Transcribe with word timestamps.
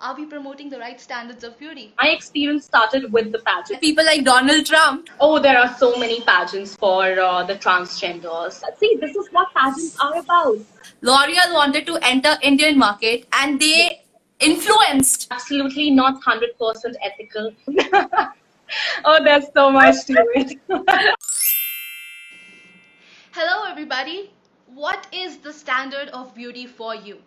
are 0.00 0.16
we 0.16 0.24
promoting 0.24 0.70
the 0.70 0.78
right 0.78 1.00
standards 1.00 1.44
of 1.44 1.58
beauty? 1.58 1.92
My 2.00 2.08
experience 2.08 2.64
started 2.64 3.12
with 3.12 3.32
the 3.32 3.38
pageant. 3.40 3.80
People 3.80 4.04
like 4.04 4.24
Donald 4.24 4.64
Trump. 4.64 5.10
Oh, 5.20 5.38
there 5.38 5.58
are 5.58 5.76
so 5.76 5.98
many 5.98 6.22
pageants 6.22 6.74
for 6.74 7.20
uh, 7.20 7.44
the 7.44 7.54
transgenders. 7.54 8.62
See, 8.78 8.96
this 9.00 9.14
is 9.14 9.28
what 9.30 9.52
pageants 9.54 9.98
are 10.00 10.18
about. 10.18 10.58
L'Oreal 11.02 11.52
wanted 11.52 11.86
to 11.86 11.98
enter 12.02 12.36
Indian 12.42 12.78
market 12.78 13.26
and 13.32 13.60
they 13.60 14.02
influenced. 14.38 15.28
Absolutely 15.30 15.90
not 15.90 16.22
100% 16.22 16.94
ethical. 17.02 17.52
oh, 19.04 19.24
there's 19.24 19.46
so 19.54 19.70
much 19.70 20.06
to 20.06 20.24
it. 20.34 20.58
Hello, 23.32 23.70
everybody. 23.70 24.30
What 24.66 25.06
is 25.12 25.38
the 25.38 25.52
standard 25.52 26.08
of 26.08 26.34
beauty 26.34 26.66
for 26.66 26.94
you? 26.94 27.18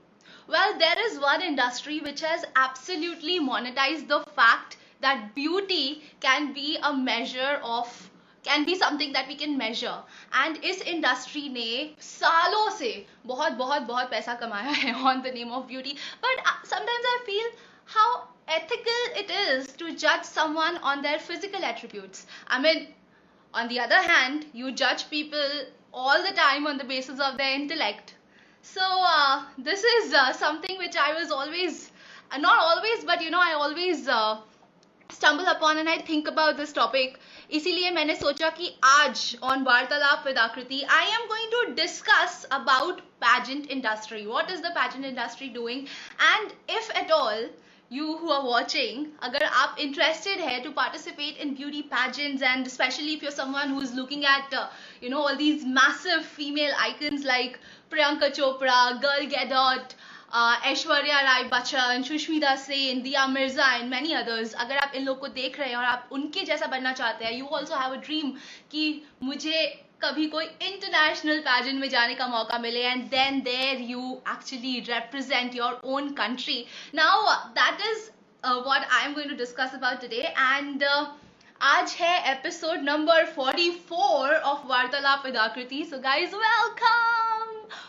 Well, 0.49 0.77
there 0.81 0.99
is 0.99 1.21
one 1.21 1.43
industry 1.43 2.01
which 2.01 2.23
has 2.23 2.45
absolutely 2.57 3.39
monetized 3.39 4.09
the 4.09 4.19
fact 4.35 4.77
that 5.01 5.33
beauty 5.33 6.03
can 6.19 6.53
be 6.53 6.77
a 6.83 6.93
measure 6.93 7.61
of 7.63 8.11
can 8.43 8.65
be 8.65 8.75
something 8.75 9.13
that 9.13 9.29
we 9.29 9.37
can 9.37 9.57
measure 9.57 10.03
and 10.33 10.57
इस 10.61 10.83
industry 10.83 11.49
ने 11.51 11.95
सालों 12.01 12.69
से 12.79 12.91
बहुत 13.27 13.53
बहुत 13.59 13.83
बहुत 13.93 14.11
पैसा 14.11 14.35
कमाया 14.41 14.73
है 14.81 14.95
on 15.13 15.23
the 15.23 15.31
name 15.31 15.53
of 15.53 15.69
beauty 15.69 15.97
but 16.21 16.43
uh, 16.45 16.57
sometimes 16.65 17.09
I 17.13 17.23
feel 17.25 17.47
how 17.85 18.27
ethical 18.49 19.23
it 19.23 19.31
is 19.31 19.69
to 19.85 19.95
judge 19.95 20.25
someone 20.25 20.79
on 20.79 21.01
their 21.03 21.21
physical 21.21 21.65
attributes 21.65 22.27
I 22.49 22.59
mean 22.61 22.89
on 23.55 23.69
the 23.69 23.79
other 23.87 24.03
hand 24.03 24.47
you 24.53 24.73
judge 24.73 25.09
people 25.11 25.49
all 25.95 26.25
the 26.25 26.33
time 26.35 26.67
on 26.67 26.77
the 26.77 26.91
basis 26.95 27.21
of 27.21 27.37
their 27.39 27.55
intellect 27.55 28.15
so 28.63 28.83
uh, 28.83 29.45
this 29.57 29.83
is 29.85 30.13
uh, 30.13 30.33
something 30.33 30.79
which 30.79 30.97
I 30.97 31.15
was 31.15 31.31
always, 31.31 31.91
uh, 32.31 32.39
not 32.39 32.59
always, 32.59 33.05
but 33.05 33.23
you 33.23 33.31
know, 33.31 33.41
I 33.41 33.53
always 33.53 34.07
uh, 34.09 34.39
stumble 35.11 35.47
upon 35.47 35.79
and 35.79 35.89
I 35.89 35.99
think 35.99 36.29
about 36.29 36.57
this 36.57 36.73
topic. 36.73 37.19
इसीलिए 37.51 37.91
मैंने 37.91 38.15
सोचा 38.15 38.49
कि 38.57 38.73
आज 38.85 39.37
on 39.43 39.65
वार्तालाप 39.65 40.25
with 40.25 40.37
Akriti, 40.37 40.83
I 40.89 41.05
am 41.19 41.29
going 41.29 41.49
to 41.55 41.75
discuss 41.75 42.45
about 42.51 43.01
pageant 43.21 43.71
industry. 43.71 44.27
What 44.27 44.51
is 44.51 44.61
the 44.61 44.73
pageant 44.75 45.07
industry 45.07 45.49
doing? 45.49 45.89
And 46.35 46.53
if 46.69 46.91
at 46.95 47.11
all, 47.11 47.49
you 47.91 48.19
who 48.19 48.31
are 48.31 48.45
watching, 48.45 49.07
agar 49.27 49.41
aap 49.61 49.79
interested 49.79 50.41
hai 50.47 50.61
to 50.65 50.73
participate 50.79 51.39
in 51.39 51.55
beauty 51.55 51.83
pageants 51.83 52.43
and 52.43 52.67
especially 52.67 53.15
if 53.15 53.23
you're 53.23 53.37
someone 53.37 53.71
who 53.71 53.81
is 53.81 53.95
looking 53.95 54.27
at, 54.27 54.53
uh, 54.53 54.69
you 55.01 55.09
know, 55.09 55.23
all 55.23 55.37
these 55.37 55.65
massive 55.65 56.25
female 56.25 56.75
icons 56.79 57.25
like 57.25 57.59
Priyanka 57.94 58.32
Chopra, 58.32 59.00
Gal 59.00 59.28
Gadot, 59.28 59.94
uh, 60.32 60.58
Rai 60.64 61.44
Bachchan 61.50 62.04
Sushmita 62.04 62.56
Sen 62.58 63.02
दिया 63.02 63.26
Mirza 63.28 63.72
and 63.74 63.90
many 63.90 64.14
others 64.14 64.54
अगर 64.64 64.78
आप 64.78 64.92
इन 64.96 65.04
लोग 65.06 65.20
को 65.20 65.28
देख 65.30 65.60
रहे 65.60 65.70
हैं 65.70 65.76
और 65.78 65.86
आप 65.86 66.10
उनके 66.12 66.44
जैसा 66.46 66.68
बनना 66.68 66.94
चाहते 66.94 67.26
हैं 67.26 67.34
you 67.34 67.46
also 67.48 67.76
have 67.76 67.94
a 67.94 68.00
dream 68.06 68.32
कि 68.72 68.86
मुझे 69.24 69.66
कभी 70.04 70.26
कोई 70.28 70.46
इंटरनेशनल 70.46 71.40
पैजेंट 71.40 71.80
में 71.82 71.88
जाने 71.90 72.16
का 72.16 72.28
मौका 72.28 72.58
मिले 72.60 72.82
and 72.84 73.04
then 73.10 73.40
there 73.42 73.82
you 73.92 74.22
actually 74.34 74.80
represent 74.90 75.56
your 75.56 75.80
own 75.86 76.14
country 76.16 76.66
now 76.96 77.34
that 77.60 77.86
is 77.92 78.10
what 78.44 78.88
I 78.92 79.06
am 79.06 79.14
going 79.14 79.30
to 79.30 79.38
discuss 79.38 79.76
about 79.76 80.10
and 80.54 80.84
uh, 80.86 81.06
आज 81.62 81.96
है 82.00 82.16
episode 82.32 82.82
number 82.84 83.26
44 83.36 84.42
of 84.42 84.68
Vartalap 84.68 85.26
with 85.26 85.38
Aakriti 85.40 85.84
so 85.92 86.00
guys 86.02 86.34
welcome 86.34 87.23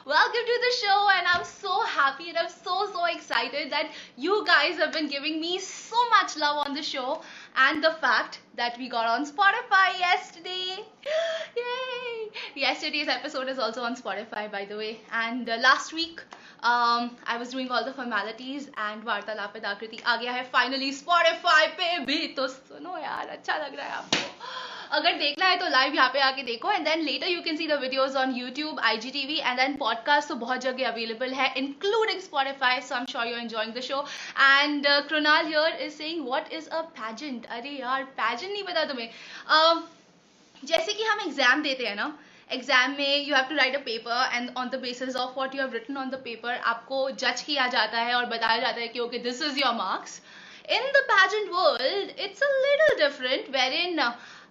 welcome 0.06 0.46
to 0.50 0.58
the 0.66 0.74
show 0.78 1.08
and 1.16 1.28
i'm 1.34 1.44
so 1.44 1.82
happy 1.86 2.30
and 2.30 2.38
i'm 2.38 2.50
so 2.50 2.88
so 2.94 3.06
excited 3.06 3.72
that 3.72 3.90
you 4.18 4.44
guys 4.46 4.78
have 4.78 4.92
been 4.94 5.08
giving 5.08 5.40
me 5.42 5.60
so 5.60 5.98
much 6.10 6.36
love 6.38 6.66
on 6.66 6.74
the 6.74 6.82
show 6.82 7.22
and 7.68 7.84
the 7.84 7.92
fact 8.02 8.40
that 8.56 8.78
we 8.78 8.90
got 8.90 9.06
on 9.06 9.26
spotify 9.26 9.88
yesterday 10.00 10.84
yay 11.58 12.30
yesterday's 12.56 13.08
episode 13.08 13.48
is 13.50 13.60
also 13.60 13.82
on 13.82 13.96
spotify 13.96 14.50
by 14.52 14.66
the 14.66 14.78
way 14.78 15.00
and 15.12 15.50
uh, 15.50 15.58
last 15.58 15.94
week 15.94 16.22
um, 16.62 17.16
I 17.26 17.38
was 17.38 17.52
doing 17.52 17.70
all 17.72 17.86
the 17.86 17.94
formalities 17.94 18.70
and 18.78 19.04
वार्तालाप 19.06 19.54
with 19.54 19.64
आकृति 19.64 20.02
आ 20.06 20.16
गया 20.18 20.32
है 20.32 20.52
finally 20.52 20.92
Spotify 20.92 21.68
पे 21.78 22.00
भी 22.06 22.28
तो 22.36 22.48
सुनो 22.48 22.98
यार 22.98 23.28
अच्छा 23.38 23.58
लग 23.58 23.76
रहा 23.76 23.88
है 23.88 23.94
आपको 23.98 24.73
अगर 24.93 25.13
देखना 25.19 25.47
है 25.47 25.59
तो 25.59 25.69
लाइव 25.69 25.95
यहाँ 25.95 26.09
पे 26.13 26.21
आके 26.21 26.43
देखो 26.43 26.73
and 26.73 26.85
then 26.85 27.01
later 27.03 27.29
you 27.29 27.41
can 27.43 27.57
see 27.57 27.67
the 27.67 27.79
videos 27.81 28.17
on 28.19 28.35
YouTube 28.37 28.81
I 28.83 28.97
G 28.99 29.11
TV 29.11 29.39
and 29.39 29.57
then 29.57 29.77
podcast 29.77 30.29
तो 30.29 30.35
बहुत 30.37 30.61
जगह 30.61 30.89
अवेलेबल 30.89 31.33
है 31.35 31.53
including 31.57 32.21
Spotify 32.21 32.81
so 32.83 32.97
am 32.97 33.07
sure 33.07 33.27
you 33.27 33.37
enjoying 33.39 33.73
the 33.75 33.81
show 33.83 34.05
and 34.41 34.87
Krunal 35.09 35.47
here 35.47 35.81
is 35.81 35.95
saying 35.95 36.27
what 36.27 36.53
is 36.53 36.69
a 36.69 36.81
pageant 37.01 37.47
अरे 37.49 37.71
यार 37.71 38.05
pageant 38.21 38.53
नहीं 38.53 38.65
पता 38.65 38.85
तुम्हें। 38.85 39.09
Uh, 39.09 39.83
जैसे 40.63 40.93
कि 40.93 41.05
हम 41.05 41.21
एग्ज़ाम 41.21 41.63
देते 41.63 41.87
हैं 41.87 41.95
ना 41.97 42.13
एग्ज़ाम 42.51 42.91
में 42.91 43.27
you 43.27 43.35
have 43.35 43.45
to 43.45 43.55
write 43.55 43.75
a 43.77 43.79
paper 43.85 44.31
and 44.35 44.51
on 44.59 44.69
the 44.69 44.81
basis 44.81 45.17
of 45.17 45.39
what 45.39 45.55
you 45.55 45.61
have 45.61 45.73
written 45.73 45.97
on 45.97 46.11
the 46.11 46.21
paper 46.25 46.57
आपको 46.73 47.11
जज 47.13 47.43
किया 47.43 47.67
जाता 47.69 48.01
है 48.01 48.15
और 48.15 48.27
बताया 48.29 48.59
जाता 48.61 48.81
है 48.81 48.89
कि 48.89 49.01
okay 49.01 49.19
this 49.27 49.43
is 49.43 49.59
your 49.59 49.75
marks 49.75 50.21
in 50.71 50.91
the 50.93 51.03
pageant 51.09 51.49
world 51.53 52.11
it's 52.19 52.43
a 52.43 52.49
little 52.57 52.97
different 52.99 53.49
where 53.51 53.73
in 53.81 54.01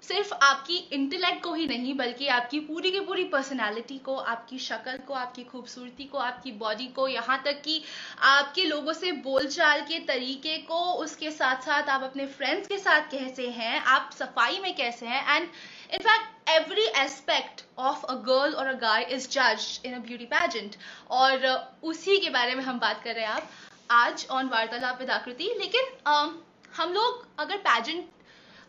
सिर्फ़ 0.03 0.33
आपकी 0.33 0.77
इंटेलेक्ट 0.93 1.43
को 1.43 1.53
ही 1.53 1.65
नहीं 1.67 1.93
बल्कि 1.93 2.27
आपकी 2.29 2.59
पूरी 2.61 2.91
की 2.91 2.99
पूरी 3.01 3.23
पर्सनालिटी 3.25 3.97
को 3.99 4.15
आपकी 4.15 4.57
शक्ल 4.59 4.97
को 5.07 5.13
आपकी 5.15 5.43
खूबसूरती 5.43 6.03
को 6.05 6.17
आपकी 6.19 6.51
बॉडी 6.57 6.87
को 6.95 7.07
यहाँ 7.07 7.41
तक 7.45 7.61
कि 7.61 7.81
आपके 8.29 8.63
लोगों 8.63 8.93
से 8.93 9.11
बोलचाल 9.23 9.81
के 9.81 9.99
तरीके 10.05 10.57
को 10.63 10.81
उसके 11.03 11.31
साथ 11.31 11.61
साथ 11.61 11.89
आप 11.89 12.03
अपने 12.03 12.25
फ्रेंड्स 12.33 12.67
के 12.67 12.77
साथ 12.79 13.09
कैसे 13.11 13.47
हैं 13.51 13.79
आप 13.89 14.09
सफ़ाई 14.13 14.59
में 14.59 14.75
कैसे 14.75 15.05
हैं 15.05 15.35
and 15.35 15.47
in fact 15.93 16.49
every 16.49 16.87
aspect 16.97 17.63
of 17.81 18.05
a 18.05 18.15
girl 18.25 18.53
और 18.53 18.67
अ 18.67 18.73
गाय 18.79 19.03
इज़ 19.11 19.27
जज 19.29 19.67
इन 19.85 19.93
अ 19.93 19.99
ब्यूटी 20.01 20.25
पैजेंट 20.29 20.75
और 21.11 21.45
उसी 21.83 22.17
के 22.17 22.29
बारे 22.31 22.55
में 22.55 22.63
हम 22.63 22.79
बात 22.79 23.03
कर 23.03 23.15
रहे 23.15 23.25
हैं 23.25 23.31
आप 23.31 23.49
आज 23.91 24.25
ऑन 24.31 24.49
वार्तालाप 24.49 24.99
विद 24.99 25.09
आकृति 25.11 25.53
लेकिन 25.59 25.85
uh, 26.07 26.29
हम 26.73 26.93
लोग 26.93 27.25
अगर 27.39 27.57
पैजेंट 27.59 28.05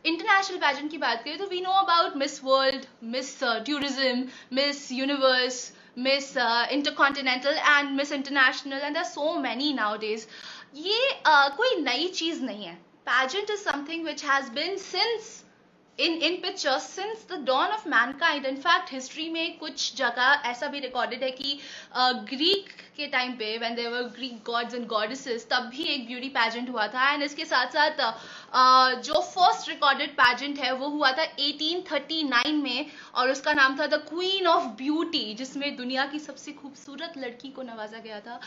इंटरनेशनल 0.06 0.58
पैजेंट 0.58 0.90
की 0.90 0.98
बात 0.98 1.22
करें 1.24 1.38
तो 1.38 1.46
we 1.48 1.60
know 1.60 1.70
about 1.82 2.16
miss 2.16 2.42
world 2.44 2.84
miss 3.12 3.38
tourism 3.42 4.24
miss 4.52 4.90
universe 4.92 5.60
miss 5.98 6.36
intercontinental 6.72 7.58
and 7.58 7.90
miss 7.96 8.12
international 8.12 8.80
and 8.80 8.96
are 8.96 9.04
so 9.04 9.32
many 9.38 9.72
nowadays 9.98 10.26
ये 10.76 11.00
uh, 11.10 11.56
कोई 11.56 11.76
नई 11.82 12.08
चीज़ 12.08 12.42
नहीं 12.42 12.64
है। 12.64 12.74
Pageant 13.06 13.50
is 13.50 13.60
something 13.60 14.04
which 14.04 14.24
has 14.24 14.50
been 14.52 14.76
since 14.78 15.43
in 15.96 16.40
pictures 16.42 16.82
since 16.82 17.20
the 17.28 17.36
dawn 17.38 17.70
of 17.70 17.86
mankind 17.86 18.44
in 18.44 18.56
fact 18.56 18.88
history 18.88 19.28
में 19.32 19.58
कुछ 19.58 19.94
जगह 19.96 20.42
ऐसा 20.46 20.66
भी 20.66 20.80
रिकॉर्डेड 20.80 21.22
है 21.22 21.30
कि 21.30 21.58
ग्रीक 22.30 22.72
के 22.96 23.06
टाइम 23.06 23.32
पे 23.32 23.58
there 23.76 23.90
were 23.90 24.08
Greek 24.16 24.42
gods 24.44 24.74
and 24.74 24.88
goddesses 24.88 25.44
तब 25.50 25.70
भी 25.74 25.84
एक 25.84 26.06
ब्यूटी 26.06 26.28
पैजेंट 26.28 26.70
हुआ 26.70 26.86
था। 26.88 27.12
एंड 27.12 27.22
इसके 27.22 27.44
साथ 27.44 27.66
साथ 27.66 28.00
uh, 28.00 29.02
जो 29.02 29.20
फ़र्स्ट 29.20 29.68
रिकॉर्डेड 29.68 30.10
पैजेंट 30.10 30.58
है 30.58 30.72
वो 30.72 30.88
हुआ 30.88 31.10
था 31.12 31.26
1839 31.36 32.52
में 32.62 32.86
और 33.14 33.30
उसका 33.30 33.52
नाम 33.52 33.78
था 33.80 33.86
द 33.86 33.94
क्वीन 34.08 34.46
ऑफ़ 34.46 34.66
ब्यूटी 34.76 35.34
जिसमें 35.34 35.76
दुनिया 35.76 36.06
की 36.06 36.18
सबसे 36.18 36.52
खूबसूरत 36.52 37.14
लड़की 37.18 37.48
को 37.48 37.62
नवाजा 37.62 37.98
गया 37.98 38.20
था। 38.20 38.40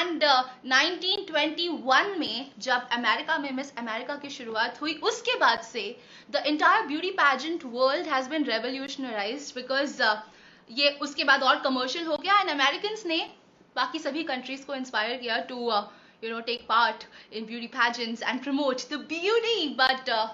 एंड 0.00 0.24
uh, 0.24 0.42
1921 0.66 2.16
में 2.18 2.50
जब 2.58 2.88
अमेरिका 2.92 3.38
में 3.38 3.50
मिस 3.52 3.76
अमेरिका 3.78 4.16
की 4.16 4.30
शुरुआत 4.30 4.80
हुई 4.80 4.94
उसके 5.02 5.38
बाद 5.38 5.60
से 5.60 5.84
the 6.30 6.42
entire 6.46 6.85
beauty 6.87 7.11
pageant 7.21 7.63
world 7.65 8.07
has 8.07 8.27
been 8.27 8.45
revolutionise 8.45 9.51
because 9.55 10.01
ये 10.69 10.89
उसके 11.01 11.23
बाद 11.23 11.43
और 11.43 11.59
कमर्शियल 11.59 12.05
हो 12.05 12.17
गया 12.17 12.39
एंड 12.39 12.49
अमेरिकन 12.49 13.07
ने 13.09 13.19
बाकी 13.75 13.99
सभी 13.99 14.23
कंट्रीज 14.23 14.63
को 14.65 14.75
इंस्पायर 14.75 15.17
किया 15.17 15.37
to 15.49 15.71
you 16.21 16.29
know 16.29 16.41
take 16.41 16.67
part 16.67 17.05
in 17.31 17.45
beauty 17.45 17.67
pageants 17.67 18.21
and 18.21 18.43
promote 18.43 18.87
the 18.89 18.97
beauty 18.97 19.73
but 19.75 20.07
uh, 20.07 20.29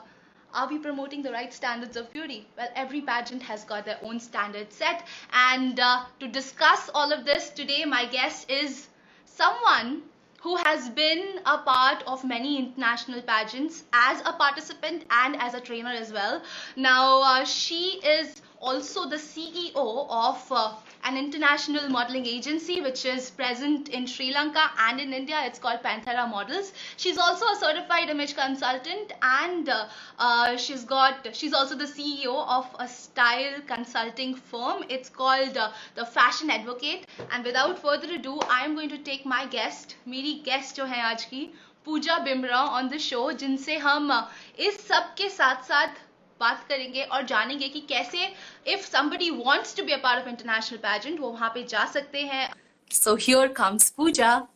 are 0.54 0.68
we 0.68 0.78
promoting 0.78 1.22
the 1.22 1.32
right 1.32 1.54
standards 1.54 1.96
of 1.96 2.12
beauty 2.12 2.46
well 2.58 2.68
every 2.76 3.02
pageant 3.02 3.42
has 3.42 3.64
got 3.64 3.86
their 3.86 4.00
own 4.04 4.20
standard 4.20 4.74
set 4.74 5.06
and 5.32 5.80
uh, 5.80 6.04
to 6.20 6.28
discuss 6.28 6.90
all 6.94 7.14
of 7.14 7.26
this 7.26 7.50
today 7.50 7.86
my 7.86 8.06
guest 8.06 8.52
is 8.52 8.88
someone 9.26 10.02
who 10.43 10.57
has 10.57 10.89
been 10.91 11.41
a 11.47 11.59
part 11.59 12.03
of 12.07 12.25
many 12.25 12.59
international 12.59 13.23
pageants 13.23 13.85
as 13.93 14.21
a 14.21 14.33
participant 14.33 15.05
and 15.11 15.37
as 15.37 15.55
a 15.55 15.61
trainer 15.61 15.91
as 15.91 16.13
well. 16.13 16.43
Now 16.77 17.23
uh, 17.23 17.45
she 17.45 18.01
is 18.05 18.43
also 18.61 19.09
the 19.09 19.17
ceo 19.17 20.07
of 20.09 20.47
uh, 20.51 20.75
an 21.04 21.18
international 21.18 21.90
modeling 21.90 22.26
agency 22.26 22.82
which 22.82 23.06
is 23.06 23.30
present 23.30 23.90
in 23.90 24.06
Sri 24.08 24.32
Lanka 24.34 24.70
and 24.80 25.00
in 25.00 25.14
India. 25.14 25.42
It's 25.46 25.60
called 25.60 25.82
Panthera 25.84 26.30
Models. 26.30 26.74
She's 26.98 27.18
also 27.18 27.46
a 27.46 27.56
certified 27.56 28.10
image 28.10 28.36
consultant 28.36 29.14
and 29.22 29.70
uh, 29.70 29.88
uh, 30.20 30.58
she's 30.58 30.84
got 30.84 31.28
she's 31.34 31.54
also 31.54 31.76
the 31.76 31.86
CEO 31.86 32.36
of 32.48 32.66
a 32.80 32.88
style 32.88 33.62
consulting 33.68 34.36
firm. 34.36 34.84
It's 34.90 35.10
called 35.10 35.58
uh, 35.58 35.72
the 35.96 36.06
Fashion 36.06 36.50
Advocate. 36.50 37.06
And 37.32 37.44
without 37.44 37.80
further 37.80 38.14
ado, 38.16 38.40
I 38.50 38.66
am 38.66 38.76
going 38.76 38.90
to 38.90 38.98
take 38.98 39.26
my 39.26 39.46
guest, 39.46 39.96
मेरी 40.08 40.44
guest 40.44 40.76
जो 40.76 40.86
है 40.86 41.02
आज 41.12 41.24
की 41.26 41.46
Pooja 41.86 42.18
Bimrah 42.24 42.62
on 42.78 42.88
the 42.90 42.98
show 43.00 43.32
जिनसे 43.42 43.78
हम 43.84 44.12
इस 44.60 44.88
सब 44.88 45.14
के 45.18 45.30
साथ 45.30 45.64
साथ 45.68 46.02
बात 46.41 46.65
करेंगे 46.69 47.03
और 47.03 47.23
जानेंगे 47.27 47.69
कि 47.69 47.81
कैसे 47.89 48.33
if 48.75 48.89
somebody 48.91 49.31
wants 49.45 49.75
to 49.79 49.85
be 49.89 49.93
a 49.93 50.01
part 50.07 50.23
of 50.23 50.33
international 50.33 50.83
pageant 50.85 51.21
वो 51.21 51.31
वहाँ 51.31 51.51
पे 51.55 51.63
जा 51.75 51.85
सकते 51.93 52.23
हैं 52.33 52.49
So 52.91 53.17
here 53.17 53.49
comes 53.49 53.91
Pooja. 53.91 54.49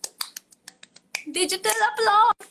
Digital 1.32 1.73
applause. 1.90 2.49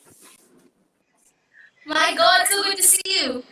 My 1.85 2.13
God, 2.15 2.47
so 2.49 2.63
good 2.63 2.77
to 2.77 2.83
see 2.83 3.11
you. 3.15 3.43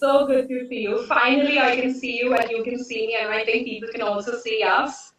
So 0.00 0.26
good 0.26 0.48
to 0.48 0.68
see 0.68 0.82
you. 0.82 1.06
Finally, 1.06 1.58
I 1.58 1.80
can 1.80 1.94
see 1.94 2.18
you 2.18 2.34
and 2.34 2.50
you 2.50 2.62
can 2.62 2.84
see 2.84 3.06
me, 3.06 3.16
and 3.20 3.32
I 3.32 3.44
think 3.44 3.66
people 3.66 3.88
can 3.94 4.02
also 4.02 4.36
see 4.36 4.62
us. 4.62 5.12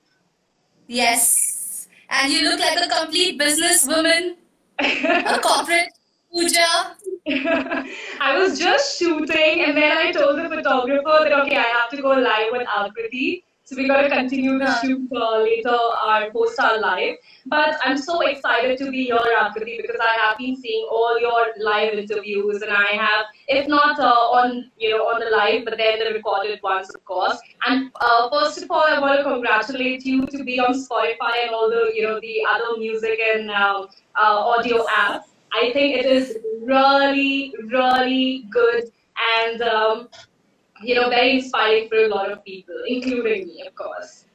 Yes. 0.88 1.88
And 2.10 2.32
you 2.32 2.44
look 2.44 2.60
like 2.60 2.78
a 2.84 2.88
complete 2.88 3.40
businesswoman, 3.40 4.36
a 4.80 5.40
corporate 5.40 5.99
Pooja. 6.32 6.96
I 8.22 8.38
was 8.38 8.60
just 8.60 8.98
shooting, 9.00 9.64
and 9.66 9.76
then 9.76 9.98
I 9.98 10.12
told 10.12 10.38
the 10.38 10.50
photographer 10.50 11.24
that 11.24 11.34
okay, 11.42 11.58
I 11.58 11.70
have 11.80 11.90
to 11.92 12.02
go 12.02 12.10
live 12.10 12.52
with 12.52 12.68
Akriti. 12.68 13.44
So 13.64 13.76
we 13.76 13.88
got 13.88 14.02
to 14.02 14.10
continue 14.10 14.58
the 14.58 14.82
shoot 14.82 15.08
uh, 15.16 15.44
later, 15.44 15.70
our 15.70 16.32
post 16.32 16.60
our 16.60 16.80
live. 16.80 17.18
But 17.46 17.78
I'm 17.86 18.00
so 18.00 18.22
excited 18.22 18.80
to 18.80 18.90
be 18.90 19.06
here, 19.06 19.20
Akriti, 19.42 19.78
because 19.78 20.00
I 20.02 20.16
have 20.22 20.40
been 20.40 20.56
seeing 20.56 20.88
all 20.90 21.20
your 21.20 21.54
live 21.60 21.94
interviews, 21.94 22.64
and 22.64 22.72
I 22.72 22.94
have, 22.94 23.26
if 23.48 23.68
not 23.68 24.00
uh, 24.00 24.38
on 24.40 24.72
you 24.78 24.92
know 24.92 25.04
on 25.04 25.20
the 25.20 25.30
live, 25.36 25.66
but 25.66 25.78
then 25.78 26.00
the 26.00 26.14
recorded 26.14 26.60
ones, 26.64 26.90
of 26.90 27.06
course. 27.06 27.40
And 27.68 27.92
uh, 28.02 28.30
first 28.32 28.64
of 28.64 28.72
all, 28.72 28.86
I 28.88 29.00
want 29.00 29.20
to 29.20 29.24
congratulate 29.24 30.04
you 30.04 30.26
to 30.26 30.44
be 30.44 30.60
on 30.60 30.74
Spotify 30.74 31.44
and 31.44 31.52
all 31.54 31.70
the 31.70 31.92
you 31.96 32.04
know 32.04 32.20
the 32.20 32.46
other 32.50 32.78
music 32.78 33.20
and 33.34 33.52
uh, 33.52 33.86
uh, 34.16 34.40
audio 34.54 34.86
apps. 34.86 35.26
I 35.54 35.72
think 35.74 35.98
it 35.98 36.06
is 36.06 36.38
really, 36.64 37.54
really 37.68 38.46
good 38.50 38.92
and 39.42 39.62
um, 39.62 40.10
you 40.82 40.96
know 40.96 41.10
very 41.10 41.40
inspiring 41.40 41.90
for 41.90 41.98
a 41.98 42.08
lot 42.08 42.32
of 42.32 42.44
people, 42.44 42.76
including 42.88 43.48
me, 43.48 43.64
of 43.68 43.76
course. 43.76 44.26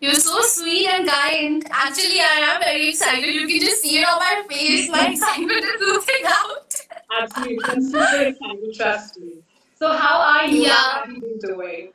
You're 0.00 0.14
so 0.14 0.40
sweet 0.42 0.86
and 0.88 1.08
kind. 1.08 1.64
Actually, 1.70 2.20
I 2.20 2.54
am 2.54 2.60
very 2.60 2.88
excited. 2.90 3.34
You 3.34 3.46
can 3.46 3.60
just 3.60 3.82
see 3.82 3.98
it 3.98 4.06
on 4.06 4.18
my 4.18 4.44
face. 4.48 4.90
My 4.90 5.06
excitement 5.08 5.64
is 5.64 5.80
oozing 5.82 6.26
out. 6.26 6.74
Absolutely, 7.22 7.58
I'm 7.64 7.82
super 7.82 8.22
excited. 8.22 8.74
Trust 8.74 9.20
me. 9.20 9.32
So, 9.78 9.92
how 9.92 10.20
are 10.20 10.46
you? 10.46 10.62
Yeah. 10.62 10.74
How 10.74 11.04
have 11.06 11.10
you 11.10 11.38
doing? 11.40 11.92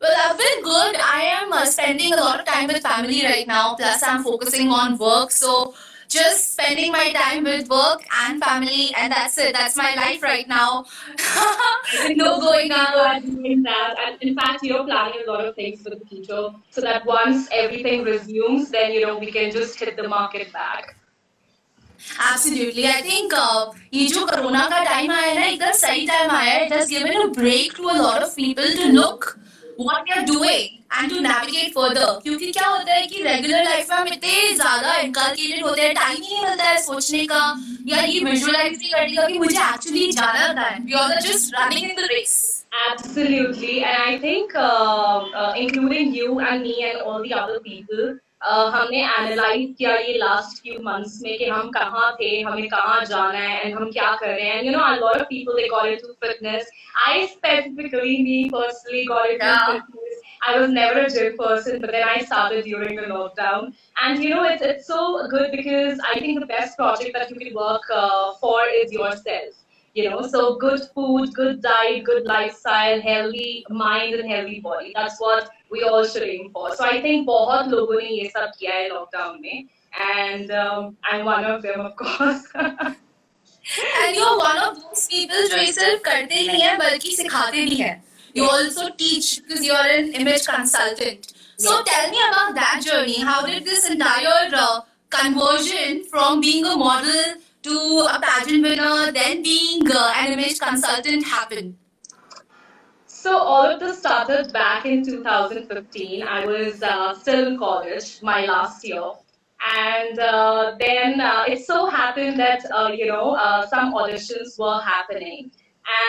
Well, 0.00 0.16
I've 0.24 0.36
been 0.36 0.62
good. 0.62 0.96
I 0.96 1.22
am 1.40 1.52
uh, 1.52 1.64
spending 1.64 2.12
a 2.12 2.16
lot 2.16 2.40
of 2.40 2.46
time 2.46 2.66
with 2.66 2.82
family 2.82 3.22
right 3.24 3.46
now. 3.46 3.74
Plus, 3.74 4.02
I'm 4.02 4.22
focusing 4.22 4.68
on 4.68 4.98
work. 4.98 5.30
So, 5.30 5.74
just 6.13 6.53
spending 6.53 6.91
my 6.91 7.11
time 7.13 7.43
with 7.43 7.69
work 7.69 8.03
and 8.21 8.43
family, 8.43 8.91
and 8.97 9.13
that's 9.13 9.37
it. 9.37 9.53
That's 9.53 9.75
my 9.77 9.93
life 9.95 10.23
right 10.23 10.47
now. 10.47 10.85
no 12.09 12.39
going 12.39 12.67
You 12.67 12.75
out. 12.75 12.97
are 12.97 13.19
doing 13.19 13.63
that, 13.63 13.95
and 14.05 14.21
in 14.21 14.35
fact, 14.35 14.63
you're 14.63 14.83
planning 14.85 15.21
a 15.27 15.31
lot 15.31 15.45
of 15.45 15.55
things 15.55 15.81
for 15.81 15.89
the 15.91 15.99
future, 16.09 16.49
so 16.71 16.81
that 16.81 17.05
once 17.05 17.47
everything 17.51 18.03
resumes, 18.03 18.71
then 18.71 18.91
you 18.93 19.05
know 19.05 19.17
we 19.17 19.31
can 19.31 19.51
just 19.51 19.79
hit 19.79 19.95
the 19.97 20.07
market 20.07 20.51
back. 20.53 20.95
Absolutely. 22.31 22.87
I 22.87 23.01
think 23.01 23.33
uh, 23.33 23.71
ये 23.93 24.07
जो 24.07 24.25
corona 24.25 24.65
का 24.69 24.83
time 24.83 25.11
आया 25.11 25.25
है 25.25 25.35
ना 25.39 25.45
एकदम 25.45 25.71
सही 25.79 26.05
time 26.07 26.29
आया 26.31 26.53
है. 26.53 26.67
It 26.67 26.73
has 26.73 26.89
given 26.89 27.17
a 27.21 27.27
break 27.39 27.73
to 27.79 27.89
a 27.93 27.97
lot 28.01 28.23
of 28.23 28.35
people 28.35 28.69
to 28.81 28.91
what 29.76 30.04
they 30.06 30.14
are 30.14 30.26
doing 30.26 30.82
and 30.90 31.10
to 31.10 31.20
navigate 31.20 31.72
further. 31.74 32.08
क्योंकि 32.22 32.50
क्या 32.52 32.66
होता 32.68 32.94
है 32.94 33.06
कि 33.06 33.22
रेगुलर 33.22 33.64
लाइफ 33.64 33.90
में 33.90 33.96
हम 33.96 34.08
इतने 34.08 34.52
ज़्यादा 34.54 34.94
इनकलकेटेड 34.96 35.64
होते 35.64 35.82
हैं 35.82 35.94
टाइम 35.94 36.22
ही 36.22 36.34
नहीं 36.34 36.44
मिलता 36.44 36.64
है 36.64 36.82
सोचने 36.82 37.24
का 37.26 37.42
या 37.86 38.02
ये 38.02 38.20
विजुअलाइज 38.24 38.78
भी 38.78 38.88
करने 38.88 39.16
का 39.16 39.26
कि 39.26 39.38
मुझे 39.38 39.56
एक्चुअली 39.56 40.10
जाना 40.12 40.60
है 40.60 40.78
we 40.84 40.92
are 40.98 41.20
just 41.22 41.54
running 41.58 41.90
in 41.90 41.96
the 41.96 42.08
race 42.12 42.36
Absolutely, 42.76 43.84
and 43.84 44.02
I 44.04 44.18
think 44.18 44.54
uh, 44.54 45.18
uh, 45.32 45.54
including 45.56 46.12
you 46.12 46.40
and 46.40 46.62
me 46.62 46.72
and 46.82 47.02
all 47.02 47.22
the 47.22 47.32
other 47.32 47.60
people, 47.60 48.18
uh, 48.50 48.70
हमने 48.74 49.00
एनालाइज 49.02 49.74
किया 49.78 49.94
ये 49.96 50.16
लास्ट 50.18 50.62
फ्यू 50.62 50.78
मंथ्स 50.88 51.20
में 51.22 51.36
कि 51.38 51.48
हम 51.48 51.70
कहाँ 51.76 52.10
थे 52.20 52.40
हमें 52.40 52.68
कहाँ 52.68 53.04
जाना 53.12 53.38
है 53.38 53.60
एंड 53.64 53.74
हम 53.76 53.90
क्या 53.92 54.12
कर 54.20 54.34
रहे 54.34 54.48
हैं 54.48 54.62
you 54.64 54.72
know 54.72 54.82
a 54.88 54.96
lot 55.04 55.20
of 55.20 55.28
people 55.32 55.60
they 55.60 55.68
got 55.74 55.88
into 55.92 56.12
fitness 56.26 56.68
I 57.06 57.14
specifically 57.34 58.16
me 58.28 58.36
personally 58.56 59.04
got 59.12 59.30
into 59.30 59.46
Yeah. 59.46 59.66
fitness 59.72 60.22
I 60.52 60.58
was 60.60 60.70
never 60.76 61.02
a 61.02 61.10
gym 61.16 61.36
person 61.42 61.80
but 61.82 61.92
then 61.96 62.08
I 62.14 62.16
started 62.30 62.64
during 62.70 62.96
the 63.02 63.08
lockdown 63.14 63.72
and 64.06 64.24
you 64.24 64.30
know 64.34 64.44
it's 64.52 64.64
it's 64.70 64.86
so 64.94 65.02
good 65.34 65.50
because 65.58 66.02
I 66.14 66.20
think 66.24 66.40
the 66.46 66.50
best 66.54 66.76
project 66.82 67.20
that 67.20 67.30
you 67.34 67.38
can 67.44 67.54
work 67.60 67.92
uh, 68.00 68.24
for 68.42 68.58
is 68.80 68.92
yourself 69.00 69.60
you 69.94 70.04
know 70.10 70.22
so 70.34 70.42
good 70.66 70.80
food 70.94 71.32
good 71.34 71.62
diet 71.62 72.04
good 72.04 72.24
lifestyle 72.30 73.00
healthy 73.00 73.50
mind 73.70 74.14
and 74.14 74.30
healthy 74.30 74.60
body 74.60 74.92
that's 74.94 75.20
what 75.26 75.50
we 75.74 75.82
also 75.90 76.20
RAM 76.20 76.48
for 76.54 76.74
so 76.76 76.84
I 76.84 77.02
think 77.04 77.26
बहुत 77.26 77.68
लोगों 77.68 78.00
ने 78.00 78.08
ये 78.08 78.28
सब 78.36 78.50
किया 78.58 78.74
है 78.74 78.88
lockdown 78.88 79.38
में 79.42 79.56
and 80.00 80.52
I 80.52 81.18
am 81.18 81.24
one 81.26 81.44
of 81.52 81.60
them 81.66 81.80
of 81.80 81.92
course 82.02 82.40
and 83.64 84.16
you 84.16 84.24
are 84.24 84.36
one 84.36 84.58
of 84.62 84.74
those 84.78 85.06
people 85.10 85.48
जो 85.48 85.56
ये 85.56 85.72
सिर्फ़ 85.72 86.00
करते 86.08 86.34
ही 86.34 86.46
नहीं 86.48 86.62
है, 86.62 86.76
बल्कि 86.78 87.16
सिखाते 87.16 87.64
भी 87.64 87.76
हैं। 87.76 87.94
You 88.36 88.46
also 88.56 88.88
teach 88.98 89.38
because 89.38 89.64
you 89.66 89.74
are 89.74 89.90
an 89.90 90.12
image 90.22 90.46
consultant 90.46 91.26
so 91.66 91.80
tell 91.90 92.10
me 92.10 92.18
about 92.22 92.52
that 92.58 92.82
journey 92.88 93.20
how 93.30 93.46
did 93.46 93.64
this 93.70 93.90
entire 93.90 94.58
conversion 95.14 95.98
from 96.12 96.40
being 96.44 96.64
a 96.68 96.70
model 96.78 97.18
to 97.66 97.74
a 98.12 98.14
pageant 98.22 98.64
winner, 98.68 99.12
then 99.12 99.42
being 99.44 99.90
uh, 99.90 100.12
an 100.22 100.32
image 100.32 100.58
consultant 100.58 101.28
happen? 101.32 101.68
So 103.24 103.38
all 103.38 103.64
of 103.64 103.80
this 103.80 104.00
started 104.00 104.52
back 104.52 104.84
in 104.84 105.02
2015. 105.02 106.22
I 106.24 106.44
was 106.44 106.82
uh, 106.82 107.14
still 107.14 107.46
in 107.46 107.58
college, 107.58 108.18
my 108.20 108.44
last 108.44 108.86
year. 108.86 109.02
And 109.74 110.18
uh, 110.18 110.74
then 110.78 111.22
uh, 111.22 111.44
it 111.48 111.64
so 111.64 111.86
happened 111.86 112.38
that, 112.38 112.70
uh, 112.70 112.90
you 112.94 113.06
know, 113.06 113.30
uh, 113.30 113.66
some 113.66 113.94
auditions 113.94 114.58
were 114.58 114.78
happening. 114.78 115.50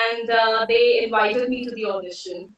And 0.02 0.30
uh, 0.30 0.66
they 0.68 1.06
invited 1.06 1.48
me 1.48 1.64
to 1.64 1.72
the 1.72 1.86
audition 1.86 2.54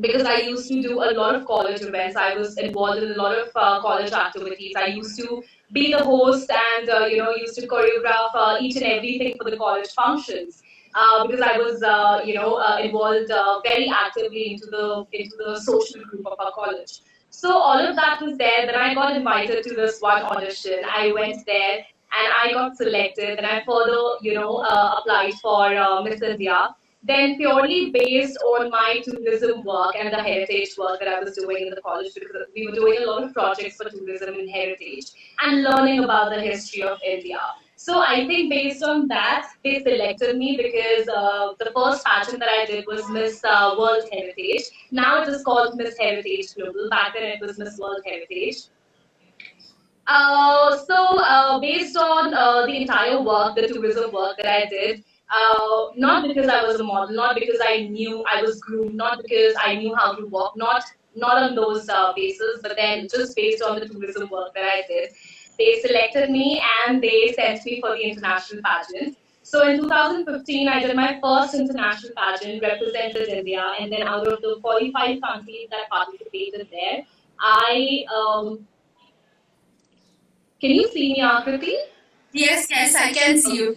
because 0.00 0.24
I 0.24 0.38
used 0.38 0.66
to 0.70 0.82
do 0.82 0.94
a 1.04 1.14
lot 1.14 1.36
of 1.36 1.46
college 1.46 1.80
events. 1.82 2.16
I 2.16 2.34
was 2.34 2.58
involved 2.58 3.04
in 3.04 3.12
a 3.12 3.14
lot 3.14 3.38
of 3.38 3.52
college 3.52 4.10
activities. 4.10 4.74
I 4.76 4.86
used 4.86 5.16
to 5.20 5.40
be 5.72 5.92
the 5.92 6.02
host 6.02 6.50
and, 6.50 7.12
you 7.12 7.18
know, 7.18 7.30
used 7.36 7.54
to 7.60 7.68
choreograph 7.68 8.60
each 8.60 8.74
and 8.74 8.86
everything 8.86 9.36
for 9.40 9.48
the 9.48 9.56
college 9.56 9.90
functions 9.90 10.64
uh, 10.94 11.26
because 11.26 11.40
I 11.40 11.58
was, 11.58 11.82
uh, 11.82 12.22
you 12.24 12.34
know, 12.34 12.54
uh, 12.54 12.78
involved 12.78 13.30
uh, 13.30 13.60
very 13.64 13.88
actively 13.88 14.52
into 14.52 14.66
the 14.66 15.06
into 15.12 15.36
the 15.38 15.60
social 15.60 16.02
group 16.04 16.26
of 16.26 16.38
our 16.38 16.52
college. 16.52 17.00
So 17.30 17.56
all 17.56 17.78
of 17.78 17.96
that 17.96 18.20
was 18.20 18.36
there. 18.36 18.66
Then 18.66 18.74
I 18.74 18.92
got 18.94 19.16
invited 19.16 19.62
to 19.64 19.74
this 19.74 20.00
one 20.00 20.22
audition. 20.22 20.80
I 20.92 21.12
went 21.12 21.46
there 21.46 21.76
and 22.12 22.32
I 22.42 22.52
got 22.52 22.76
selected. 22.76 23.38
And 23.38 23.46
I 23.46 23.62
further, 23.64 24.00
you 24.20 24.34
know, 24.34 24.56
uh, 24.56 24.96
applied 24.98 25.34
for 25.34 25.74
uh, 25.74 26.02
Miss 26.02 26.20
India. 26.22 26.74
Then 27.02 27.36
purely 27.36 27.90
based 27.90 28.36
on 28.42 28.68
my 28.68 29.00
tourism 29.02 29.64
work 29.64 29.94
and 29.98 30.12
the 30.12 30.22
heritage 30.22 30.76
work 30.76 30.98
that 31.00 31.08
I 31.08 31.20
was 31.20 31.34
doing 31.34 31.68
in 31.68 31.70
the 31.70 31.80
college 31.80 32.12
because 32.12 32.44
we 32.54 32.66
were 32.66 32.74
doing 32.74 32.98
a 33.02 33.06
lot 33.06 33.24
of 33.24 33.32
projects 33.32 33.76
for 33.76 33.88
tourism 33.88 34.34
and 34.34 34.50
heritage 34.50 35.06
and 35.42 35.62
learning 35.62 36.04
about 36.04 36.28
the 36.28 36.42
history 36.42 36.82
of 36.82 36.98
India. 37.02 37.40
So 37.82 38.00
I 38.00 38.26
think 38.26 38.50
based 38.50 38.82
on 38.82 39.08
that, 39.08 39.52
they 39.64 39.82
selected 39.82 40.36
me 40.36 40.54
because 40.54 41.08
uh, 41.08 41.54
the 41.58 41.72
first 41.74 42.04
pageant 42.04 42.38
that 42.40 42.50
I 42.50 42.66
did 42.66 42.84
was 42.86 43.08
Miss 43.08 43.42
uh, 43.42 43.74
World 43.78 44.04
Heritage. 44.12 44.64
Now 44.90 45.22
it 45.22 45.28
is 45.30 45.42
called 45.42 45.76
Miss 45.76 45.96
Heritage 45.98 46.54
Global. 46.54 46.90
Back 46.90 47.14
then 47.14 47.22
it 47.22 47.40
was 47.40 47.58
Miss 47.58 47.78
World 47.78 48.02
Heritage. 48.04 48.64
Uh, 50.06 50.76
so 50.76 50.94
uh, 51.20 51.58
based 51.58 51.96
on 51.96 52.34
uh, 52.34 52.66
the 52.66 52.76
entire 52.82 53.22
work, 53.22 53.56
the 53.56 53.66
tourism 53.66 54.12
work 54.12 54.36
that 54.36 54.52
I 54.52 54.66
did, 54.68 55.02
uh, 55.34 55.86
not 55.96 56.28
because 56.28 56.50
I 56.50 56.62
was 56.62 56.80
a 56.80 56.84
model, 56.84 57.16
not 57.16 57.34
because 57.34 57.60
I 57.66 57.88
knew 57.88 58.22
I 58.30 58.42
was 58.42 58.60
groomed, 58.60 58.94
not 58.94 59.22
because 59.22 59.54
I 59.58 59.76
knew 59.76 59.94
how 59.94 60.12
to 60.16 60.26
walk, 60.26 60.54
not 60.54 60.84
not 61.16 61.42
on 61.42 61.54
those 61.54 61.88
uh, 61.88 62.12
bases, 62.14 62.60
but 62.62 62.76
then 62.76 63.08
just 63.10 63.34
based 63.34 63.62
on 63.62 63.80
the 63.80 63.88
tourism 63.88 64.28
work 64.28 64.52
that 64.54 64.64
I 64.64 64.82
did, 64.86 65.10
they 65.60 65.80
selected 65.86 66.30
me 66.30 66.62
and 66.78 67.02
they 67.02 67.32
sent 67.36 67.64
me 67.66 67.80
for 67.80 67.90
the 67.96 68.02
international 68.02 68.62
pageant. 68.64 69.16
So 69.42 69.66
in 69.68 69.78
2015, 69.80 70.68
I 70.68 70.80
did 70.80 70.96
my 70.96 71.18
first 71.22 71.54
international 71.54 72.12
pageant, 72.16 72.62
represented 72.62 73.28
India, 73.28 73.64
and 73.78 73.92
then 73.92 74.02
out 74.02 74.26
of 74.26 74.40
the 74.40 74.58
45 74.62 75.20
countries 75.22 75.68
that 75.70 75.88
participated 75.90 76.68
there, 76.70 77.02
I 77.40 78.04
um, 78.14 78.66
can 80.60 80.70
you 80.72 80.88
see 80.88 81.12
me, 81.14 81.20
Akriti? 81.20 81.74
Yes, 82.32 82.66
yes, 82.70 82.94
I 82.94 83.12
can 83.12 83.40
see 83.40 83.56
you. 83.56 83.76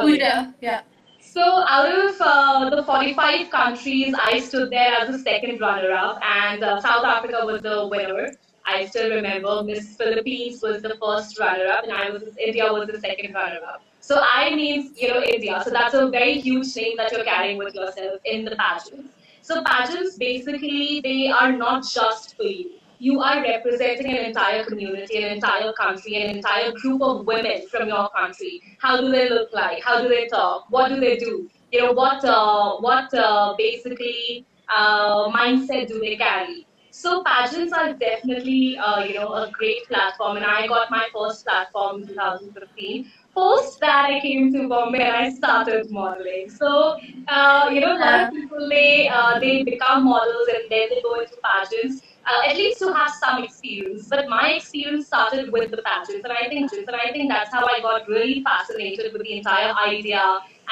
Okay. 0.00 0.46
Yeah. 0.60 0.82
So 1.20 1.42
out 1.42 1.90
of 1.92 2.14
uh, 2.20 2.70
the 2.70 2.84
45 2.84 3.50
countries, 3.50 4.14
I 4.20 4.38
stood 4.40 4.70
there 4.70 4.94
as 4.94 5.08
the 5.10 5.18
second 5.18 5.60
runner-up, 5.60 6.20
and 6.22 6.62
uh, 6.62 6.80
South 6.80 7.04
Africa 7.04 7.42
was 7.44 7.62
the 7.62 7.88
winner. 7.88 8.30
I 8.64 8.86
still 8.86 9.10
remember 9.10 9.62
Miss 9.62 9.96
Philippines 9.96 10.62
was 10.62 10.82
the 10.82 10.96
first 11.02 11.38
runner-up, 11.38 11.84
and 11.84 11.92
I 11.92 12.10
was 12.10 12.22
India 12.38 12.72
was 12.72 12.88
the 12.88 13.00
second 13.00 13.34
runner-up. 13.34 13.82
So 14.00 14.20
I 14.20 14.54
means 14.54 15.00
you 15.00 15.08
know 15.08 15.22
India. 15.22 15.62
So 15.64 15.70
that's 15.70 15.94
a 15.94 16.08
very 16.08 16.40
huge 16.40 16.74
name 16.76 16.96
that 16.96 17.12
you're 17.12 17.24
carrying 17.24 17.58
with 17.58 17.74
yourself 17.74 18.20
in 18.24 18.44
the 18.44 18.56
pageants. 18.56 19.14
So 19.42 19.62
pageants 19.64 20.16
basically 20.16 21.00
they 21.02 21.28
are 21.28 21.52
not 21.52 21.84
just 21.92 22.36
for 22.36 22.44
you. 22.44 22.70
You 22.98 23.20
are 23.20 23.42
representing 23.42 24.10
an 24.10 24.24
entire 24.26 24.64
community, 24.64 25.22
an 25.22 25.32
entire 25.32 25.72
country, 25.72 26.16
an 26.16 26.36
entire 26.36 26.72
group 26.72 27.00
of 27.00 27.26
women 27.26 27.66
from 27.68 27.88
your 27.88 28.08
country. 28.10 28.60
How 28.78 29.00
do 29.00 29.10
they 29.10 29.30
look 29.30 29.54
like? 29.54 29.82
How 29.82 30.02
do 30.02 30.08
they 30.08 30.26
talk? 30.28 30.66
What 30.68 30.90
do 30.90 31.00
they 31.00 31.16
do? 31.16 31.48
You 31.72 31.80
know 31.80 31.92
what? 31.92 32.24
Uh, 32.24 32.76
what 32.76 33.14
uh, 33.14 33.54
basically 33.56 34.44
uh, 34.68 35.30
mindset 35.30 35.88
do 35.88 35.98
they 35.98 36.16
carry? 36.16 36.66
So 37.00 37.22
pageants 37.24 37.72
are 37.72 37.94
definitely, 37.94 38.76
uh, 38.76 39.02
you 39.04 39.14
know, 39.14 39.32
a 39.32 39.50
great 39.50 39.86
platform, 39.88 40.36
and 40.36 40.44
I 40.44 40.66
got 40.66 40.90
my 40.90 41.06
first 41.14 41.46
platform 41.46 42.02
in 42.02 42.08
2015. 42.08 43.10
Post 43.34 43.80
that, 43.80 44.10
I 44.10 44.20
came 44.20 44.52
to 44.52 44.68
Bombay 44.68 45.00
and 45.02 45.16
I 45.16 45.30
started 45.30 45.90
modeling. 45.90 46.50
So, 46.50 46.98
uh, 47.28 47.70
you 47.72 47.80
know, 47.80 47.96
a 47.96 48.00
lot 48.04 48.20
of 48.24 48.30
people 48.34 48.68
they 48.68 49.08
uh, 49.08 49.38
they 49.40 49.62
become 49.62 50.04
models 50.04 50.48
and 50.54 50.70
then 50.70 50.88
they 50.94 51.00
go 51.02 51.18
into 51.20 51.36
pageants. 51.48 52.02
Uh, 52.30 52.40
at 52.46 52.56
least 52.56 52.78
to 52.80 52.92
have 52.92 53.10
some 53.18 53.42
experience. 53.42 54.06
But 54.08 54.28
my 54.28 54.50
experience 54.56 55.06
started 55.06 55.50
with 55.50 55.70
the 55.70 55.82
pageants, 55.82 56.22
and 56.22 56.32
I 56.32 56.48
think, 56.50 56.70
and 56.72 56.96
I 57.04 57.10
think 57.12 57.30
that's 57.30 57.50
how 57.50 57.64
I 57.76 57.80
got 57.80 58.08
really 58.08 58.42
fascinated 58.44 59.14
with 59.14 59.22
the 59.22 59.38
entire 59.38 59.72
idea 59.86 60.22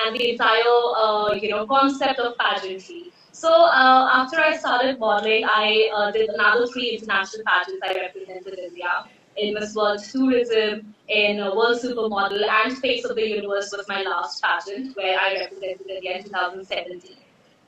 and 0.04 0.14
the 0.14 0.30
entire, 0.32 0.78
uh, 1.04 1.32
you 1.32 1.48
know, 1.48 1.66
concept 1.66 2.20
of 2.20 2.36
pageantry. 2.36 3.12
So 3.38 3.50
uh, 3.52 4.08
after 4.20 4.38
I 4.40 4.56
started 4.56 4.98
modeling, 4.98 5.44
I 5.44 5.88
uh, 5.94 6.10
did 6.10 6.28
another 6.30 6.66
three 6.66 6.90
international 6.98 7.44
pageants. 7.46 7.82
I 7.88 7.94
represented 7.94 8.58
India 8.58 8.92
in 9.36 9.54
Miss 9.54 9.74
World 9.76 10.00
Tourism, 10.10 10.94
in 11.08 11.38
uh, 11.40 11.54
World 11.54 11.78
Supermodel, 11.80 12.44
and 12.48 12.76
Face 12.78 13.04
of 13.04 13.14
the 13.14 13.28
Universe 13.28 13.70
was 13.76 13.86
my 13.88 14.02
last 14.02 14.42
pageant 14.42 14.96
where 14.96 15.16
I 15.20 15.34
represented 15.40 15.86
India 15.88 16.16
in 16.18 16.24
2017. 16.24 17.16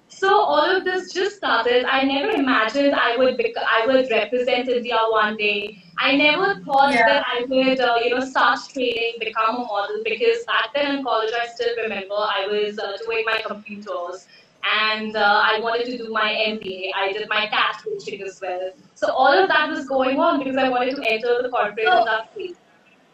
So 0.08 0.28
all 0.40 0.68
of 0.76 0.84
this 0.84 1.12
just 1.12 1.36
started. 1.36 1.84
I 1.84 2.02
never 2.02 2.30
imagined 2.32 2.94
I 2.96 3.16
would 3.16 3.36
bec- 3.36 3.64
I 3.78 3.86
would 3.86 4.10
represent 4.10 4.68
India 4.68 4.98
one 5.10 5.36
day. 5.36 5.84
I 6.00 6.16
never 6.16 6.48
thought 6.66 6.92
Yeah. 6.94 7.06
that 7.06 7.24
I 7.34 7.44
would, 7.48 7.80
uh, 7.80 7.96
you 8.02 8.10
know, 8.16 8.24
start 8.24 8.58
training, 8.74 9.14
become 9.20 9.56
a 9.56 9.64
model. 9.72 10.02
Because 10.04 10.44
back 10.46 10.74
then 10.74 10.96
in 10.96 11.04
college, 11.04 11.32
I 11.42 11.46
still 11.46 11.76
remember 11.84 12.16
I 12.38 12.46
was 12.50 12.78
uh, 12.80 12.96
doing 13.06 13.24
my 13.24 13.38
computers, 13.46 14.26
and 14.62 15.16
uh, 15.16 15.42
I 15.44 15.60
wanted 15.60 15.86
to 15.86 15.98
do 15.98 16.10
my 16.12 16.32
MBA. 16.32 16.90
I 16.94 17.12
did 17.12 17.28
my 17.28 17.46
CAT 17.46 17.82
coaching 17.84 18.22
as 18.22 18.40
well. 18.40 18.72
So 18.94 19.12
all 19.12 19.32
of 19.32 19.48
that 19.48 19.70
was 19.70 19.86
going 19.86 20.18
on 20.18 20.38
because 20.38 20.56
I 20.56 20.68
wanted 20.68 20.96
to 20.96 21.02
enter 21.10 21.42
the 21.42 21.48
corporate 21.48 21.86
So- 21.86 21.98
industry. 21.98 22.54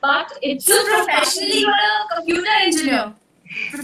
But 0.03 0.33
it 0.43 0.63
So 0.63 0.85
professionally, 0.85 1.61
you're 1.61 1.71
a 1.71 2.15
computer 2.17 2.51
engineer. 2.61 3.15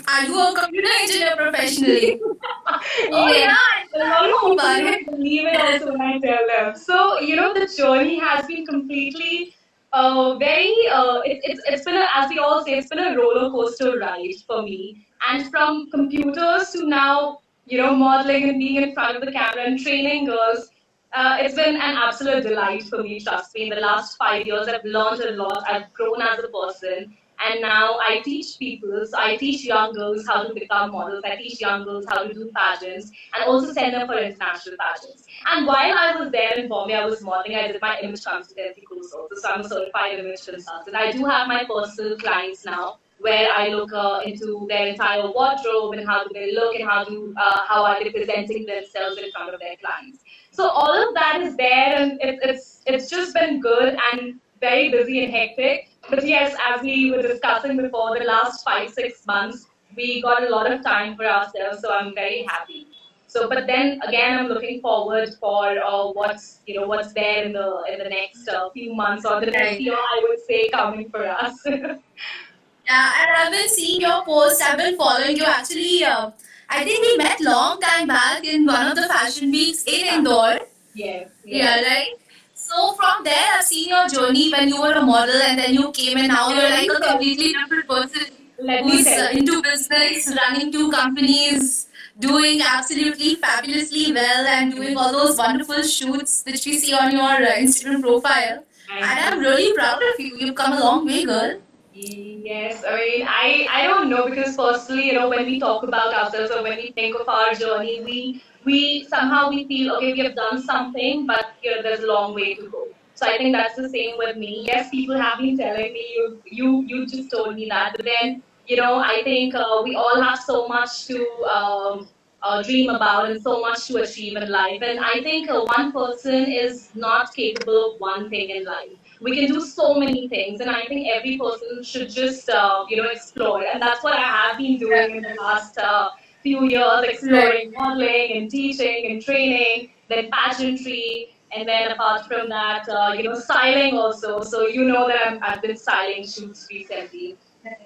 Are 0.09 0.25
you 0.25 0.40
a 0.40 0.54
computer 0.61 0.88
engineer 1.00 1.35
professionally? 1.37 2.21
oh 3.12 3.33
Yeah. 3.33 3.54
A 3.95 3.99
lot 3.99 4.31
of 4.31 4.99
people 4.99 5.16
believe 5.16 5.47
it 5.47 5.61
also 5.61 5.92
when 5.92 6.00
I 6.00 6.19
tell 6.19 6.47
them. 6.49 6.76
So, 6.76 7.21
you 7.21 7.37
know, 7.37 7.52
the 7.54 7.66
journey 7.66 8.19
has 8.19 8.47
been 8.47 8.66
completely 8.66 9.54
uh, 9.92 10.37
very, 10.38 10.75
uh, 10.92 11.21
it, 11.25 11.40
it's, 11.45 11.61
it's 11.66 11.85
been, 11.85 11.97
a, 11.97 12.07
as 12.14 12.31
we 12.31 12.38
all 12.38 12.64
say, 12.64 12.78
it's 12.78 12.88
been 12.88 12.99
a 12.99 13.16
roller 13.16 13.50
coaster 13.50 13.99
ride 13.99 14.35
for 14.47 14.62
me. 14.62 15.07
And 15.28 15.50
from 15.50 15.90
computers 15.90 16.71
to 16.71 16.87
now, 16.87 17.41
you 17.66 17.78
know, 17.78 17.95
modeling 17.95 18.49
and 18.49 18.59
being 18.59 18.83
in 18.83 18.92
front 18.92 19.16
of 19.16 19.25
the 19.25 19.33
camera 19.33 19.64
and 19.64 19.78
training 19.78 20.26
girls, 20.26 20.71
uh, 21.12 21.37
it's 21.40 21.54
been 21.54 21.76
an 21.76 21.97
absolute 21.97 22.42
delight 22.42 22.85
for 22.85 23.02
me, 23.02 23.21
trust 23.21 23.54
me. 23.54 23.64
In 23.64 23.69
the 23.69 23.76
last 23.76 24.16
five 24.16 24.47
years, 24.47 24.66
I've 24.66 24.85
learned 24.85 25.21
a 25.21 25.33
lot. 25.33 25.62
I've 25.69 25.92
grown 25.92 26.23
as 26.23 26.38
a 26.38 26.49
person. 26.49 27.16
And 27.45 27.61
now 27.61 27.99
I 27.99 28.21
teach 28.25 28.57
people, 28.59 29.04
so 29.04 29.19
I 29.19 29.37
teach 29.37 29.64
young 29.64 29.95
girls 29.95 30.25
how 30.26 30.45
to 30.45 30.54
become 30.54 30.92
models. 30.92 31.23
I 31.25 31.35
teach 31.35 31.61
young 31.61 31.83
girls 31.85 32.04
how 32.09 32.23
to 32.23 32.33
do 32.33 32.50
pageants 32.54 33.11
and 33.35 33.45
also 33.45 33.73
send 33.73 33.95
them 33.95 34.07
for 34.07 34.16
international 34.16 34.76
pageants. 34.78 35.25
And 35.47 35.66
while 35.66 35.99
I 35.99 36.14
was 36.16 36.31
there 36.31 36.57
in 36.57 36.69
Bombay, 36.69 36.95
I 36.95 37.04
was 37.04 37.21
modeling, 37.21 37.57
I 37.57 37.66
did 37.66 37.83
my 37.83 37.99
image 38.00 38.23
consultancy 38.23 38.85
course 38.85 39.12
also. 39.12 39.35
So 39.35 39.50
I'm 39.50 39.61
a 39.62 39.69
certified 39.69 40.21
image 40.21 40.47
consultant. 40.47 40.95
I 40.95 41.11
do 41.11 41.25
have 41.25 41.49
my 41.49 41.64
personal 41.64 42.16
clients 42.16 42.64
now 42.64 42.99
where 43.23 43.49
I 43.52 43.69
look 43.69 43.93
uh, 43.93 44.21
into 44.25 44.67
their 44.69 44.87
entire 44.88 45.31
wardrobe 45.31 45.95
and 45.95 46.07
how 46.07 46.25
do 46.25 46.31
they 46.35 46.52
look 46.52 46.75
and 46.75 46.88
how 46.88 47.05
do 47.05 47.35
uh, 47.37 47.59
how 47.67 47.85
are 47.85 48.02
they 48.02 48.11
presenting 48.11 48.67
themselves 48.67 49.17
in 49.19 49.31
front 49.33 49.55
of 49.55 49.61
their 49.61 49.76
clients. 49.76 50.25
So 50.50 50.69
all 50.69 51.09
of 51.09 51.14
that 51.14 51.41
is 51.41 51.57
there, 51.57 51.97
and 51.97 52.21
it, 52.21 52.38
it's 52.43 52.83
it's 52.87 53.09
just 53.09 53.35
been 53.35 53.61
good 53.61 53.97
and 54.12 54.41
very 54.61 54.91
busy 54.91 55.25
and 55.25 55.33
hectic. 55.33 55.88
But 56.11 56.26
yes, 56.26 56.57
as 56.71 56.83
we 56.83 57.11
were 57.11 57.23
discussing 57.23 57.76
before, 57.76 58.19
the 58.19 58.25
last 58.25 58.64
five 58.64 58.91
six 58.91 59.26
months 59.26 59.67
we 59.97 60.23
got 60.23 60.43
a 60.43 60.49
lot 60.49 60.71
of 60.71 60.83
time 60.83 61.17
for 61.17 61.26
ourselves, 61.26 61.81
so 61.81 61.93
I'm 61.93 62.14
very 62.14 62.45
happy. 62.49 62.87
So, 63.26 63.49
but 63.49 63.67
then 63.67 64.00
again, 64.07 64.38
I'm 64.38 64.47
looking 64.47 64.81
forward 64.83 65.31
for 65.41 65.79
uh, 65.79 66.09
what's 66.12 66.61
you 66.67 66.79
know 66.79 66.87
what's 66.87 67.12
there 67.14 67.45
in 67.45 67.52
the 67.52 67.83
in 67.91 67.99
the 67.99 68.09
next 68.09 68.49
uh, 68.49 68.69
few 68.71 68.95
months 68.95 69.25
or 69.25 69.41
the 69.41 69.47
next 69.47 69.81
year, 69.81 69.95
I 69.95 70.25
would 70.29 70.41
say, 70.47 70.69
coming 70.69 71.09
for 71.09 71.26
us. 71.26 71.64
Yeah, 72.89 73.12
and 73.21 73.31
I've 73.37 73.53
been 73.53 73.69
seeing 73.69 74.01
your 74.01 74.25
posts. 74.25 74.61
I've 74.61 74.79
been 74.79 74.97
following 74.97 75.37
you. 75.37 75.45
Actually, 75.45 76.05
uh, 76.05 76.31
I 76.69 76.85
think 76.85 77.05
we 77.07 77.17
met 77.17 77.41
long 77.41 77.81
time 77.81 78.07
back 78.09 78.45
in 78.45 78.67
one 78.67 78.87
of 78.89 78.97
the 78.97 79.03
fashion 79.09 79.51
weeks 79.51 79.85
in 79.85 80.07
Indore. 80.15 80.61
yes. 80.95 81.29
Yeah, 81.45 81.81
right. 81.83 82.15
So 82.55 82.93
from 82.95 83.25
there, 83.25 83.49
I've 83.55 83.65
seen 83.65 83.89
your 83.89 84.09
journey 84.09 84.51
when 84.51 84.69
you 84.69 84.81
were 84.81 84.93
a 84.93 85.03
model, 85.03 85.35
and 85.35 85.59
then 85.59 85.75
you 85.75 85.91
came, 85.93 86.19
and 86.19 86.29
now 86.29 86.49
you're 86.51 86.71
like 86.71 86.91
a 86.91 87.01
completely 87.09 87.53
different 87.53 87.89
person 87.89 88.27
Let 88.59 88.85
who's 88.85 89.07
uh, 89.07 89.29
into 89.33 89.62
business, 89.62 90.35
running 90.37 90.73
two 90.73 90.91
companies, 90.91 91.89
doing 92.19 92.62
absolutely 92.62 93.35
fabulously 93.37 94.12
well, 94.12 94.47
and 94.47 94.75
doing 94.75 94.97
all 94.97 95.12
those 95.12 95.37
wonderful 95.37 95.83
shoots 95.83 96.43
which 96.47 96.65
we 96.67 96.79
see 96.79 96.95
on 96.95 97.12
your 97.12 97.23
uh, 97.23 97.57
Instagram 97.57 98.01
profile. 98.03 98.65
And 98.91 99.21
I'm 99.21 99.39
really 99.41 99.73
proud 99.75 100.03
of 100.03 100.21
you. 100.21 100.37
You've 100.39 100.55
come 100.55 100.73
a 100.73 100.81
long 100.81 101.07
way, 101.07 101.25
girl. 101.25 101.61
Yes, 101.94 102.82
I 102.88 102.96
mean, 102.96 103.26
I, 103.28 103.66
I 103.70 103.87
don't 103.87 104.08
know 104.08 104.28
because 104.28 104.56
personally, 104.56 105.06
you 105.06 105.12
know, 105.12 105.28
when 105.28 105.44
we 105.46 105.61
talk 105.61 105.82
about 105.82 106.14
ourselves 106.14 106.50
or 106.50 106.62
when 106.62 106.76
we 106.78 106.90
think 106.92 107.14
of 107.20 107.28
our 107.28 107.54
journey, 107.54 108.02
we 108.04 108.42
we 108.64 109.04
somehow 109.04 109.50
we 109.50 109.66
feel 109.66 109.94
okay, 109.96 110.12
we 110.12 110.20
have 110.20 110.34
done 110.34 110.62
something, 110.62 111.26
but 111.26 111.54
you 111.62 111.75
know, 111.75 111.82
there's 111.82 112.00
a 112.00 112.06
long 112.06 112.34
way 112.34 112.54
to 112.54 112.68
go. 112.70 112.88
So 113.14 113.26
I 113.26 113.37
think 113.37 113.54
that's 113.54 113.76
the 113.76 113.88
same 113.90 114.16
with 114.18 114.37
me. 114.37 114.64
Yes, 114.66 114.88
people 114.90 115.18
have 115.20 115.38
been 115.38 115.56
telling 115.58 115.92
me 115.92 116.04
you 116.16 116.42
you 116.46 116.82
you 116.87 117.06
just 117.06 117.30
told 117.30 117.54
me 117.56 117.68
that, 117.68 117.92
but 117.96 118.06
then 118.06 118.42
you 118.66 118.76
know, 118.76 118.94
I 118.96 119.22
think 119.25 119.54
uh, 119.54 119.82
we 119.84 119.94
all 119.96 120.20
have 120.22 120.38
so 120.38 120.66
much 120.68 121.06
to 121.08 121.18
um, 121.56 122.08
uh, 122.42 122.62
dream 122.62 122.90
about 122.90 123.30
and 123.30 123.40
so 123.42 123.61
much 123.61 123.87
to 123.88 123.99
achieve 124.02 124.37
in 124.37 124.50
life. 124.50 124.80
And 124.82 124.99
I 125.00 125.20
think 125.22 125.50
uh, 125.50 125.61
one 125.76 125.92
person 125.92 126.44
is 126.50 126.90
not 126.94 127.34
capable 127.34 127.94
of 127.94 128.00
one 128.00 128.30
thing 128.30 128.50
in 128.50 128.64
life. 128.64 128.96
We 129.23 129.37
can 129.37 129.52
do 129.52 129.61
so 129.61 129.95
many 129.95 130.29
things, 130.29 130.61
and 130.61 130.69
I 130.69 130.85
think 130.87 131.09
every 131.09 131.38
person 131.38 131.83
should 131.83 132.11
just 132.11 132.49
uh, 132.50 132.85
you 132.88 132.97
know 132.97 133.09
explore. 133.09 133.64
And 133.64 133.81
that's 133.81 134.02
what 134.02 134.14
I 134.14 134.23
have 134.23 134.59
been 134.59 134.79
doing 134.79 135.17
in 135.17 135.23
the 135.23 135.35
last 135.41 135.79
uh, 135.79 136.11
few 136.43 136.64
years, 136.69 137.05
exploring 137.05 137.73
modeling 137.73 138.33
and 138.37 138.50
teaching 138.50 139.11
and 139.11 139.23
training, 139.23 139.91
then 140.09 140.31
pageantry. 140.31 141.35
And 141.55 141.69
then 141.69 141.93
apart 141.93 142.26
from 142.26 142.49
that, 142.49 142.88
uh, 142.88 143.12
you 143.14 143.25
know, 143.25 143.38
styling 143.38 143.95
also. 143.95 144.41
So 144.43 144.69
you 144.69 144.85
know 144.85 145.07
that 145.07 145.26
I'm, 145.26 145.38
I've 145.43 145.61
been 145.61 145.76
styling 145.76 146.26
shoots 146.26 146.67
recently. 146.71 147.37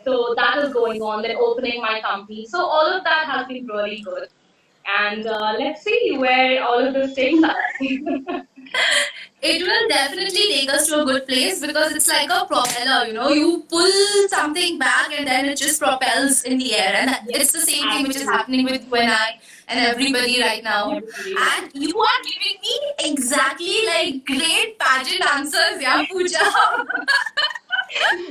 So 0.04 0.34
that 0.36 0.58
is 0.58 0.72
going 0.72 1.02
on, 1.02 1.22
then 1.22 1.36
opening 1.36 1.82
my 1.82 2.00
company. 2.00 2.46
So 2.46 2.64
all 2.64 2.86
of 2.86 3.04
that 3.04 3.26
has 3.26 3.46
been 3.48 3.66
really 3.66 4.00
good. 4.02 4.28
And 4.86 5.26
uh, 5.26 5.54
let's 5.58 5.82
see 5.82 6.16
where 6.16 6.62
all 6.64 6.78
of 6.78 6.94
this 6.94 7.14
takes 7.14 7.42
us. 7.42 7.56
It 9.48 9.62
will 9.62 9.88
definitely 9.88 10.46
take 10.52 10.72
us 10.72 10.88
to 10.88 11.02
a 11.02 11.04
good 11.04 11.26
place 11.26 11.60
because 11.60 11.92
it's 11.92 12.08
like 12.08 12.30
a 12.30 12.44
propeller, 12.46 13.06
you 13.06 13.12
know. 13.12 13.28
You 13.28 13.64
pull 13.68 14.28
something 14.28 14.78
back 14.78 15.12
and 15.16 15.26
then 15.26 15.44
it 15.46 15.56
just 15.56 15.80
propels 15.80 16.42
in 16.42 16.58
the 16.58 16.74
air, 16.74 16.94
and 16.96 17.10
it's 17.28 17.52
the 17.52 17.60
same 17.60 17.88
thing 17.90 18.08
which 18.08 18.16
is 18.16 18.24
happening 18.24 18.64
with 18.64 18.86
you 18.86 18.94
and 18.96 19.10
I 19.10 19.38
and 19.68 19.80
everybody 19.80 20.40
right 20.40 20.62
now. 20.64 20.90
And 20.90 21.70
you 21.74 21.98
are 21.98 22.20
giving 22.24 22.60
me 22.62 22.74
exactly 23.00 23.86
like 23.86 24.24
great 24.26 24.78
pageant 24.78 25.24
answers, 25.34 25.80
yeah, 25.80 26.04
Pooja. 26.10 26.38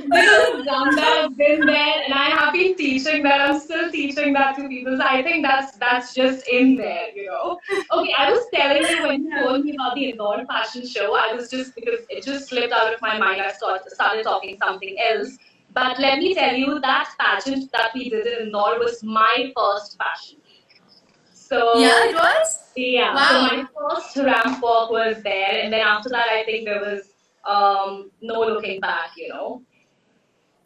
because 0.04 0.58
I've 0.58 0.64
done 0.64 0.94
that, 0.96 1.24
I've 1.24 1.36
been 1.36 1.60
there, 1.66 2.02
and 2.04 2.14
I 2.14 2.30
have 2.30 2.52
been 2.52 2.74
teaching 2.76 3.22
that. 3.22 3.40
I'm 3.40 3.58
still 3.58 3.90
teaching 3.90 4.32
that 4.34 4.56
to 4.56 4.68
people. 4.68 4.96
So 4.96 5.04
I 5.04 5.22
think 5.22 5.44
that's 5.46 5.76
that's 5.78 6.14
just 6.14 6.46
in 6.48 6.76
there, 6.76 7.10
you 7.14 7.26
know. 7.26 7.58
Okay, 7.92 8.14
I 8.16 8.30
was 8.30 8.44
telling 8.52 8.82
you 8.82 9.06
when 9.06 9.25
told 9.56 9.64
me 9.66 9.74
about 9.74 9.94
the 9.94 10.10
Indore 10.10 10.44
fashion 10.46 10.86
show, 10.86 11.14
I 11.14 11.32
was 11.34 11.50
just 11.50 11.74
because 11.74 12.00
it 12.08 12.24
just 12.24 12.48
slipped 12.48 12.72
out 12.72 12.92
of 12.92 13.00
my 13.00 13.18
mind. 13.18 13.40
I 13.40 13.52
start, 13.52 13.90
started 13.90 14.24
talking 14.24 14.56
something 14.58 14.96
else. 15.10 15.38
But 15.72 15.98
let 15.98 16.18
me 16.18 16.34
tell 16.34 16.54
you 16.54 16.80
that 16.80 17.14
pageant 17.18 17.70
that 17.72 17.90
we 17.94 18.08
did 18.08 18.26
in 18.26 18.46
Indore 18.46 18.78
was 18.78 19.02
my 19.02 19.52
first 19.56 19.98
fashion 19.98 20.38
week. 20.44 20.80
So 21.32 21.78
Yeah, 21.78 22.08
it 22.08 22.14
was. 22.14 22.72
yeah, 22.76 23.28
so 23.28 23.42
my 23.42 23.66
first 23.78 24.16
ramp 24.16 24.62
walk 24.62 24.90
was 24.90 25.22
there, 25.22 25.60
and 25.62 25.72
then 25.72 25.80
after 25.80 26.08
that, 26.10 26.28
I 26.28 26.44
think 26.44 26.64
there 26.64 26.80
was 26.80 27.02
um, 27.44 28.10
no 28.20 28.40
looking 28.40 28.80
back, 28.80 29.10
you 29.16 29.28
know. 29.28 29.62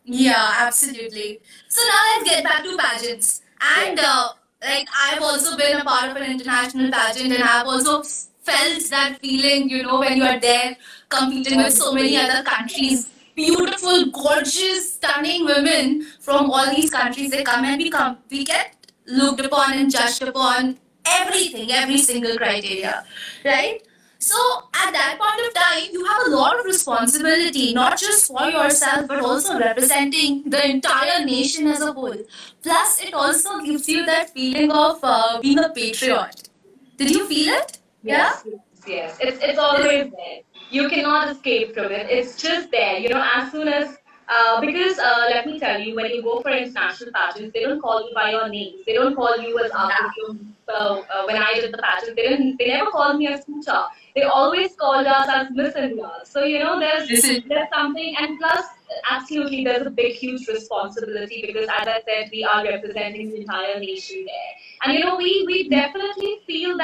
Yeah, 0.05 0.55
absolutely. 0.61 1.41
So 1.69 1.83
now 1.83 2.19
let's 2.19 2.31
get 2.31 2.45
back 2.45 2.65
to 2.65 2.77
pageants. 2.77 3.43
And 3.61 3.99
uh, 4.01 4.29
like 4.63 4.89
I've 4.97 5.23
also 5.23 5.57
been 5.57 5.81
a 5.81 5.85
part 5.85 6.11
of 6.11 6.17
an 6.17 6.31
international 6.31 6.91
pageant, 6.91 7.33
and 7.33 7.43
I've 7.43 7.67
also 7.67 8.03
felt 8.43 8.91
that 8.91 9.19
feeling, 9.21 9.69
you 9.69 9.83
know, 9.83 10.01
when 10.01 10.17
you 10.17 10.25
are 10.25 10.41
there 10.41 10.77
competing 11.09 11.59
with 11.59 11.73
so 11.73 11.93
many 11.93 12.17
other 12.17 12.43
countries. 12.43 13.09
Beautiful, 13.35 14.11
gorgeous, 14.11 14.95
stunning 14.95 15.47
women 15.47 16.03
from 16.21 16.51
all 16.51 16.75
these 16.75 16.91
countries. 16.91 17.31
They 17.31 17.43
come 17.43 17.65
and 17.65 17.79
we 17.79 17.91
come, 17.91 18.19
we 18.31 18.45
get 18.45 18.77
looked 19.07 19.41
upon 19.41 19.73
and 19.73 19.91
judged 19.91 20.23
upon 20.23 20.79
everything, 21.07 21.71
every 21.73 21.99
single 21.99 22.37
criteria, 22.37 23.05
right? 23.45 23.83
So 24.23 24.37
at 24.75 24.93
that 24.93 25.19
point 25.19 25.47
of 25.47 25.55
time, 25.55 25.89
you 25.93 26.05
have 26.05 26.27
a 26.27 26.31
lot 26.37 26.59
of 26.59 26.67
responsibility, 26.67 27.73
not 27.73 27.99
just 27.99 28.27
for 28.27 28.51
yourself, 28.51 29.09
but 29.09 29.21
also 29.21 29.59
representing 29.59 30.43
the 30.45 30.63
entire 30.69 31.25
nation 31.25 31.67
as 31.67 31.81
a 31.81 31.93
whole. 31.93 32.19
Plus, 32.63 33.01
it 33.03 33.15
also 33.15 33.61
gives 33.61 33.89
you 33.89 34.05
that 34.05 34.29
feeling 34.29 34.71
of 34.71 34.99
uh, 35.03 35.41
being 35.41 35.59
a 35.59 35.71
patriot. 35.71 36.51
Did 36.99 37.13
you 37.13 37.27
feel 37.27 37.55
it? 37.55 37.80
Yeah? 38.03 38.17
Yes, 38.17 38.43
yes, 38.47 38.61
yes. 38.87 39.19
It's 39.21 39.39
it's 39.43 39.59
always 39.59 40.11
there. 40.11 40.41
You 40.71 40.89
cannot 40.89 41.29
escape 41.31 41.75
from 41.75 41.87
it. 41.93 42.09
It's 42.09 42.41
just 42.41 42.71
there. 42.71 42.99
You 42.99 43.09
know, 43.11 43.25
as 43.35 43.51
soon 43.51 43.69
as 43.69 43.99
uh, 44.29 44.61
because 44.61 44.99
uh, 44.99 45.27
let 45.29 45.45
me 45.47 45.59
tell 45.59 45.81
you, 45.81 45.95
when 45.97 46.11
you 46.11 46.23
go 46.23 46.41
for 46.41 46.51
international 46.51 47.11
pageants, 47.13 47.53
they 47.53 47.63
don't 47.65 47.81
call 47.81 48.09
you 48.09 48.15
by 48.15 48.31
your 48.31 48.49
names. 48.49 48.81
They 48.87 48.95
don't 48.95 49.17
call 49.17 49.37
you 49.39 49.59
as 49.59 49.73
Yeah. 49.75 49.89
Aputyum. 49.91 50.47
Uh, 50.69 50.73
uh, 50.73 51.25
when 51.27 51.37
I 51.37 51.55
did 51.55 51.73
the 51.75 51.79
pageant, 51.79 52.15
they 52.17 52.29
didn't. 52.29 52.57
They 52.59 52.69
never 52.69 52.93
called 52.93 53.19
me 53.19 53.27
as 53.27 53.45
Pooja. 53.45 53.89
They 54.15 54.23
always 54.23 54.77
called 54.77 55.07
us 55.07 55.29
as 55.29 55.49
Miss 55.51 55.75
India. 55.75 56.11
So 56.25 56.45
you 56.45 56.61
know, 56.61 56.79
there's 56.79 57.09
there's 57.09 57.69
something, 57.75 58.15
and 58.21 58.39
plus, 58.39 58.67
absolutely, 59.11 59.65
there's 59.65 59.87
a 59.87 59.91
big, 59.91 60.15
huge 60.15 60.47
responsibility 60.47 61.43
because, 61.45 61.69
as 61.81 61.89
I 61.89 62.01
said, 62.07 62.31
we 62.31 62.45
are 62.45 62.63
representing 62.63 63.31
the 63.31 63.41
entire 63.41 63.81
nation 63.81 64.25
there. 64.27 64.53
And 64.85 64.97
you 64.97 65.05
know, 65.05 65.17
we 65.17 65.43
we 65.47 65.69
definitely 65.69 66.40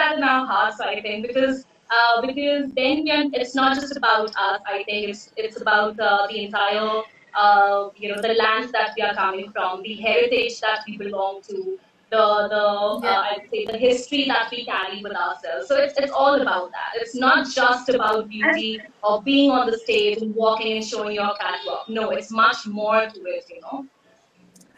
that 0.07 0.19
in 0.19 0.25
our 0.25 0.47
hearts, 0.47 0.81
I 0.81 1.01
think, 1.01 1.27
because 1.27 1.65
uh, 1.91 2.27
because 2.27 2.73
then 2.73 3.05
we 3.05 3.11
are, 3.11 3.25
it's 3.33 3.55
not 3.55 3.77
just 3.77 3.97
about 3.97 4.29
us. 4.29 4.61
I 4.67 4.83
think 4.85 5.09
it's 5.11 5.33
it's 5.37 5.61
about 5.61 6.01
uh, 6.01 6.27
the 6.29 6.45
entire 6.45 7.03
uh, 7.35 7.91
you 7.97 8.15
know 8.15 8.21
the 8.23 8.35
lands 8.35 8.73
that 8.73 8.95
we 8.97 9.03
are 9.03 9.15
coming 9.15 9.51
from, 9.53 9.83
the 9.83 9.95
heritage 9.97 10.61
that 10.61 10.81
we 10.87 10.97
belong 10.97 11.43
to, 11.49 11.79
the 12.11 12.25
the 12.55 12.63
Yeah. 13.03 13.11
uh, 13.11 13.23
I'd 13.31 13.49
say 13.53 13.65
the 13.67 13.79
history 13.79 14.25
that 14.27 14.51
we 14.51 14.65
carry 14.65 15.03
with 15.03 15.17
ourselves. 15.25 15.69
So 15.69 15.77
it's 15.77 15.99
it's 15.99 16.13
all 16.13 16.41
about 16.41 16.71
that. 16.79 17.01
It's 17.03 17.17
not 17.27 17.49
just 17.59 17.89
about 17.89 18.29
beauty 18.29 18.81
or 19.03 19.23
being 19.23 19.51
on 19.51 19.71
the 19.71 19.79
stage 19.79 20.23
and 20.23 20.35
walking 20.35 20.73
and 20.79 20.85
showing 20.85 21.15
your 21.21 21.35
catwalk. 21.43 21.89
No, 22.01 22.11
it's 22.11 22.31
much 22.31 22.67
more 22.67 23.01
to 23.17 23.21
it. 23.37 23.45
You 23.55 23.61
know. 23.67 23.87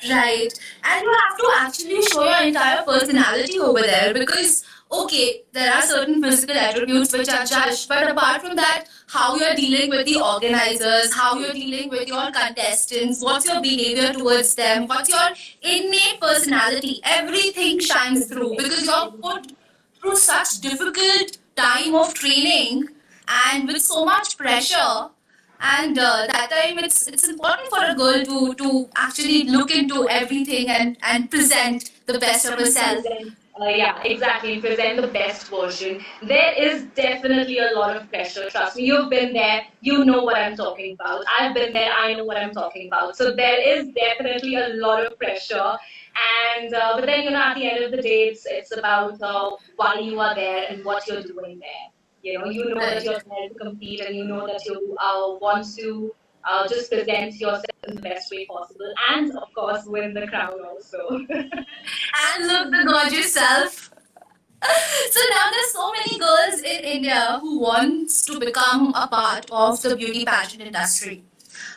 Right. 0.09 0.53
And 0.85 1.03
you 1.03 1.13
have 1.13 1.39
to 1.39 1.51
actually 1.57 2.03
show 2.03 2.23
your 2.25 2.43
entire 2.43 2.83
personality 2.85 3.59
over 3.59 3.81
there 3.81 4.15
because, 4.15 4.65
okay, 4.93 5.43
there 5.53 5.73
are 5.73 5.83
certain 5.83 6.23
physical 6.23 6.57
attributes 6.57 7.13
which 7.13 7.29
are 7.29 7.45
judged, 7.45 7.89
but 7.89 8.09
apart 8.09 8.43
from 8.43 8.55
that, 8.57 8.85
how 9.09 9.35
you're 9.37 9.55
dealing 9.55 9.91
with 9.91 10.07
the 10.07 10.21
organizers, 10.21 11.13
how 11.13 11.37
you're 11.39 11.53
dealing 11.53 11.89
with 11.89 12.07
your 12.07 12.31
contestants, 12.31 13.23
what's 13.23 13.47
your 13.47 13.61
behavior 13.61 14.13
towards 14.13 14.55
them, 14.55 14.87
what's 14.87 15.09
your 15.09 15.31
innate 15.63 16.21
personality, 16.21 17.01
everything 17.03 17.81
shines 17.81 18.27
through 18.27 18.55
because 18.57 18.85
you're 18.87 19.11
put 19.11 19.53
through 20.01 20.17
such 20.17 20.61
difficult 20.61 21.39
time 21.57 21.95
of 21.97 22.15
training 22.15 22.89
and 23.51 23.67
with 23.67 23.83
so 23.83 24.05
much 24.05 24.39
pressure 24.39 25.09
and 25.61 25.99
uh, 25.99 26.27
that 26.33 26.51
time 26.51 26.79
it's 26.79 27.07
it's 27.09 27.29
important 27.29 27.69
for 27.69 27.85
a 27.85 27.95
girl 27.95 28.25
to 28.25 28.55
to 28.55 28.89
actually 28.97 29.45
look 29.45 29.71
into 29.71 30.09
everything 30.09 30.69
and 30.69 30.97
and 31.03 31.31
present 31.31 31.91
the 32.07 32.19
best 32.19 32.47
of 32.47 32.59
herself 32.59 33.05
uh, 33.61 33.67
yeah, 33.67 34.01
exactly. 34.03 34.61
Present 34.61 35.01
the 35.01 35.09
best 35.09 35.49
version. 35.49 36.05
There 36.23 36.53
is 36.53 36.85
definitely 36.95 37.59
a 37.59 37.73
lot 37.75 37.97
of 37.97 38.09
pressure. 38.09 38.49
Trust 38.49 38.77
me, 38.77 38.85
you've 38.85 39.11
been 39.11 39.33
there. 39.33 39.63
You 39.81 40.05
know 40.05 40.23
what 40.23 40.37
I'm 40.37 40.55
talking 40.55 40.95
about. 40.95 41.25
I've 41.41 41.55
been 41.55 41.73
there. 41.73 41.91
I 41.93 42.15
know 42.15 42.25
what 42.25 42.37
I'm 42.37 42.53
talking 42.53 42.87
about. 42.87 43.17
So 43.17 43.35
there 43.35 43.61
is 43.61 43.89
definitely 43.89 44.55
a 44.55 44.69
lot 44.75 45.05
of 45.05 45.19
pressure. 45.19 45.77
And 46.55 46.73
uh, 46.73 46.97
but 46.97 47.07
then 47.07 47.25
you 47.25 47.31
know, 47.31 47.43
at 47.43 47.55
the 47.55 47.69
end 47.69 47.83
of 47.85 47.91
the 47.91 48.01
day, 48.01 48.29
it's 48.29 48.47
it's 48.47 48.77
about 48.77 49.21
uh, 49.21 49.51
why 49.75 49.99
you 49.99 50.21
are 50.21 50.37
there 50.37 50.67
and 50.71 50.85
what 50.85 51.09
you're 51.09 51.23
doing 51.23 51.59
there. 51.59 51.98
You 52.23 52.39
know, 52.39 52.47
you 52.47 52.69
know 52.69 52.81
that 52.81 53.05
you're 53.05 53.15
there 53.15 53.49
to 53.49 53.55
compete, 53.55 54.01
and 54.01 54.17
you 54.17 54.25
know 54.25 54.47
that 54.47 54.65
you 54.65 54.97
uh, 55.01 55.39
want 55.41 55.67
to 55.77 56.15
uh, 56.45 56.67
just 56.69 56.91
present 56.91 57.35
yourself 57.35 57.65
in 57.87 57.97
the 57.97 58.03
best 58.03 58.31
way 58.31 58.47
possible, 58.47 58.93
and 59.11 59.37
of 59.37 59.53
course, 59.55 59.85
win 59.87 60.15
the 60.15 60.27
crown 60.27 60.59
also. 60.65 61.09
and 61.29 62.47
look 62.47 62.71
the 62.71 62.85
gorgeous 62.87 63.33
self 63.33 63.89
so 65.11 65.21
now 65.31 65.51
there's 65.53 65.73
so 65.73 65.93
many 65.93 66.19
girls 66.19 66.61
in 66.61 66.85
India 66.85 67.39
who 67.41 67.61
wants 67.61 68.23
to 68.23 68.41
become 68.41 68.93
a 68.97 69.07
part 69.07 69.47
of 69.53 69.81
the 69.83 69.95
beauty 69.95 70.25
pageant 70.25 70.63
industry. 70.63 71.28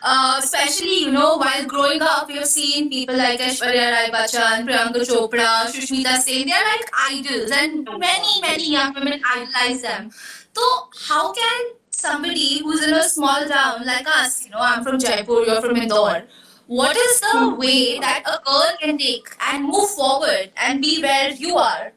Uh, 0.03 0.39
especially, 0.39 1.01
you 1.01 1.11
know, 1.11 1.37
while 1.37 1.65
growing 1.65 2.01
up, 2.01 2.27
we've 2.27 2.45
seen 2.45 2.89
people 2.89 3.15
like 3.15 3.39
Aishwarya 3.39 3.91
Rai 3.91 4.09
Bachchan, 4.09 4.65
Priyanka 4.67 5.05
Chopra, 5.09 5.65
Sushmita 5.67 6.17
Sen. 6.17 6.47
They're 6.47 6.65
like 6.71 6.89
idols, 7.09 7.51
and 7.51 7.87
many, 7.99 8.41
many 8.41 8.71
young 8.71 8.93
women 8.95 9.21
idolize 9.23 9.83
them. 9.83 10.09
So, 10.55 10.63
how 11.07 11.31
can 11.33 11.61
somebody 11.91 12.59
who's 12.63 12.83
in 12.83 12.93
a 12.93 13.03
small 13.03 13.47
town 13.47 13.85
like 13.85 14.07
us, 14.07 14.43
you 14.43 14.51
know, 14.51 14.59
I'm 14.59 14.83
from 14.83 14.97
Jaipur, 14.97 15.43
you're 15.45 15.61
from 15.61 15.77
Indore, 15.77 16.23
what 16.65 16.97
is 16.97 17.19
the 17.19 17.55
way 17.59 17.99
that 17.99 18.23
a 18.25 18.39
girl 18.43 18.71
can 18.81 18.97
take 18.97 19.27
and 19.51 19.65
move 19.65 19.89
forward 19.89 20.51
and 20.57 20.81
be 20.81 21.01
where 21.01 21.29
you 21.31 21.57
are? 21.57 21.91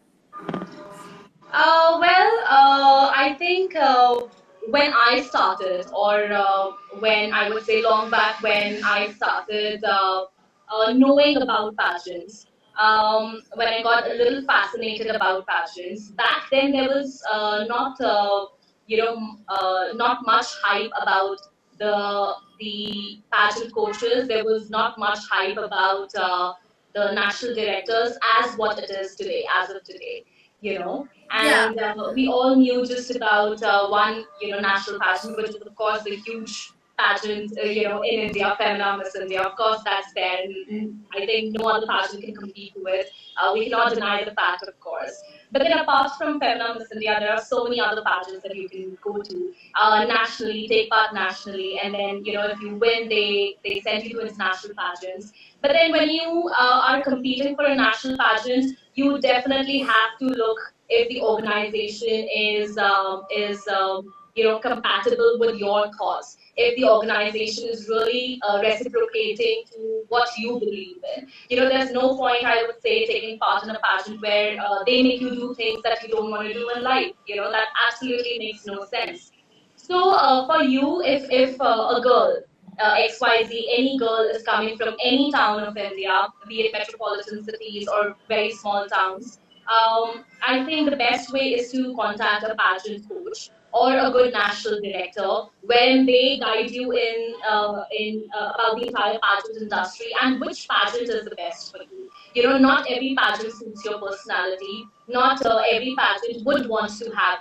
Uh, 1.53 1.99
well, 2.01 2.31
uh, 2.49 3.13
I 3.15 3.37
think 3.39 3.77
uh, 3.77 4.23
when 4.69 4.93
I 4.93 5.23
started, 5.23 5.87
or 5.95 6.33
uh, 6.33 6.71
when 6.99 7.33
I 7.33 7.49
would 7.51 7.65
say 7.65 7.83
long 7.83 8.11
back 8.11 8.43
when 8.43 8.83
I 8.85 9.13
started 9.13 9.85
uh, 9.85 10.25
uh, 10.69 10.93
knowing 10.93 11.37
about 11.39 11.77
pageants, 11.77 12.47
um, 12.79 13.43
when 13.55 13.69
I 13.69 13.83
got 13.83 14.11
a 14.11 14.15
little 14.15 14.45
fascinated 14.45 15.09
about 15.09 15.47
pageants, 15.47 16.11
back 16.11 16.49
then 16.51 16.73
there 16.73 16.89
was 16.89 17.23
uh, 17.31 17.65
not, 17.69 18.01
uh, 18.01 18.47
you 18.87 18.99
know, 18.99 19.37
uh, 19.49 19.93
not 19.95 20.25
much 20.25 20.47
hype 20.63 20.91
about 21.01 21.39
the 21.79 22.35
the 22.61 23.19
pageant 23.33 23.75
coaches. 23.75 24.29
There 24.29 24.45
was 24.45 24.71
not 24.71 24.99
much 24.99 25.19
hype 25.31 25.57
about 25.57 26.13
the 26.13 27.13
national 27.13 27.55
directors 27.55 28.17
as 28.39 28.55
what 28.57 28.79
it 28.79 28.91
is 28.91 29.17
today, 29.17 29.45
as 29.53 29.69
of 29.71 29.83
today 29.83 30.25
you 30.65 30.79
know? 30.79 31.09
Yeah. 31.43 31.67
and 31.69 31.81
uh, 31.81 32.13
we 32.15 32.29
all 32.29 32.55
knew 32.55 32.87
just 32.87 33.15
about 33.17 33.63
uh, 33.63 33.89
one 33.89 34.25
you 34.41 34.51
know 34.51 34.61
national 34.61 35.01
pageant 35.01 35.37
which 35.37 35.49
is 35.51 35.57
of 35.57 35.75
course 35.75 36.03
the 36.05 36.17
huge 36.27 36.71
pageant 36.99 37.59
uh, 37.59 37.65
you 37.79 37.85
know 37.89 38.03
in 38.11 38.21
india 38.27 38.51
femina 38.59 38.97
miss 38.99 39.17
india. 39.17 39.41
Of 39.49 39.57
course 39.61 39.81
that's 39.89 40.13
there 40.19 40.37
and, 40.43 40.55
and 40.75 40.85
i 41.21 41.27
think 41.31 41.57
no 41.59 41.65
other 41.73 41.89
pageant 41.93 42.23
can 42.25 42.37
compete 42.43 42.77
with 42.89 43.09
uh, 43.39 43.51
we 43.55 43.65
cannot 43.65 43.95
deny 43.95 44.23
the 44.29 44.35
fact 44.43 44.63
of 44.73 44.79
course. 44.87 45.17
But 45.51 45.63
then 45.63 45.75
apart 45.81 46.13
from 46.19 46.39
femina 46.45 46.69
miss 46.77 46.93
india 46.99 47.17
there 47.25 47.33
are 47.37 47.43
so 47.49 47.65
many 47.65 47.81
other 47.89 48.05
pageants 48.11 48.45
that 48.47 48.55
you 48.61 48.69
can 48.77 48.97
go 49.09 49.15
to 49.31 49.41
uh, 49.81 50.05
nationally 50.15 50.63
take 50.75 50.89
part 50.95 51.13
nationally 51.23 51.73
and 51.83 51.99
then 51.99 52.25
you 52.29 52.35
know 52.37 52.47
if 52.55 52.61
you 52.67 52.73
win 52.87 53.09
they 53.17 53.57
they 53.67 53.75
send 53.89 54.05
you 54.05 54.15
to 54.15 54.23
international 54.29 54.75
pageants. 54.85 55.33
But 55.63 55.73
then 55.81 55.93
when 55.99 56.11
you 56.21 56.31
uh, 56.63 56.81
are 56.89 57.03
competing 57.11 57.55
for 57.57 57.65
a 57.75 57.77
national 57.85 58.19
pageant, 58.25 58.79
you 58.95 59.21
definitely 59.21 59.79
have 59.79 60.19
to 60.21 60.27
look 60.27 60.59
if 60.89 61.09
the 61.09 61.21
organization 61.23 62.29
is 62.35 62.77
um, 62.79 63.25
is 63.35 63.67
um, 63.69 64.13
you 64.35 64.45
know 64.45 64.59
compatible 64.59 65.37
with 65.39 65.57
your 65.57 65.91
cause. 65.99 66.37
If 66.57 66.77
the 66.77 66.89
organization 66.89 67.69
is 67.69 67.89
really 67.89 68.41
uh, 68.49 68.61
reciprocating 68.63 69.65
to 69.73 70.05
what 70.09 70.29
you 70.39 70.59
believe 70.61 70.99
in, 71.17 71.27
you 71.49 71.57
know, 71.57 71.69
there's 71.69 71.91
no 71.91 72.17
point 72.17 72.45
I 72.45 72.63
would 72.63 72.81
say 72.81 73.07
taking 73.07 73.39
part 73.39 73.65
in 73.65 73.71
a 73.71 73.81
pageant 73.81 74.23
where 74.23 74.61
uh, 74.61 74.85
they 74.87 75.03
make 75.03 75.21
you 75.21 75.31
do 75.31 75.55
things 75.55 75.83
that 75.83 76.03
you 76.03 76.11
don't 76.11 76.31
want 76.31 76.47
to 76.47 76.55
do 76.55 76.71
in 76.77 76.83
life. 76.83 77.13
You 77.27 77.37
know, 77.37 77.51
that 77.51 77.69
absolutely 77.89 78.39
makes 78.39 78.67
no 78.67 78.85
sense. 78.85 79.33
So 79.77 80.15
uh, 80.15 80.47
for 80.47 80.63
you, 80.63 81.03
if 81.03 81.29
if 81.31 81.61
uh, 81.61 81.97
a 81.97 82.01
girl, 82.01 82.43
uh, 82.81 82.95
XYZ, 82.97 83.65
any 83.77 83.99
girl 83.99 84.29
is 84.33 84.43
coming 84.43 84.77
from 84.77 84.95
any 85.03 85.31
town 85.33 85.63
of 85.63 85.77
India, 85.77 86.29
be 86.49 86.63
it 86.63 86.73
metropolitan 86.73 87.45
cities 87.45 87.89
or 87.89 88.17
very 88.29 88.51
small 88.53 88.87
towns, 88.87 89.39
um, 89.69 90.25
I 90.47 90.65
think 90.65 90.91
the 90.91 90.97
best 90.97 91.33
way 91.33 91.55
is 91.55 91.73
to 91.73 91.95
contact 91.97 92.45
a 92.45 92.55
pageant 92.55 93.09
coach 93.09 93.51
or 93.73 93.97
a 93.97 94.11
good 94.11 94.33
national 94.33 94.81
director 94.81 95.29
when 95.63 96.07
they 96.07 96.39
guide 96.39 96.71
you 96.71 96.93
in 96.93 97.35
uh, 97.49 97.85
in 97.99 98.29
uh, 98.37 98.53
about 98.55 98.77
the 98.77 98.87
entire 98.89 99.19
pageant 99.23 99.63
industry 99.63 100.07
and 100.23 100.41
which 100.41 100.69
pageant 100.69 101.09
is 101.09 101.25
the 101.25 101.35
best 101.35 101.73
for 101.73 101.83
you. 101.83 102.11
you 102.35 102.43
know, 102.43 102.59
not 102.59 102.87
every 102.91 103.15
pageant 103.19 103.53
suits 103.53 103.85
your 103.85 103.99
personality. 103.99 104.85
Not 105.09 105.45
uh, 105.47 105.63
every 105.71 105.95
pageant 105.97 106.45
would 106.45 106.69
want 106.69 106.91
to 106.99 107.11
have, 107.17 107.39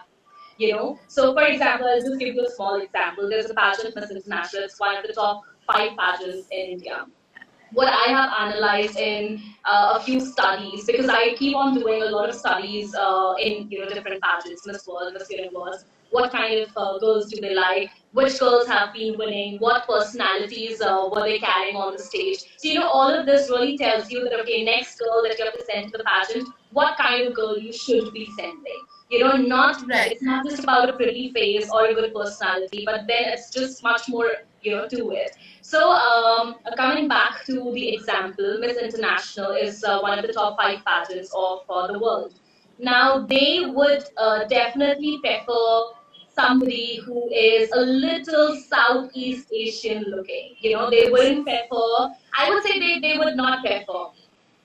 you 0.58 0.72
know. 0.74 1.00
So, 1.08 1.34
for 1.34 1.44
example, 1.44 1.88
I'll 1.88 2.02
just 2.02 2.20
give 2.20 2.36
you 2.36 2.46
a 2.46 2.50
small 2.52 2.82
example. 2.82 3.30
There's 3.30 3.50
a 3.50 3.54
pageant, 3.54 3.96
Miss 3.96 4.12
International. 4.12 4.64
It's 4.64 4.80
one 4.80 4.98
of 4.98 5.06
the 5.06 5.14
top 5.14 5.42
five 5.68 5.98
pageants 5.98 6.48
in 6.52 6.72
India 6.78 7.06
what 7.74 7.88
I 7.88 8.12
have 8.12 8.32
analyzed 8.40 8.98
in 8.98 9.42
uh, 9.66 9.98
a 10.00 10.04
few 10.04 10.20
studies, 10.20 10.86
because 10.86 11.10
I 11.10 11.34
keep 11.34 11.56
on 11.56 11.80
doing 11.80 12.04
a 12.04 12.06
lot 12.06 12.30
of 12.30 12.36
studies 12.36 12.96
uh, 12.96 13.34
in 13.40 13.70
you 13.70 13.80
know 13.80 13.90
different 13.90 14.22
pageants, 14.22 14.66
Miss 14.66 14.88
World, 14.88 15.14
Miss 15.14 15.30
Universe. 15.30 15.86
What 16.12 16.32
kind 16.32 16.60
of 16.60 16.70
uh, 16.78 17.00
girls 17.00 17.32
do 17.32 17.42
they 17.42 17.56
like? 17.56 17.90
Which 18.14 18.40
girls 18.40 18.68
have 18.68 18.94
been 18.94 19.18
winning? 19.18 19.58
What 19.60 19.88
personalities 19.88 20.82
uh, 20.82 21.10
were 21.12 21.24
they 21.24 21.40
carrying 21.40 21.76
on 21.76 21.94
the 21.94 22.00
stage? 22.00 22.40
So 22.58 22.70
you 22.70 22.80
know 22.80 22.88
all 22.90 23.10
of 23.14 23.26
this 23.26 23.50
really 23.50 23.78
tells 23.78 24.12
you 24.12 24.24
that 24.30 24.40
okay, 24.42 24.64
next 24.64 25.00
girl 25.00 25.22
that 25.24 25.38
you 25.38 25.46
have 25.46 25.54
to 25.58 25.66
send 25.66 25.92
to 25.92 25.98
the 25.98 26.04
pageant, 26.06 26.48
what 26.72 26.98
kind 26.98 27.28
of 27.28 27.34
girl 27.34 27.58
you 27.58 27.74
should 27.74 28.14
be 28.14 28.30
sending. 28.38 28.82
You 29.10 29.20
know, 29.24 29.36
not 29.38 29.82
Right. 29.88 30.12
it's 30.12 30.22
not 30.24 30.46
just 30.46 30.64
about 30.64 30.90
a 30.90 30.94
pretty 30.94 31.32
face 31.34 31.70
or 31.72 31.86
a 31.88 31.94
good 31.94 32.14
personality, 32.14 32.84
but 32.86 33.06
then 33.08 33.26
it's 33.34 33.50
just 33.52 33.84
much 33.84 34.08
more 34.10 34.30
you 34.62 34.76
know 34.76 34.88
to 34.88 35.12
it. 35.12 35.32
So, 35.62 35.92
um, 35.92 36.56
coming 36.78 37.08
back 37.08 37.46
to 37.46 37.72
the 37.74 37.94
example, 37.96 38.58
Miss 38.60 38.78
International 38.78 39.52
is 39.52 39.84
uh, 39.84 40.00
one 40.00 40.20
of 40.20 40.26
the 40.28 40.34
top 40.34 40.58
five 40.58 40.84
pageants 40.86 41.32
of 41.36 41.62
uh, 41.70 41.88
the 41.88 42.00
world. 42.00 42.34
Now, 42.80 43.26
they 43.26 43.66
would 43.66 44.04
uh, 44.18 44.46
definitely 44.46 45.20
prefer 45.24 45.84
somebody 46.36 47.00
who 47.06 47.30
is 47.32 47.70
a 47.74 47.82
little 47.82 48.56
Southeast 48.56 49.52
Asian 49.54 50.04
looking. 50.08 50.56
You 50.60 50.74
know, 50.74 50.90
they 50.90 51.10
wouldn't 51.10 51.46
prefer, 51.46 52.10
I 52.38 52.50
would 52.50 52.64
say 52.64 52.80
they, 52.80 53.00
they 53.00 53.18
would 53.18 53.36
not 53.36 53.64
prefer, 53.64 54.08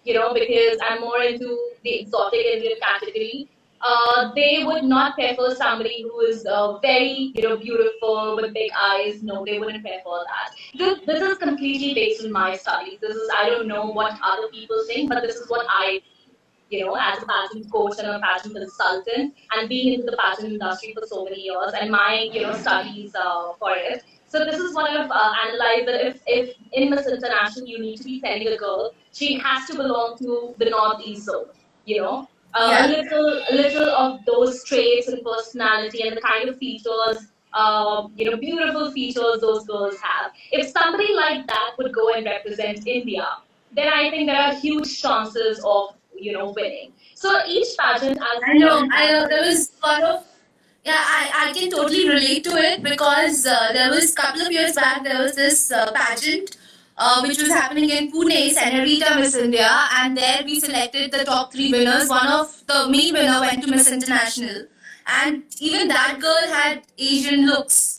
you 0.04 0.14
know, 0.14 0.32
because 0.32 0.78
I'm 0.82 1.00
more 1.00 1.22
into 1.22 1.72
the 1.84 2.00
exotic 2.00 2.40
Indian 2.40 2.78
category. 2.80 3.48
Uh, 3.80 4.32
they 4.34 4.64
would 4.64 4.82
not 4.82 5.14
prefer 5.14 5.54
somebody 5.54 6.02
who 6.02 6.20
is 6.20 6.44
uh, 6.46 6.78
very, 6.78 7.32
you 7.34 7.42
know, 7.42 7.56
beautiful 7.56 8.34
with 8.34 8.52
big 8.52 8.72
eyes. 8.76 9.22
No, 9.22 9.44
they 9.44 9.60
wouldn't 9.60 9.84
prefer 9.84 10.24
that. 10.26 10.52
This, 10.76 10.98
this 11.06 11.22
is 11.22 11.38
completely 11.38 11.94
based 11.94 12.24
on 12.24 12.32
my 12.32 12.56
studies. 12.56 12.98
This 13.00 13.14
is 13.14 13.30
I 13.36 13.48
don't 13.48 13.68
know 13.68 13.86
what 13.86 14.18
other 14.20 14.48
people 14.48 14.84
think, 14.88 15.10
but 15.10 15.22
this 15.22 15.36
is 15.36 15.48
what 15.48 15.64
I, 15.68 16.02
you 16.70 16.84
know, 16.84 16.94
as 16.94 17.22
a 17.22 17.26
pageant 17.26 17.70
coach 17.72 17.98
and 17.98 18.08
a 18.08 18.20
pageant 18.20 18.54
consultant, 18.54 19.34
and 19.56 19.68
being 19.68 19.94
into 19.94 20.10
the 20.10 20.16
pageant 20.16 20.52
industry 20.52 20.94
for 20.98 21.06
so 21.06 21.24
many 21.24 21.40
years, 21.42 21.72
and 21.80 21.90
my, 21.90 22.28
you 22.32 22.42
know, 22.42 22.52
studies 22.52 23.14
uh, 23.14 23.52
for 23.58 23.72
it. 23.74 24.04
So 24.28 24.44
this 24.44 24.58
is 24.60 24.74
what 24.74 24.90
I've 24.90 25.10
uh, 25.10 25.32
analyzed 25.46 25.88
that 25.88 26.06
if, 26.06 26.20
if 26.26 26.54
in 26.72 26.90
Miss 26.90 27.06
International 27.06 27.66
you 27.66 27.78
need 27.78 27.96
to 27.96 28.04
be 28.04 28.20
sending 28.20 28.48
a 28.48 28.58
girl, 28.58 28.94
she 29.12 29.38
has 29.38 29.66
to 29.68 29.76
belong 29.76 30.18
to 30.18 30.54
the 30.58 30.68
Northeast 30.68 31.24
zone, 31.24 31.46
you 31.86 32.02
know. 32.02 32.28
Uh, 32.54 32.68
Yeah. 32.70 32.86
A 32.86 32.88
little, 32.88 33.42
a 33.50 33.54
little 33.54 33.88
of 33.88 34.24
those 34.26 34.64
traits 34.64 35.08
and 35.08 35.22
personality 35.24 36.02
and 36.06 36.16
the 36.16 36.20
kind 36.20 36.48
of 36.48 36.58
features, 36.58 37.28
um, 37.54 38.12
you 38.16 38.30
know, 38.30 38.36
beautiful 38.36 38.90
features 38.92 39.40
those 39.40 39.66
girls 39.66 39.96
have. 40.02 40.32
If 40.52 40.70
somebody 40.70 41.14
like 41.14 41.46
that 41.46 41.72
would 41.78 41.92
go 41.94 42.12
and 42.12 42.24
represent 42.24 42.86
India, 42.86 43.26
then 43.72 43.88
I 43.88 44.10
think 44.10 44.28
there 44.28 44.40
are 44.40 44.54
huge 44.54 45.00
chances 45.00 45.62
of, 45.64 45.94
you 46.18 46.32
know, 46.32 46.52
winning. 46.56 46.92
So 47.14 47.40
each 47.46 47.76
pageant, 47.78 48.18
as 48.18 48.42
I 48.46 48.54
know, 48.54 48.88
I 48.92 49.12
know. 49.12 49.28
There 49.28 49.42
was 49.42 49.70
a 49.82 49.86
lot 49.86 50.02
of 50.02 50.24
yeah, 50.84 50.96
I, 50.96 51.48
I 51.48 51.52
can 51.52 51.70
totally 51.70 52.08
relate 52.08 52.44
to 52.44 52.56
it 52.56 52.82
because 52.82 53.44
uh, 53.44 53.72
there 53.72 53.90
was 53.90 54.12
a 54.12 54.14
couple 54.14 54.40
of 54.42 54.50
years 54.50 54.74
back 54.74 55.04
there 55.04 55.20
was 55.22 55.34
this 55.34 55.70
uh, 55.70 55.92
pageant 55.92 56.56
uh, 56.98 57.22
which 57.22 57.38
was 57.40 57.48
happening 57.48 57.90
in 57.90 58.10
Pune, 58.10 58.50
Senorita 58.50 59.16
Miss 59.16 59.34
India, 59.36 59.70
and 59.96 60.16
there 60.16 60.42
we 60.44 60.60
selected 60.60 61.12
the 61.12 61.24
top 61.24 61.52
three 61.52 61.70
winners. 61.70 62.08
One 62.08 62.26
of 62.26 62.62
the 62.66 62.88
main 62.88 63.14
winner 63.14 63.40
went 63.40 63.62
to 63.62 63.70
Miss 63.70 63.90
International, 63.90 64.66
and 65.06 65.44
even 65.60 65.88
that 65.88 66.18
girl 66.20 66.48
had 66.48 66.82
Asian 66.98 67.46
looks. 67.46 67.97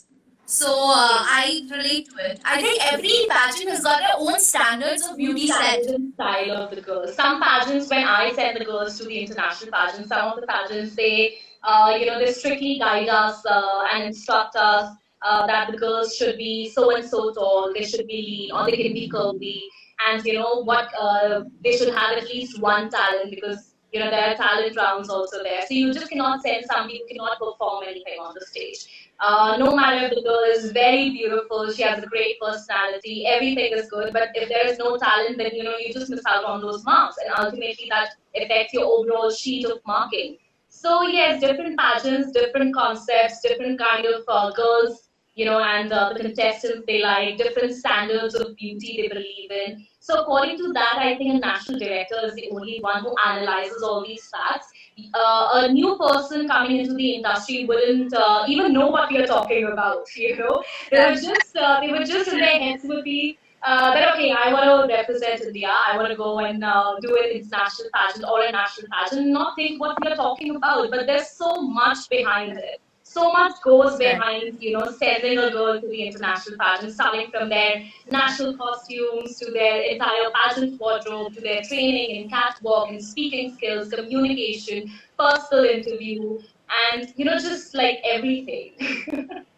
So 0.50 0.66
uh, 0.66 1.22
I 1.30 1.64
relate 1.70 2.10
to 2.10 2.16
it. 2.28 2.40
I 2.44 2.60
think 2.60 2.82
every 2.92 3.14
pageant 3.30 3.70
has 3.70 3.84
got 3.84 4.00
their 4.00 4.16
own 4.18 4.40
standards 4.40 5.06
of 5.06 5.16
beauty 5.16 5.46
set. 5.46 5.84
style 6.14 6.50
of 6.50 6.74
the 6.74 6.80
girls. 6.80 7.14
Some 7.14 7.40
pageants, 7.40 7.88
when 7.88 8.02
I 8.02 8.32
send 8.32 8.58
the 8.58 8.64
girls 8.64 8.98
to 8.98 9.04
the 9.04 9.16
international 9.16 9.70
pageants, 9.70 10.08
some 10.08 10.32
of 10.32 10.40
the 10.40 10.48
pageants 10.48 10.96
they, 10.96 11.38
uh, 11.62 11.96
you 11.98 12.06
know, 12.06 12.18
they 12.18 12.32
strictly 12.32 12.80
guide 12.80 13.08
us 13.08 13.46
uh, 13.46 13.84
and 13.92 14.02
instruct 14.02 14.56
us 14.56 14.92
uh, 15.22 15.46
that 15.46 15.70
the 15.70 15.78
girls 15.78 16.16
should 16.16 16.36
be 16.36 16.68
so 16.68 16.96
and 16.96 17.08
so 17.08 17.32
tall, 17.32 17.72
they 17.72 17.84
should 17.84 18.08
be 18.08 18.20
lean, 18.20 18.50
or 18.50 18.68
they 18.68 18.76
can 18.76 18.92
be 18.92 19.08
curvy, 19.08 19.62
and 20.08 20.24
you 20.24 20.32
know 20.32 20.64
what, 20.64 20.88
uh, 20.98 21.44
they 21.62 21.76
should 21.76 21.94
have 21.94 22.18
at 22.18 22.24
least 22.24 22.60
one 22.60 22.90
talent 22.90 23.30
because 23.30 23.74
you 23.92 24.00
know 24.00 24.10
there 24.10 24.30
are 24.30 24.34
talent 24.34 24.76
rounds 24.76 25.10
also 25.10 25.44
there. 25.44 25.62
So 25.62 25.74
you 25.74 25.92
just 25.92 26.10
cannot 26.10 26.42
send 26.42 26.64
somebody 26.64 26.98
who 26.98 27.06
cannot 27.14 27.38
perform 27.38 27.84
anything 27.86 28.18
on 28.18 28.34
the 28.34 28.44
stage. 28.44 29.09
Uh, 29.20 29.54
no 29.58 29.76
matter 29.76 30.06
if 30.06 30.14
the 30.14 30.22
girl 30.22 30.44
is 30.50 30.72
very 30.72 31.10
beautiful, 31.10 31.70
she 31.70 31.82
has 31.82 32.02
a 32.02 32.06
great 32.06 32.40
personality, 32.40 33.26
everything 33.26 33.70
is 33.72 33.90
good, 33.90 34.14
but 34.14 34.30
if 34.34 34.48
there 34.48 34.66
is 34.66 34.78
no 34.78 34.96
talent, 34.96 35.36
then 35.36 35.50
you 35.52 35.62
know 35.62 35.76
you 35.76 35.92
just 35.92 36.08
miss 36.08 36.22
out 36.26 36.42
on 36.44 36.62
those 36.62 36.82
marks, 36.84 37.16
and 37.22 37.30
ultimately 37.36 37.86
that 37.90 38.14
affects 38.34 38.72
your 38.72 38.84
overall 38.84 39.30
sheet 39.30 39.66
of 39.66 39.78
marking. 39.86 40.38
So 40.70 41.02
yes, 41.02 41.40
different 41.42 41.78
pageants, 41.78 42.32
different 42.32 42.74
concepts, 42.74 43.42
different 43.42 43.78
kind 43.78 44.06
of 44.06 44.22
uh, 44.26 44.52
girls, 44.52 45.10
you 45.34 45.44
know, 45.44 45.60
and 45.60 45.92
uh, 45.92 46.14
the 46.14 46.20
contestants 46.20 46.84
they 46.86 47.02
like, 47.02 47.36
different 47.36 47.74
standards 47.74 48.34
of 48.34 48.56
beauty 48.56 49.02
they 49.02 49.08
believe 49.08 49.50
in. 49.50 49.86
So 49.98 50.22
according 50.22 50.56
to 50.58 50.72
that, 50.72 50.96
I 50.98 51.16
think 51.18 51.34
a 51.34 51.38
national 51.38 51.78
director 51.78 52.20
is 52.24 52.34
the 52.34 52.48
only 52.52 52.78
one 52.80 53.02
who 53.02 53.14
analyzes 53.26 53.82
all 53.82 54.02
these 54.02 54.26
facts 54.28 54.68
uh, 55.14 55.48
a 55.54 55.72
new 55.72 55.96
person 55.98 56.48
coming 56.48 56.78
into 56.78 56.94
the 56.94 57.10
industry 57.16 57.64
wouldn't 57.64 58.12
uh, 58.14 58.44
even 58.48 58.72
know 58.72 58.88
what 58.88 59.10
we 59.10 59.18
are 59.18 59.26
talking 59.26 59.64
about. 59.64 60.06
You 60.16 60.36
know, 60.36 60.62
they 60.90 60.98
were 60.98 61.14
just 61.14 61.56
uh, 61.56 61.80
they 61.80 61.90
were 61.90 62.04
just 62.04 62.28
in 62.32 62.38
their 62.38 62.58
heads 62.58 62.84
would 62.84 63.04
be 63.04 63.38
uh, 63.62 63.92
that 63.94 64.14
okay, 64.14 64.32
I 64.32 64.52
want 64.52 64.64
to 64.64 64.94
represent 64.94 65.42
India. 65.42 65.70
I 65.70 65.96
want 65.96 66.08
to 66.08 66.16
go 66.16 66.38
and 66.40 66.64
uh, 66.64 66.96
do 67.00 67.16
an 67.16 67.30
international 67.30 67.88
pageant 67.94 68.24
or 68.24 68.42
a 68.42 68.52
national 68.52 68.88
pageant. 68.92 69.26
Not 69.28 69.56
think 69.56 69.80
what 69.80 69.98
we 70.00 70.08
are 70.08 70.16
talking 70.16 70.56
about, 70.56 70.90
but 70.90 71.06
there's 71.06 71.30
so 71.30 71.60
much 71.60 72.08
behind 72.08 72.58
it. 72.58 72.80
So 73.12 73.32
much 73.32 73.60
goes 73.64 73.98
behind, 73.98 74.62
you 74.62 74.78
know, 74.78 74.88
sending 74.96 75.36
a 75.36 75.50
girl 75.50 75.80
to 75.80 75.88
the 75.88 76.02
international 76.06 76.56
pageant, 76.60 76.92
starting 76.92 77.28
from 77.32 77.48
their 77.48 77.82
national 78.08 78.56
costumes 78.56 79.36
to 79.40 79.50
their 79.50 79.82
entire 79.82 80.30
pageant 80.32 80.80
wardrobe 80.80 81.34
to 81.34 81.40
their 81.40 81.60
training 81.62 82.10
in 82.14 82.30
catwalk 82.30 82.88
and 82.90 83.04
speaking 83.04 83.52
skills, 83.56 83.90
communication, 83.90 84.88
personal 85.18 85.64
interview, 85.64 86.38
and 86.86 87.12
you 87.16 87.24
know, 87.24 87.36
just 87.36 87.74
like 87.74 87.98
everything. 88.04 88.76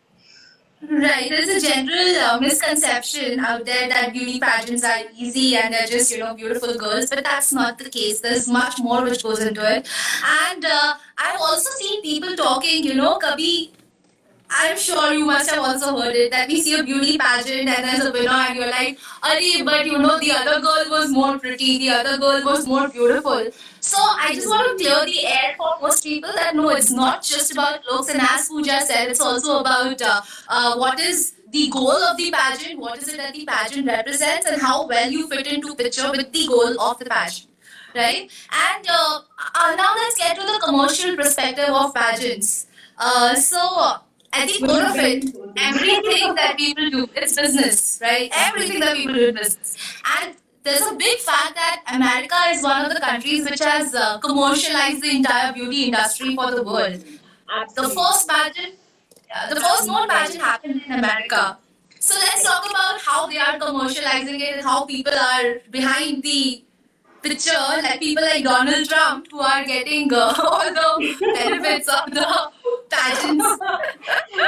Right, 0.91 1.31
there's 1.31 1.49
a 1.49 1.67
general 1.67 2.17
uh, 2.17 2.41
misconception 2.41 3.39
out 3.39 3.65
there 3.65 3.89
that 3.89 4.13
beauty 4.13 4.41
pageants 4.41 4.83
are 4.83 4.99
easy 5.17 5.57
and 5.57 5.73
they're 5.73 5.87
just, 5.87 6.11
you 6.11 6.19
know, 6.19 6.35
beautiful 6.35 6.75
girls, 6.77 7.09
but 7.09 7.23
that's 7.23 7.53
not 7.53 7.79
the 7.79 7.89
case. 7.89 8.21
There's 8.21 8.49
much 8.49 8.81
more 8.81 9.03
which 9.05 9.23
goes 9.23 9.39
into 9.39 9.63
it. 9.77 9.89
And 10.25 10.65
uh, 10.65 10.95
I've 11.17 11.41
also 11.41 11.71
seen 11.79 12.03
people 12.03 12.35
talking, 12.35 12.83
you 12.83 12.95
know, 12.95 13.17
Kabhi, 13.19 13.71
I'm 14.55 14.77
sure 14.77 15.13
you 15.13 15.25
must 15.25 15.51
have 15.51 15.61
also 15.61 15.99
heard 15.99 16.15
it 16.15 16.31
that 16.31 16.47
we 16.49 16.61
see 16.61 16.75
a 16.79 16.83
beauty 16.83 17.17
pageant 17.17 17.69
and 17.69 17.85
there's 17.85 18.05
a 18.05 18.13
winner 18.13 18.31
and 18.31 18.57
you're 18.57 18.71
like, 18.71 18.99
Arey, 19.23 19.65
but 19.65 19.87
you 19.87 19.99
know, 19.99 20.19
the 20.21 20.33
other 20.33 20.61
girl 20.61 20.85
was 20.91 21.11
more 21.11 21.39
pretty, 21.39 21.79
the 21.79 21.91
other 21.91 22.19
girl 22.19 22.45
was 22.45 22.67
more 22.67 22.89
beautiful. 22.89 23.47
So 23.81 23.97
I 23.99 24.35
just 24.35 24.49
want 24.49 24.79
to 24.79 24.85
clear 24.85 25.05
the 25.07 25.27
air 25.27 25.55
for 25.57 25.73
most 25.81 26.05
people 26.05 26.31
that 26.35 26.55
no, 26.55 26.69
it's 26.69 26.91
not 26.91 27.23
just 27.23 27.53
about 27.53 27.81
looks. 27.91 28.11
And 28.11 28.21
as 28.21 28.49
Pooja 28.49 28.81
said, 28.83 29.09
it's 29.09 29.21
also 29.21 29.61
about 29.61 30.03
uh, 30.03 30.21
uh, 30.49 30.77
what 30.77 31.01
is 31.01 31.35
the 31.51 31.69
goal 31.71 31.91
of 31.91 32.17
the 32.17 32.31
pageant, 32.31 32.79
what 32.79 32.99
is 32.99 33.09
it 33.09 33.17
that 33.17 33.33
the 33.33 33.47
pageant 33.47 33.87
represents, 33.87 34.47
and 34.47 34.61
how 34.61 34.87
well 34.87 35.11
you 35.11 35.29
fit 35.29 35.47
into 35.47 35.75
picture 35.75 36.11
with 36.11 36.31
the 36.33 36.47
goal 36.47 36.81
of 36.81 36.99
the 36.99 37.07
pageant. 37.07 37.49
Right? 37.95 38.31
And 38.51 38.87
uh, 38.89 39.21
uh, 39.55 39.75
now 39.77 39.95
let's 39.95 40.17
get 40.17 40.37
to 40.37 40.43
the 40.43 40.61
commercial 40.65 41.17
perspective 41.17 41.69
of 41.69 41.95
pageants. 41.95 42.67
Uh, 42.99 43.35
so, 43.35 43.97
at 44.33 44.49
the 44.49 44.67
core 44.67 44.83
of 44.83 44.97
it, 44.97 45.25
everything 45.57 46.35
that 46.35 46.57
people 46.57 46.91
do, 46.91 47.09
it's 47.15 47.37
business, 47.37 47.99
right? 48.03 48.31
Everything 48.33 48.81
that 48.81 48.97
people 48.97 49.15
do 49.15 49.27
is 49.27 49.33
business. 49.33 49.77
And 50.19 50.35
there's 50.63 50.81
a 50.83 50.95
big 50.95 51.19
fact 51.19 51.55
that 51.55 51.83
America 51.93 52.37
is 52.51 52.63
one 52.63 52.85
of 52.85 52.95
the 52.95 53.01
countries 53.01 53.49
which 53.49 53.61
has 53.61 53.95
uh, 53.95 54.19
commercialized 54.19 55.03
the 55.03 55.17
entire 55.17 55.53
beauty 55.53 55.85
industry 55.85 56.35
for 56.35 56.51
the 56.51 56.63
world. 56.63 57.05
The 57.77 57.89
first 57.89 58.29
pageant, 58.29 58.75
uh, 59.35 59.53
the 59.53 59.61
first 59.61 59.87
known 59.87 60.09
pageant 60.09 60.43
happened 60.43 60.83
in 60.87 60.93
America. 60.93 61.59
So 61.99 62.15
let's 62.15 62.43
talk 62.43 62.69
about 62.69 63.01
how 63.01 63.27
they 63.27 63.39
are 63.39 63.59
commercializing 63.59 64.41
it 64.41 64.57
and 64.57 64.63
how 64.63 64.87
people 64.87 65.13
are 65.13 65.61
behind 65.71 66.23
the 66.23 66.65
picture, 67.23 67.67
like 67.83 68.01
people 68.01 68.23
like 68.23 68.45
Donald 68.45 68.89
Trump 68.89 69.27
who 69.31 69.41
are 69.41 69.65
getting 69.65 70.13
uh, 70.13 70.35
all 70.39 70.73
the 70.73 71.17
benefits 71.35 71.89
of 71.89 72.11
the 72.11 72.51
pageants. 72.91 73.47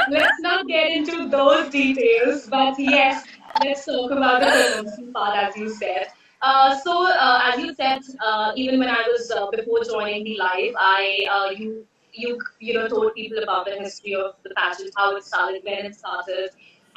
let's 0.09 0.39
not 0.41 0.67
get 0.67 0.91
into 0.91 1.29
those 1.29 1.69
details, 1.69 2.47
but 2.47 2.77
yes, 2.77 3.23
let's 3.63 3.85
talk 3.85 4.11
about 4.11 4.41
the 4.41 4.51
promotion 4.75 5.13
part, 5.13 5.37
as 5.37 5.57
you 5.57 5.69
said. 5.69 6.07
Uh, 6.41 6.77
so, 6.77 7.07
uh, 7.07 7.51
as 7.51 7.59
you 7.59 7.73
said, 7.73 8.01
uh, 8.23 8.51
even 8.55 8.79
when 8.79 8.89
I 8.89 9.03
was 9.07 9.31
uh, 9.31 9.49
before 9.51 9.83
joining 9.83 10.23
the 10.25 10.37
live, 10.37 10.73
I 10.77 11.25
uh, 11.31 11.49
you 11.51 11.85
you 12.13 12.39
you 12.59 12.73
know 12.73 12.87
told 12.87 13.15
people 13.15 13.41
about 13.41 13.65
the 13.65 13.75
history 13.75 14.15
of 14.15 14.35
the 14.43 14.51
pageant, 14.55 14.93
how 14.95 15.15
it 15.15 15.23
started, 15.23 15.63
when 15.63 15.85
it 15.85 15.95
started, 15.95 16.49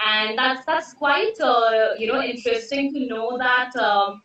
and 0.05 0.38
that's 0.38 0.67
that's 0.67 0.93
quite 0.93 1.41
uh, 1.41 1.95
you 1.99 2.07
know 2.09 2.23
interesting 2.23 2.93
to 2.95 3.07
know 3.07 3.38
that 3.38 3.75
um, 3.77 4.23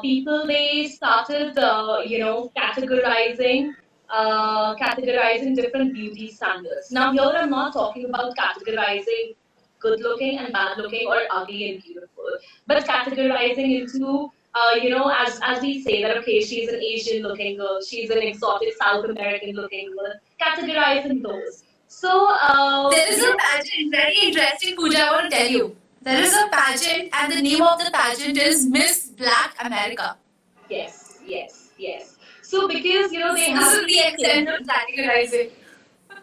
people 0.00 0.46
they 0.46 0.88
started 0.88 1.58
uh, 1.58 2.00
you 2.04 2.18
know 2.18 2.50
categorizing 2.56 3.72
uh, 4.08 4.74
categorizing 4.76 5.54
different 5.56 5.94
beauty 5.94 6.30
standards. 6.30 6.90
Now 6.90 7.12
here 7.12 7.32
I'm 7.42 7.50
not 7.50 7.72
talking 7.72 8.04
about 8.06 8.36
categorizing 8.36 9.36
good 9.78 10.00
looking 10.00 10.38
and 10.38 10.52
bad 10.52 10.76
looking 10.78 11.06
or 11.08 11.20
ugly 11.30 11.70
and 11.70 11.82
beautiful, 11.82 12.36
but 12.66 12.84
categorizing 12.84 13.80
into 13.80 14.30
uh, 14.54 14.74
you 14.82 14.90
know, 14.90 15.12
as 15.16 15.38
as 15.42 15.62
we 15.62 15.82
say 15.82 16.02
that 16.02 16.16
okay, 16.18 16.40
she's 16.40 16.68
an 16.68 16.80
Asian 16.82 17.22
looking 17.22 17.56
girl, 17.56 17.80
she's 17.80 18.10
an 18.10 18.18
exotic 18.18 18.74
South 18.82 19.04
American 19.04 19.54
looking 19.54 19.92
girl, 19.96 20.12
categorizing 20.40 21.22
those. 21.22 21.62
So 21.86 22.28
uh, 22.30 22.90
There 22.90 23.12
is 23.12 23.22
a 23.22 23.36
pageant, 23.36 23.92
very 23.92 24.16
interesting, 24.22 24.76
Pooja, 24.76 25.06
I 25.06 25.10
want 25.12 25.30
to 25.30 25.36
tell 25.36 25.48
you. 25.48 25.76
There 26.02 26.22
is 26.22 26.34
a 26.34 26.48
pageant, 26.48 27.10
and 27.12 27.32
the 27.32 27.42
name 27.42 27.62
of 27.62 27.78
the 27.78 27.90
pageant 27.92 28.38
is 28.38 28.66
Miss 28.66 29.08
Black 29.08 29.54
America. 29.60 30.16
yes, 30.70 31.18
yes, 31.26 31.70
yes. 31.78 32.16
So 32.42 32.66
because 32.66 33.12
you 33.12 33.18
know 33.18 33.34
they 33.34 33.52
This 33.52 33.58
have 33.62 33.86
the 33.86 33.98
extent 33.98 34.48
of 34.48 34.66
categorizing. 34.66 35.50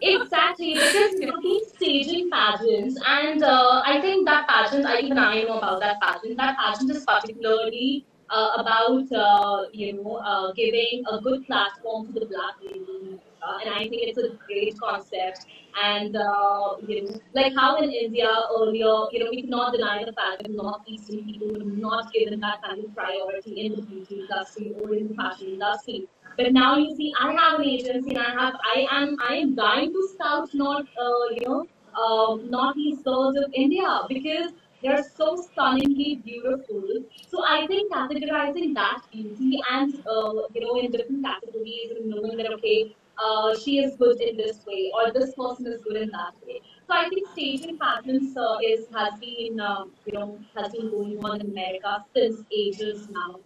Exactly, 0.02 0.74
because 0.74 1.12
you 1.20 1.26
know 1.26 1.40
these 1.42 1.68
staging 1.68 2.28
pageants, 2.30 3.00
and 3.06 3.42
uh, 3.42 3.82
I 3.84 4.00
think 4.00 4.26
that 4.26 4.48
pageant, 4.48 4.84
I 4.84 4.98
even 4.98 5.18
I 5.18 5.42
know 5.42 5.58
about 5.58 5.80
that 5.80 6.00
pageant. 6.00 6.36
That 6.38 6.56
pageant 6.58 6.90
is 6.90 7.04
particularly 7.04 8.04
uh, 8.30 8.50
about 8.58 9.12
uh, 9.12 9.66
you 9.72 9.92
know 9.94 10.16
uh, 10.16 10.52
giving 10.52 11.04
a 11.10 11.20
good 11.20 11.46
platform 11.46 12.06
to 12.08 12.12
the 12.12 12.26
black 12.26 12.56
lady, 12.62 13.20
uh, 13.42 13.58
and 13.64 13.74
I 13.74 13.88
think 13.88 14.02
it's 14.08 14.18
a 14.18 14.30
great 14.46 14.78
concept. 14.78 15.46
And 15.82 16.16
uh, 16.16 16.76
you 16.86 17.04
know, 17.04 17.20
like 17.34 17.52
how 17.54 17.76
in 17.76 17.90
India 17.90 18.30
earlier, 18.56 18.94
you 19.12 19.20
know, 19.20 19.30
we 19.30 19.42
cannot 19.42 19.72
deny 19.72 20.04
the 20.04 20.12
fact 20.12 20.42
that 20.42 20.50
Northeastern 20.50 21.24
people 21.24 21.48
were 21.48 21.64
not 21.64 22.12
given 22.12 22.40
that 22.40 22.62
kind 22.62 22.84
of 22.84 22.94
priority 22.94 23.66
in 23.66 23.76
the 23.76 23.82
beauty 23.82 24.20
industry 24.20 24.74
or 24.80 24.94
in 24.94 25.08
the 25.08 25.14
fashion 25.14 25.48
industry. 25.48 26.08
But 26.36 26.52
now 26.52 26.76
you 26.76 26.94
see, 26.94 27.12
I 27.20 27.32
have 27.32 27.60
an 27.60 27.66
agency, 27.66 28.10
and 28.10 28.18
I 28.18 28.30
have, 28.30 28.54
I 28.74 28.86
am, 28.92 29.16
I 29.28 29.34
am 29.36 29.54
dying 29.56 29.92
to 29.92 30.08
scout 30.14 30.48
not, 30.54 30.82
uh, 30.82 31.34
you 31.34 31.46
know, 31.46 31.66
um, 32.00 32.48
northeast 32.50 33.04
girls 33.04 33.36
of 33.36 33.50
India 33.52 34.02
because 34.08 34.52
they're 34.82 35.02
so 35.02 35.36
stunningly 35.36 36.22
beautiful. 36.24 36.84
So 37.26 37.44
I 37.44 37.66
think 37.66 37.92
categorizing 37.92 38.74
that 38.74 39.02
beauty 39.12 39.60
and, 39.70 39.94
uh, 40.06 40.32
you 40.54 40.60
know, 40.60 40.78
in 40.78 40.92
different 40.92 41.24
categories 41.24 41.90
and 41.96 42.08
knowing 42.08 42.36
that 42.36 42.52
okay, 42.54 42.94
uh, 43.22 43.56
she 43.58 43.78
is 43.78 43.96
good 43.96 44.20
in 44.20 44.36
this 44.36 44.64
way 44.66 44.92
or 44.94 45.12
this 45.12 45.34
person 45.34 45.66
is 45.66 45.82
good 45.82 45.96
in 45.96 46.10
that 46.10 46.34
way. 46.46 46.60
So 46.86 46.94
I 46.94 47.08
think 47.08 47.28
staging 47.32 47.78
pageants 47.78 48.36
uh, 48.36 48.56
is 48.64 48.86
has 48.94 49.18
been, 49.20 49.60
um, 49.60 49.92
you 50.06 50.12
know, 50.12 50.38
has 50.56 50.72
been 50.72 50.90
going 50.90 51.24
on 51.24 51.40
in 51.40 51.50
America 51.50 52.04
since 52.14 52.42
ages 52.52 53.08
now 53.10 53.40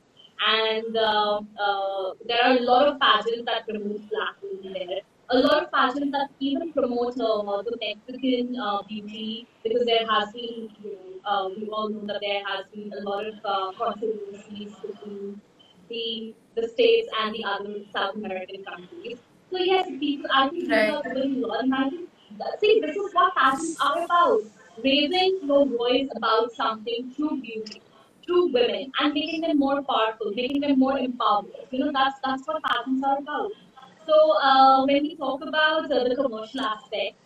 and 0.47 0.97
uh, 0.97 1.41
uh, 1.61 2.13
there 2.27 2.43
are 2.45 2.57
a 2.57 2.61
lot 2.61 2.89
of 2.89 2.99
pageants 3.01 3.45
that 3.47 3.67
promote 3.67 4.09
black 4.11 4.37
women 4.43 4.73
there. 4.73 5.01
A 5.31 5.39
lot 5.39 5.63
of 5.63 5.73
pageants 5.73 6.13
that 6.13 6.29
even 6.41 6.73
promote 6.73 7.19
uh, 7.21 7.63
the 7.63 7.77
Mexican 7.81 8.57
uh, 8.59 8.83
beauty 8.83 9.47
because 9.63 9.85
there 9.87 10.07
has 10.11 10.33
been, 10.33 10.69
you 10.83 10.97
know, 10.97 11.31
uh, 11.31 11.49
we 11.49 11.69
all 11.69 11.89
know 11.89 12.05
that 12.07 12.21
there 12.21 12.43
has 12.47 12.67
been 12.75 12.93
a 12.93 13.03
lot 13.09 13.25
of 13.25 13.35
uh, 13.45 13.73
controversies 13.79 14.75
between 14.83 15.41
the 15.89 16.35
the 16.57 16.69
states 16.69 17.09
and 17.23 17.35
the 17.35 17.45
other 17.45 17.77
South 17.95 18.17
American 18.17 18.65
countries. 18.65 19.19
So 19.53 19.59
yes, 19.59 19.89
people, 20.01 20.31
I 20.35 20.49
think 20.49 20.63
people 20.65 20.77
Right. 20.77 21.07
are 21.07 21.15
doing 21.15 21.45
a 21.45 21.47
lot, 21.47 21.63
and 21.65 21.75
I 21.79 21.89
think 21.91 22.09
that- 22.39 22.59
see 22.61 22.73
this 22.85 22.97
is 23.03 23.15
what 23.19 23.35
pageants 23.41 23.77
are 23.89 23.99
about: 24.05 24.41
raising 24.87 25.35
your 25.51 25.65
voice 25.73 26.09
about 26.21 26.53
something 26.61 27.11
through 27.17 27.37
beauty 27.43 27.83
through 28.27 28.47
women 28.57 28.91
and 29.01 29.15
making 29.19 29.43
them 29.43 29.59
more 29.59 29.83
powerful, 29.83 30.33
making 30.41 30.61
them 30.67 30.79
more 30.79 30.99
empowered. 30.99 31.67
You 31.71 31.81
know, 31.85 31.93
that's 31.99 32.19
that's 32.25 32.47
what 32.49 32.63
pageants 32.71 33.05
are 33.11 33.19
about. 33.19 33.53
So 34.07 34.19
uh, 34.51 34.85
when 34.87 35.03
we 35.11 35.17
talk 35.17 35.45
about 35.53 35.93
uh, 35.93 36.05
the 36.09 36.17
commercial 36.23 36.61
aspect, 36.73 37.17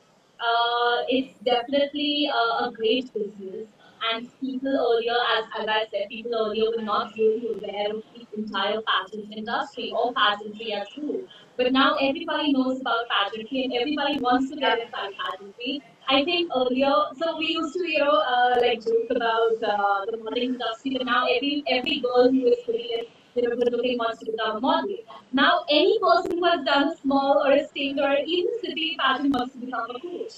uh, 0.41 0.97
it's 1.09 1.39
definitely 1.53 2.31
uh, 2.33 2.67
a 2.69 2.73
great 2.73 3.13
business. 3.15 3.69
And 4.13 4.29
people 4.41 4.75
earlier, 4.89 5.19
as, 5.37 5.45
as 5.61 5.67
I 5.69 5.87
said, 5.91 6.09
people 6.11 6.35
earlier 6.35 6.71
were 6.77 6.83
not 6.83 7.13
really 7.17 7.49
aware 7.55 7.91
of 7.97 8.03
the 8.15 8.27
entire 8.37 8.81
pageant 8.91 9.33
industry 9.37 9.91
or 9.97 10.13
pageantry 10.15 10.73
as 10.75 10.87
whole. 10.95 11.25
But 11.57 11.73
now 11.73 11.97
everybody 12.01 12.53
knows 12.53 12.81
about 12.81 13.09
pageantry 13.11 13.65
and 13.65 13.75
everybody 13.75 14.19
wants 14.21 14.51
to 14.51 14.57
get 14.57 14.79
inside 14.79 15.13
pageantry. 15.19 15.83
I 16.09 16.25
think 16.25 16.51
earlier, 16.55 16.95
so 17.21 17.37
we 17.39 17.47
used 17.59 17.75
to, 17.75 17.89
you 17.91 17.99
know, 17.99 18.19
uh, 18.35 18.57
like 18.61 18.85
joke 18.85 19.11
about 19.11 19.57
uh, 19.63 20.05
the 20.11 20.19
modeling 20.19 20.55
industry, 20.55 20.93
but 20.97 21.07
now 21.07 21.27
every 21.27 21.63
every 21.69 22.01
girl 22.01 22.31
who 22.31 22.47
is 22.47 22.59
pretty 22.65 22.91
and 22.99 23.07
you 23.35 23.43
know 23.49 23.57
good 23.57 23.73
looking 23.73 23.99
wants 23.99 24.21
to 24.21 24.27
become 24.31 24.57
a 24.57 24.61
model. 24.61 24.97
Now 25.33 25.65
any 25.71 25.99
person 26.01 26.39
who 26.39 26.45
has 26.45 26.65
done 26.65 26.89
a 26.89 26.97
small 26.97 27.43
or 27.45 27.53
a 27.53 27.65
state 27.65 27.99
or 27.99 28.17
even 28.27 28.53
city 28.61 28.97
pageant 29.01 29.35
wants 29.35 29.55
to 29.55 29.59
become 29.61 29.87
a 29.91 29.99
coach. 30.01 30.33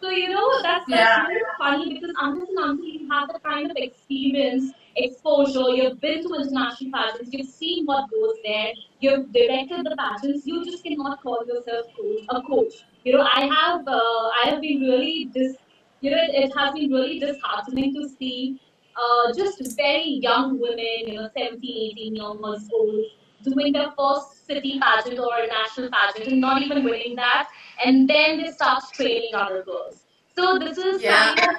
So 0.00 0.10
you 0.10 0.28
know 0.30 0.46
that's 0.62 0.86
that's 0.88 1.16
Yeah. 1.16 1.26
really 1.26 1.44
funny 1.58 1.94
because 1.94 2.14
unless 2.20 2.48
and 2.48 2.58
until 2.70 2.86
you 2.86 3.08
have 3.10 3.28
the 3.32 3.40
kind 3.40 3.70
of 3.70 3.76
experience, 3.76 4.72
exposure, 4.96 5.70
you've 5.76 6.00
been 6.00 6.22
to 6.22 6.34
international 6.34 6.90
pageants, 6.92 7.30
you've 7.32 7.48
seen 7.48 7.84
what 7.86 8.10
goes 8.10 8.36
there, 8.44 8.72
you've 9.00 9.32
directed 9.32 9.84
the 9.86 9.96
pageants, 9.96 10.46
you 10.46 10.64
just 10.64 10.84
cannot 10.84 11.22
call 11.22 11.44
yourself 11.46 11.86
coach, 11.98 12.24
a 12.30 12.42
coach. 12.42 12.72
You 13.04 13.14
know, 13.18 13.22
I 13.22 13.46
have 13.46 13.86
uh, 13.86 14.30
I 14.42 14.50
have 14.50 14.60
been 14.60 14.80
really 14.80 15.30
dis 15.32 15.56
you 16.00 16.10
know, 16.10 16.16
it, 16.18 16.34
it 16.44 16.52
has 16.56 16.72
been 16.74 16.90
really 16.90 17.18
disheartening 17.20 17.94
to 17.94 18.08
see 18.08 18.60
uh, 18.96 19.32
just 19.34 19.76
very 19.76 20.18
young 20.22 20.58
women, 20.60 21.06
you 21.06 21.14
know, 21.14 21.28
17, 21.36 21.90
18 21.92 22.16
years 22.16 22.68
old, 22.74 23.04
doing 23.42 23.72
their 23.72 23.92
first 23.98 24.46
city 24.46 24.78
pageant 24.80 25.18
or 25.18 25.30
a 25.42 25.46
national 25.46 25.90
pageant 25.90 26.28
and 26.32 26.40
not 26.40 26.60
even 26.62 26.84
winning 26.84 27.16
that. 27.16 27.48
And 27.84 28.08
then 28.08 28.42
they 28.42 28.50
start 28.50 28.82
training 28.94 29.34
other 29.34 29.62
girls. 29.62 30.04
So 30.36 30.58
this 30.58 30.78
is 30.78 31.02
Yeah. 31.02 31.34
kind 31.36 31.40
of, 31.40 31.56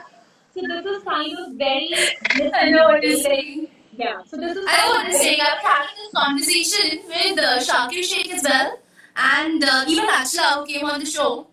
so 0.54 0.62
this 0.62 0.86
is 0.86 1.04
kind 1.04 1.38
of 1.40 1.54
very 1.54 1.90
I 2.54 2.70
know 2.70 2.86
what 2.86 3.04
you're 3.04 3.18
saying. 3.18 3.68
Yeah. 3.96 4.24
So 4.26 4.38
this 4.38 4.56
is 4.58 4.66
I 4.68 4.78
know 4.78 4.84
kind 4.84 4.90
what 4.90 5.06
of 5.06 5.12
you're 5.12 5.22
saying. 5.22 5.40
I 5.42 5.54
was 5.54 5.64
having 5.64 5.96
this 5.98 6.14
conversation 6.14 7.00
with 7.08 7.40
uh, 7.40 7.60
Shakir 7.60 8.04
Sheikh 8.04 8.34
as 8.34 8.44
well, 8.44 8.80
and 9.16 9.64
uh, 9.64 9.86
even 9.88 10.08
Achla 10.08 10.60
who 10.60 10.66
came 10.66 10.86
on 10.86 11.00
the 11.00 11.06
show, 11.06 11.48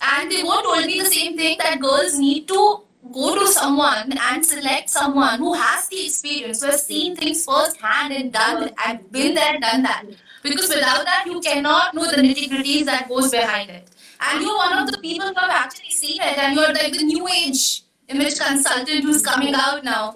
and 0.00 0.30
they 0.30 0.42
both 0.42 0.64
told 0.64 0.86
me 0.86 1.00
the 1.00 1.06
same 1.06 1.36
thing 1.36 1.58
that 1.58 1.80
girls 1.80 2.18
need 2.18 2.48
to 2.48 2.80
go 3.12 3.38
to 3.38 3.46
someone 3.46 4.12
and 4.18 4.44
select 4.44 4.88
someone 4.90 5.38
who 5.38 5.52
has 5.54 5.88
the 5.88 6.04
experience, 6.06 6.62
who 6.62 6.70
has 6.70 6.86
seen 6.86 7.14
things 7.14 7.44
firsthand 7.44 8.12
and 8.12 8.32
done 8.32 8.70
and 8.86 9.12
been 9.12 9.34
there 9.34 9.52
and 9.52 9.62
done 9.62 9.82
that. 9.82 10.04
Because 10.42 10.68
without 10.68 11.04
that, 11.04 11.24
you 11.26 11.40
cannot 11.40 11.94
know 11.94 12.10
the 12.10 12.16
nitty 12.22 12.48
gritties 12.48 12.84
that 12.86 13.08
goes 13.08 13.30
behind 13.30 13.70
it. 13.70 13.88
And 14.20 14.42
you're 14.42 14.56
one 14.56 14.72
of 14.78 14.90
the 14.90 14.98
people 14.98 15.28
who 15.28 15.34
have 15.34 15.50
actually 15.50 15.90
seen 15.90 16.20
it, 16.20 16.38
and 16.38 16.54
you're 16.56 16.72
like 16.72 16.92
the 16.92 17.04
new 17.04 17.28
age 17.28 17.83
image 18.08 18.38
consultant 18.38 19.04
who's 19.04 19.22
coming 19.22 19.54
out 19.54 19.84
now. 19.84 20.14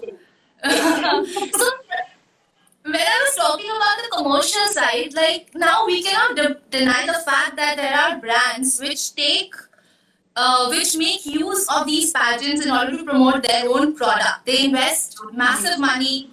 so 0.63 1.71
when 2.83 2.95
I 2.95 3.25
was 3.25 3.35
talking 3.35 3.69
about 3.69 3.97
the 4.03 4.09
commercial 4.17 4.67
side, 4.67 5.13
like 5.13 5.51
now 5.55 5.85
we 5.85 6.03
cannot 6.03 6.35
de- 6.35 6.59
deny 6.77 7.05
the 7.05 7.19
fact 7.25 7.55
that 7.55 7.77
there 7.77 7.93
are 7.93 8.19
brands 8.19 8.79
which 8.79 9.15
take, 9.15 9.53
uh, 10.35 10.67
which 10.69 10.95
make 10.95 11.25
use 11.25 11.67
of 11.69 11.85
these 11.85 12.11
pageants 12.11 12.65
in 12.65 12.71
order 12.71 12.97
to 12.97 13.03
promote 13.03 13.43
their 13.43 13.69
own 13.69 13.95
product. 13.95 14.45
They 14.45 14.65
invest 14.65 15.19
massive 15.33 15.79
money, 15.79 16.31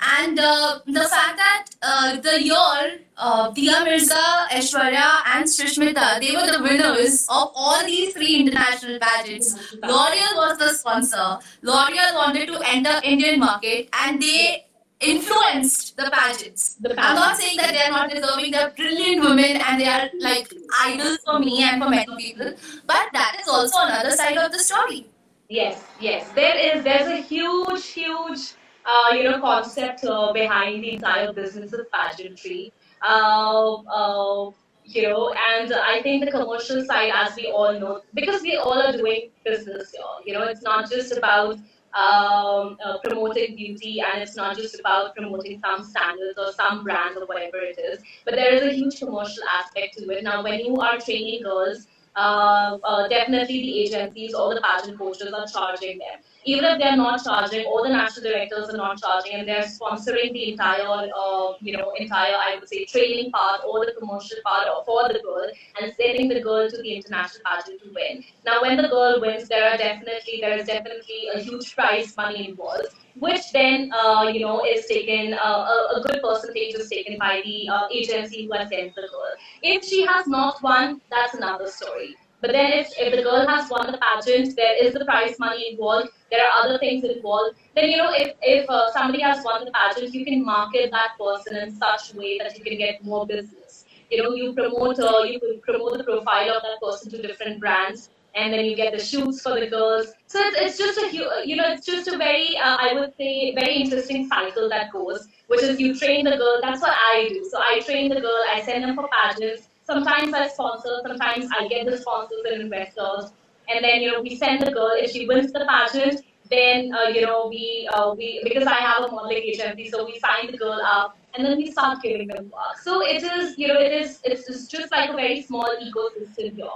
and 0.00 0.38
uh, 0.38 0.80
the 0.86 1.04
fact 1.08 1.36
that 1.36 1.66
uh, 1.82 2.20
the 2.20 2.42
year 2.42 3.00
uh, 3.16 3.50
Dia 3.50 3.84
Mirza, 3.84 4.46
Aishwarya, 4.50 5.20
and 5.26 5.44
Sushmita, 5.44 6.20
they 6.20 6.34
were 6.34 6.50
the 6.50 6.62
winners 6.62 7.26
of 7.28 7.52
all 7.54 7.84
these 7.84 8.14
three 8.14 8.36
international 8.36 8.98
pageants. 8.98 9.74
L'Oreal 9.82 10.36
was 10.36 10.58
the 10.58 10.70
sponsor. 10.70 11.38
L'Oreal 11.62 12.14
wanted 12.14 12.46
to 12.46 12.60
enter 12.66 13.00
Indian 13.04 13.38
market, 13.38 13.88
and 13.92 14.22
they 14.22 14.66
influenced 15.00 15.96
the 15.96 16.10
pageants. 16.10 16.74
The 16.80 16.90
I'm 16.98 17.16
not 17.16 17.36
saying 17.36 17.56
that 17.58 17.72
they're 17.72 17.90
not 17.90 18.10
deserving. 18.10 18.52
They're 18.52 18.70
brilliant 18.70 19.22
women, 19.22 19.56
and 19.56 19.80
they 19.80 19.86
are 19.86 20.08
like 20.20 20.52
idols 20.80 21.18
for 21.24 21.38
me 21.38 21.62
and 21.62 21.82
for 21.82 21.90
many 21.90 22.16
people. 22.16 22.54
But 22.86 23.08
that 23.12 23.36
is 23.40 23.48
also 23.48 23.80
another 23.80 24.12
side 24.12 24.36
of 24.38 24.50
the 24.52 24.58
story. 24.58 25.06
Yes, 25.48 25.84
yes. 26.00 26.30
There 26.32 26.56
is 26.56 26.84
there's 26.84 27.08
a 27.08 27.20
huge, 27.20 27.86
huge 27.86 28.54
uh, 28.84 29.14
you 29.14 29.24
know 29.24 29.40
concept 29.40 30.04
uh, 30.04 30.32
behind 30.32 30.84
the 30.84 30.94
entire 30.94 31.32
business 31.32 31.72
of 31.72 31.90
pageantry. 31.90 32.72
Uh, 33.02 33.74
uh, 33.74 34.50
you 34.84 35.02
know, 35.02 35.32
and 35.32 35.72
I 35.72 36.02
think 36.02 36.24
the 36.24 36.30
commercial 36.30 36.84
side, 36.84 37.12
as 37.14 37.36
we 37.36 37.46
all 37.46 37.78
know, 37.78 38.00
because 38.12 38.42
we 38.42 38.56
all 38.56 38.82
are 38.82 38.92
doing 38.92 39.30
business 39.44 39.92
here. 39.92 40.02
You 40.24 40.34
know, 40.34 40.42
it's 40.42 40.62
not 40.62 40.90
just 40.90 41.16
about 41.16 41.54
um, 41.94 42.76
uh, 42.84 42.98
promoting 43.04 43.56
beauty, 43.56 44.00
and 44.00 44.22
it's 44.22 44.36
not 44.36 44.56
just 44.56 44.80
about 44.80 45.14
promoting 45.14 45.60
some 45.60 45.84
standards 45.84 46.38
or 46.38 46.52
some 46.52 46.82
brand 46.82 47.16
or 47.16 47.26
whatever 47.26 47.58
it 47.58 47.78
is, 47.78 48.00
but 48.24 48.34
there 48.34 48.52
is 48.52 48.62
a 48.62 48.72
huge 48.72 48.98
commercial 48.98 49.44
aspect 49.60 49.98
to 49.98 50.10
it. 50.10 50.24
Now, 50.24 50.42
when 50.42 50.58
you 50.60 50.76
are 50.76 50.98
training 50.98 51.42
girls, 51.44 51.86
uh, 52.16 53.08
definitely 53.08 53.60
the 53.60 53.80
agencies 53.82 54.34
or 54.34 54.54
the 54.54 54.60
pageant 54.60 54.98
coaches 54.98 55.32
are 55.32 55.46
charging 55.46 55.98
them 55.98 56.18
even 56.44 56.64
if 56.64 56.78
they're 56.78 56.96
not 56.96 57.22
charging, 57.22 57.66
or 57.66 57.82
the 57.82 57.90
national 57.90 58.30
directors 58.30 58.68
are 58.68 58.76
not 58.76 59.00
charging, 59.00 59.34
and 59.34 59.48
they're 59.48 59.62
sponsoring 59.62 60.32
the 60.32 60.52
entire, 60.52 60.86
uh, 60.86 61.52
you 61.60 61.76
know, 61.76 61.92
entire, 61.98 62.34
I 62.34 62.56
would 62.58 62.68
say, 62.68 62.84
training 62.84 63.30
part 63.30 63.60
or 63.68 63.84
the 63.84 63.92
promotional 63.98 64.42
part 64.44 64.66
for 64.86 65.08
the 65.08 65.20
girl, 65.20 65.50
and 65.80 65.92
sending 65.94 66.28
the 66.28 66.40
girl 66.40 66.70
to 66.70 66.76
the 66.76 66.94
international 66.94 67.42
pageant 67.44 67.82
to 67.82 67.90
win. 67.94 68.24
Now, 68.44 68.62
when 68.62 68.76
the 68.76 68.88
girl 68.88 69.20
wins, 69.20 69.48
there 69.48 69.68
are 69.70 69.76
definitely 69.76 70.38
there 70.40 70.56
is 70.56 70.66
definitely 70.66 71.28
a 71.34 71.40
huge 71.40 71.74
prize 71.74 72.16
money 72.16 72.48
involved, 72.48 72.88
which 73.18 73.52
then, 73.52 73.90
uh, 73.92 74.30
you 74.32 74.40
know, 74.40 74.64
is 74.64 74.86
taken 74.86 75.34
uh, 75.34 75.66
a, 75.96 76.00
good 76.00 76.20
percentage 76.22 76.74
is 76.74 76.88
taken 76.88 77.18
by 77.18 77.42
the 77.44 77.68
uh, 77.68 77.86
agency 77.92 78.46
who 78.46 78.52
has 78.52 78.68
sent 78.68 78.94
the 78.94 79.02
girl. 79.02 79.34
If 79.62 79.84
she 79.84 80.06
has 80.06 80.26
not 80.26 80.62
won, 80.62 81.00
that's 81.10 81.34
another 81.34 81.66
story. 81.66 82.16
But 82.40 82.52
then 82.52 82.72
if, 82.72 82.88
if 82.96 83.14
the 83.14 83.22
girl 83.22 83.46
has 83.46 83.68
won 83.70 83.92
the 83.92 83.98
pageant, 83.98 84.56
there 84.56 84.82
is 84.82 84.94
the 84.94 85.04
prize 85.04 85.38
money 85.38 85.72
involved, 85.72 86.08
there 86.30 86.46
are 86.46 86.64
other 86.64 86.78
things 86.78 87.04
involved. 87.04 87.56
Then, 87.74 87.90
you 87.90 87.96
know, 87.96 88.12
if, 88.12 88.34
if 88.42 88.68
uh, 88.68 88.92
somebody 88.92 89.22
has 89.22 89.44
won 89.44 89.64
the 89.64 89.70
pageant, 89.72 90.14
you 90.14 90.24
can 90.24 90.44
market 90.44 90.90
that 90.90 91.18
person 91.18 91.56
in 91.56 91.76
such 91.76 92.14
a 92.14 92.16
way 92.16 92.38
that 92.38 92.56
you 92.58 92.64
can 92.64 92.78
get 92.78 93.04
more 93.04 93.26
business. 93.26 93.84
You 94.10 94.22
know, 94.22 94.34
you 94.34 94.52
promote, 94.52 94.98
uh, 94.98 95.22
you 95.22 95.40
promote 95.62 95.98
the 95.98 96.04
profile 96.04 96.50
of 96.56 96.62
that 96.62 96.80
person 96.82 97.10
to 97.12 97.22
different 97.22 97.60
brands 97.60 98.10
and 98.34 98.52
then 98.52 98.64
you 98.64 98.76
get 98.76 98.92
the 98.92 99.02
shoots 99.02 99.40
for 99.42 99.58
the 99.58 99.68
girls. 99.68 100.06
So 100.26 100.38
it's, 100.40 100.56
it's 100.60 100.78
just 100.78 100.98
a 100.98 101.46
you 101.46 101.56
know 101.56 101.72
it's 101.72 101.84
just 101.84 102.08
a 102.08 102.16
very 102.16 102.56
uh, 102.56 102.76
I 102.78 102.94
would 102.94 103.14
say 103.16 103.54
very 103.54 103.74
interesting 103.74 104.28
cycle 104.28 104.68
that 104.68 104.92
goes, 104.92 105.26
which 105.48 105.62
is 105.62 105.80
you 105.80 105.96
train 105.96 106.24
the 106.24 106.36
girl. 106.36 106.60
That's 106.62 106.80
what 106.80 106.92
I 106.94 107.28
do. 107.28 107.46
So 107.50 107.58
I 107.58 107.80
train 107.80 108.08
the 108.08 108.20
girl. 108.20 108.44
I 108.52 108.62
send 108.62 108.84
them 108.84 108.94
for 108.94 109.08
pageants. 109.08 109.68
Sometimes 109.84 110.32
I 110.32 110.46
sponsor, 110.46 111.00
sometimes 111.04 111.48
I 111.58 111.66
get 111.66 111.86
the 111.86 111.96
sponsors 111.96 112.44
and 112.48 112.62
investors. 112.62 113.32
And 113.72 113.84
then, 113.84 114.02
you 114.02 114.12
know, 114.12 114.20
we 114.20 114.36
send 114.36 114.62
the 114.62 114.72
girl. 114.72 114.92
If 114.94 115.12
she 115.12 115.26
wins 115.26 115.52
the 115.52 115.64
pageant, 115.68 116.24
then, 116.50 116.92
uh, 116.92 117.08
you 117.08 117.22
know, 117.22 117.46
we, 117.48 117.88
uh, 117.92 118.12
we, 118.16 118.40
because 118.42 118.66
I 118.66 118.74
have 118.74 119.04
a 119.04 119.10
modeling 119.12 119.36
agency, 119.36 119.88
so 119.88 120.04
we 120.04 120.18
sign 120.18 120.50
the 120.50 120.58
girl 120.58 120.80
up 120.84 121.16
and 121.34 121.46
then 121.46 121.56
we 121.56 121.70
start 121.70 122.02
giving 122.02 122.26
them 122.26 122.50
work. 122.50 122.76
So 122.82 123.02
it 123.02 123.22
is, 123.22 123.56
you 123.56 123.68
know, 123.68 123.78
it 123.78 123.92
is, 123.92 124.18
it's, 124.24 124.48
it's 124.48 124.66
just 124.66 124.90
like 124.90 125.10
a 125.10 125.14
very 125.14 125.42
small 125.42 125.68
ecosystem 125.80 126.56
here. 126.56 126.66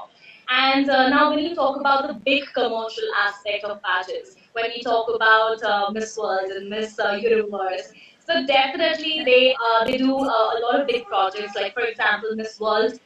And 0.49 0.89
uh, 0.89 1.09
now 1.09 1.31
when 1.31 1.41
you 1.41 1.55
talk 1.57 1.81
about 1.81 2.07
the 2.07 2.15
big 2.15 2.45
commercial 2.55 3.09
aspect 3.27 3.65
of 3.65 3.81
pageants, 3.83 4.37
when 4.53 4.67
we 4.67 4.83
talk 4.83 5.09
about 5.13 5.63
uh, 5.65 5.91
Miss 5.91 6.17
World 6.17 6.51
and 6.51 6.69
Miss 6.69 6.99
uh, 7.01 7.19
Universe, 7.21 7.93
so 8.25 8.47
definitely 8.47 9.23
they 9.25 9.55
uh, 9.55 9.85
they 9.85 9.99
do 9.99 10.15
a 10.15 10.59
lot 10.63 10.81
of 10.81 10.87
big 10.87 11.07
projects. 11.07 11.57
Like 11.57 11.75
for 11.75 11.83
example, 11.83 12.31
Miss 12.37 12.61
World 12.61 12.99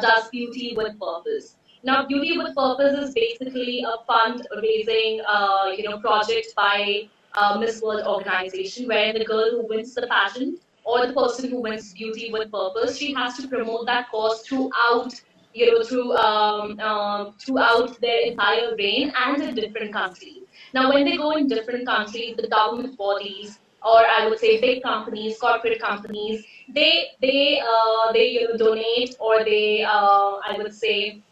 does 0.00 0.28
Beauty 0.28 0.74
with 0.76 0.98
Purpose. 1.00 1.56
Now, 1.84 2.06
Beauty 2.06 2.38
with 2.38 2.54
Purpose 2.54 3.08
is 3.08 3.14
basically 3.14 3.84
a 3.84 3.96
fundraising 4.10 5.20
uh, 5.26 5.72
you 5.76 5.88
know 5.88 5.98
project 5.98 6.54
by 6.56 7.08
uh, 7.34 7.58
Miss 7.58 7.82
World 7.82 8.06
organization, 8.06 8.86
where 8.86 9.12
the 9.12 9.24
girl 9.24 9.50
who 9.50 9.66
wins 9.68 9.94
the 9.94 10.06
pageant 10.06 10.60
or 10.84 11.06
the 11.06 11.12
person 11.12 11.50
who 11.50 11.60
wins 11.60 11.92
Beauty 11.92 12.30
with 12.32 12.52
Purpose, 12.52 12.96
she 12.98 13.12
has 13.14 13.36
to 13.38 13.48
promote 13.48 13.86
that 13.86 14.08
cause 14.10 14.42
throughout 14.46 15.12
you 15.54 15.72
know 15.72 15.82
through 15.82 16.12
um, 16.16 16.78
uh, 16.80 17.30
throughout 17.40 18.00
their 18.00 18.20
entire 18.30 18.76
reign 18.76 19.12
and 19.24 19.42
in 19.42 19.54
different 19.56 19.92
countries. 19.92 20.44
Now, 20.72 20.88
when 20.92 21.04
they 21.04 21.16
go 21.16 21.32
in 21.32 21.48
different 21.48 21.86
countries, 21.86 22.36
the 22.36 22.48
government 22.48 22.96
bodies 22.96 23.58
or 23.84 23.98
I 24.06 24.28
would 24.28 24.38
say 24.38 24.60
big 24.60 24.82
companies, 24.84 25.38
corporate 25.40 25.80
companies, 25.80 26.44
they 26.68 27.08
they 27.20 27.60
uh, 27.60 28.12
they 28.12 28.28
you 28.30 28.48
know, 28.48 28.56
donate 28.56 29.16
or 29.18 29.44
they 29.44 29.82
uh, 29.82 30.38
I 30.48 30.54
would 30.58 30.72
say 30.74 31.22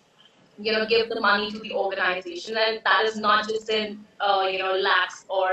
you 0.60 0.72
know 0.72 0.86
give 0.86 1.08
the 1.08 1.20
money 1.20 1.50
to 1.50 1.58
the 1.58 1.72
organization, 1.72 2.56
and 2.56 2.80
that 2.84 3.04
is 3.04 3.16
not 3.16 3.48
just 3.48 3.70
in 3.70 4.04
uh, 4.20 4.46
you 4.50 4.58
know 4.58 4.74
lakhs 4.74 5.24
or 5.28 5.50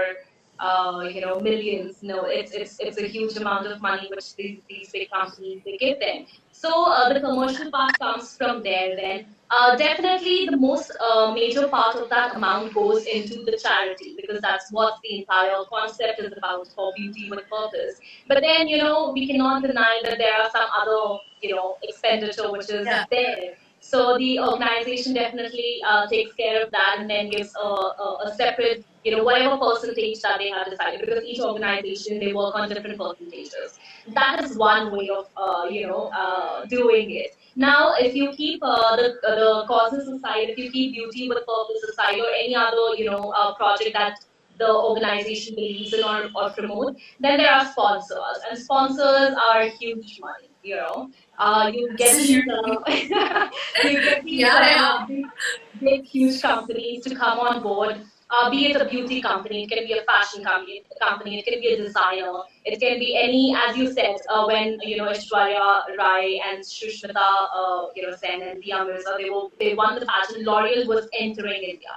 uh, 0.60 1.08
you 1.12 1.22
know 1.22 1.40
millions. 1.40 2.04
No, 2.04 2.26
it's 2.26 2.52
it's 2.52 2.80
it's 2.80 2.98
a 2.98 3.08
huge 3.08 3.38
amount 3.38 3.68
of 3.68 3.82
money 3.82 4.08
which 4.10 4.36
these, 4.36 4.60
these 4.70 4.90
big 4.92 5.10
companies 5.12 5.62
they 5.66 5.78
give 5.78 6.00
them. 6.00 6.26
So 6.52 6.86
uh, 6.86 7.14
the 7.14 7.20
commercial 7.20 7.72
part 7.72 7.98
comes 8.00 8.36
from 8.36 8.64
there 8.64 8.96
then. 8.96 9.26
Uh, 9.50 9.78
definitely 9.78 10.46
the 10.46 10.58
most 10.58 10.92
uh, 11.00 11.32
major 11.32 11.68
part 11.70 11.96
of 11.96 12.10
that 12.10 12.36
amount 12.36 12.74
goes 12.74 13.06
into 13.06 13.44
the 13.46 13.58
charity 13.58 14.14
because 14.20 14.42
that's 14.42 14.72
what 14.72 14.96
the 15.04 15.20
entire 15.20 15.64
concept 15.72 16.20
is 16.20 16.34
about 16.36 16.68
for 16.76 16.92
beauty 16.98 17.30
with 17.30 17.48
purpose. 17.50 18.00
But 18.28 18.42
then, 18.42 18.68
you 18.68 18.78
know, 18.78 19.12
we 19.14 19.26
cannot 19.26 19.62
deny 19.62 20.02
that 20.04 20.18
there 20.18 20.34
are 20.34 20.50
some 20.52 20.68
other, 20.76 21.20
you 21.42 21.56
know, 21.56 21.78
expenditure 21.82 22.52
which 22.52 22.70
is 22.70 22.86
yeah. 22.86 23.06
there. 23.10 23.56
So 23.88 24.18
the 24.18 24.38
organization 24.42 25.14
definitely 25.14 25.82
uh, 25.88 26.08
takes 26.08 26.34
care 26.36 26.62
of 26.62 26.72
that 26.72 26.96
and 27.00 27.10
then 27.10 27.30
gives 27.30 27.54
a, 27.56 27.68
a, 27.68 28.18
a, 28.26 28.36
separate, 28.36 28.84
you 29.06 29.16
know, 29.16 29.24
whatever 29.24 29.56
percentage 29.58 30.20
that 30.24 30.40
they 30.40 30.50
have 30.50 30.70
decided 30.70 31.00
because 31.00 31.24
each 31.24 31.40
organization, 31.40 32.20
they 32.20 32.34
work 32.34 32.56
on 32.56 32.68
different 32.68 32.98
percentages. 32.98 33.80
That 34.14 34.44
is 34.44 34.58
one 34.58 34.92
way 34.92 35.08
of, 35.08 35.28
uh, 35.38 35.70
you 35.70 35.88
know, 35.88 36.12
uh, 36.14 36.66
doing 36.66 37.12
it. 37.12 37.38
Now, 37.56 37.94
if 37.98 38.14
you 38.14 38.34
keep 38.34 38.60
uh, 38.62 38.98
the, 38.98 39.16
the 39.24 39.64
causes 39.68 40.06
aside, 40.10 40.50
if 40.50 40.58
you 40.58 40.70
keep 40.70 40.92
beauty 40.92 41.30
with 41.30 41.40
purpose 41.48 41.84
aside, 41.90 42.20
or 42.20 42.30
any 42.38 42.56
other 42.56 42.94
you 42.98 43.10
know 43.10 43.32
uh, 43.36 43.56
project 43.56 43.94
that 43.94 44.20
the 44.58 44.70
organization 44.70 45.56
believes 45.56 45.94
in 45.94 46.04
or, 46.04 46.30
or 46.36 46.50
promote, 46.52 46.98
then 47.20 47.38
there 47.38 47.52
are 47.52 47.66
sponsors, 47.66 48.38
and 48.50 48.60
sponsors 48.60 49.36
are 49.50 49.68
huge 49.68 50.20
money. 50.20 50.50
You 50.64 50.76
know, 50.76 51.12
uh, 51.38 51.72
you 51.74 51.96
get 51.96 52.18
these, 52.18 52.44
uh, 52.50 52.80
you 53.84 54.02
get 54.02 54.24
these 54.24 54.40
yeah, 54.42 55.06
big, 55.08 55.26
big, 55.80 56.04
huge 56.04 56.42
companies 56.42 57.04
to 57.06 57.16
come 57.16 57.40
on 57.40 57.64
board 57.64 58.06
uh, 58.30 58.50
be 58.50 58.68
it 58.68 58.82
a 58.82 58.86
beauty 58.86 59.22
company, 59.22 59.64
it 59.64 59.70
can 59.70 59.86
be 59.86 59.94
a 59.94 60.04
fashion 60.04 60.44
company, 60.44 60.84
company, 61.00 61.40
it 61.40 61.46
can 61.46 61.60
be 61.62 61.68
a 61.68 61.78
designer, 61.78 62.42
it 62.66 62.80
can 62.80 63.00
be 63.00 63.18
any, 63.18 63.56
as 63.56 63.78
you 63.78 63.92
said, 63.92 64.18
uh, 64.30 64.46
when 64.46 64.78
you 64.82 64.98
know 64.98 65.06
Aishwarya 65.06 65.98
Rai 65.98 66.42
and 66.46 66.64
Sushmita, 66.64 67.16
uh, 67.16 67.86
you 67.96 68.04
know 68.04 68.16
Sen 68.16 68.42
and 68.42 68.62
Dia 68.62 68.84
Mirza, 68.84 69.16
they 69.18 69.30
were 69.30 69.48
they 69.60 69.74
won 69.74 70.00
the 70.00 70.06
pageant. 70.06 70.46
L'Oreal 70.46 70.88
was 70.88 71.08
entering 71.18 71.64
India, 71.64 71.96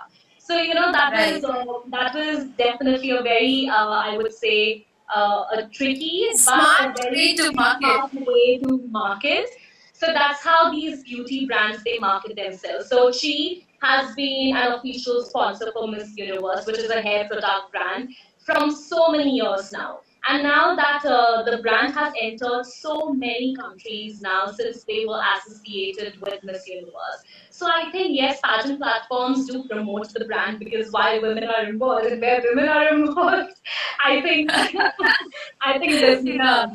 so 0.51 0.57
you 0.61 0.75
know 0.75 0.91
that 0.91 1.13
right. 1.13 1.35
was 1.35 1.45
uh, 1.45 1.65
that 1.91 2.15
was 2.15 2.47
definitely 2.59 3.11
a 3.11 3.23
very, 3.23 3.69
uh, 3.69 3.99
I 4.11 4.17
would 4.17 4.33
say, 4.33 4.87
uh, 5.15 5.45
a 5.59 5.69
tricky 5.73 6.29
smart 6.35 6.97
but 6.97 7.07
a 7.07 7.11
very 7.11 7.17
way 7.17 7.35
to 7.37 7.53
market. 7.53 8.27
way 8.27 8.59
to 8.59 8.79
market. 8.89 9.49
So 9.93 10.07
that's 10.09 10.43
how 10.43 10.73
these 10.73 11.05
beauty 11.05 11.47
brands 11.47 11.85
they 11.85 11.99
market 11.99 12.35
themselves. 12.35 12.89
So 12.89 13.13
she 13.13 13.67
has 13.83 14.15
been 14.17 14.57
an 14.57 14.73
official 14.73 15.23
sponsor 15.23 15.71
for 15.73 15.87
Miss 15.87 16.17
Universe, 16.17 16.67
which 16.67 16.79
is 16.79 16.91
a 16.91 17.01
hair 17.01 17.29
product 17.29 17.71
brand, 17.71 18.09
from 18.45 18.71
so 18.73 19.11
many 19.11 19.37
years 19.37 19.71
now. 19.73 20.01
And 20.29 20.43
now 20.43 20.75
that 20.77 21.05
uh, 21.05 21.43
the 21.45 21.59
brand 21.63 21.95
has 21.95 22.13
entered 22.21 22.65
so 22.65 23.13
many 23.13 23.55
countries 23.57 24.21
now 24.21 24.47
since 24.47 24.85
they 24.85 25.07
were 25.07 25.23
associated 25.37 26.21
with 26.21 26.43
Miss 26.45 26.67
Universe. 26.67 27.23
So 27.61 27.67
I 27.67 27.91
think 27.93 28.17
yes, 28.17 28.41
pageant 28.43 28.79
platforms 28.81 29.47
do 29.47 29.65
promote 29.65 30.15
the 30.15 30.25
brand 30.25 30.61
because 30.61 30.91
while 30.93 31.21
women 31.21 31.45
are 31.45 31.69
involved 31.69 32.07
and 32.07 32.19
where 32.19 32.41
women 32.43 32.71
are 32.71 32.89
involved, 32.89 33.53
I 34.05 34.23
think 34.23 34.51
I 35.61 35.79
think 35.79 35.93
there's 35.93 36.25
enough. 36.25 36.73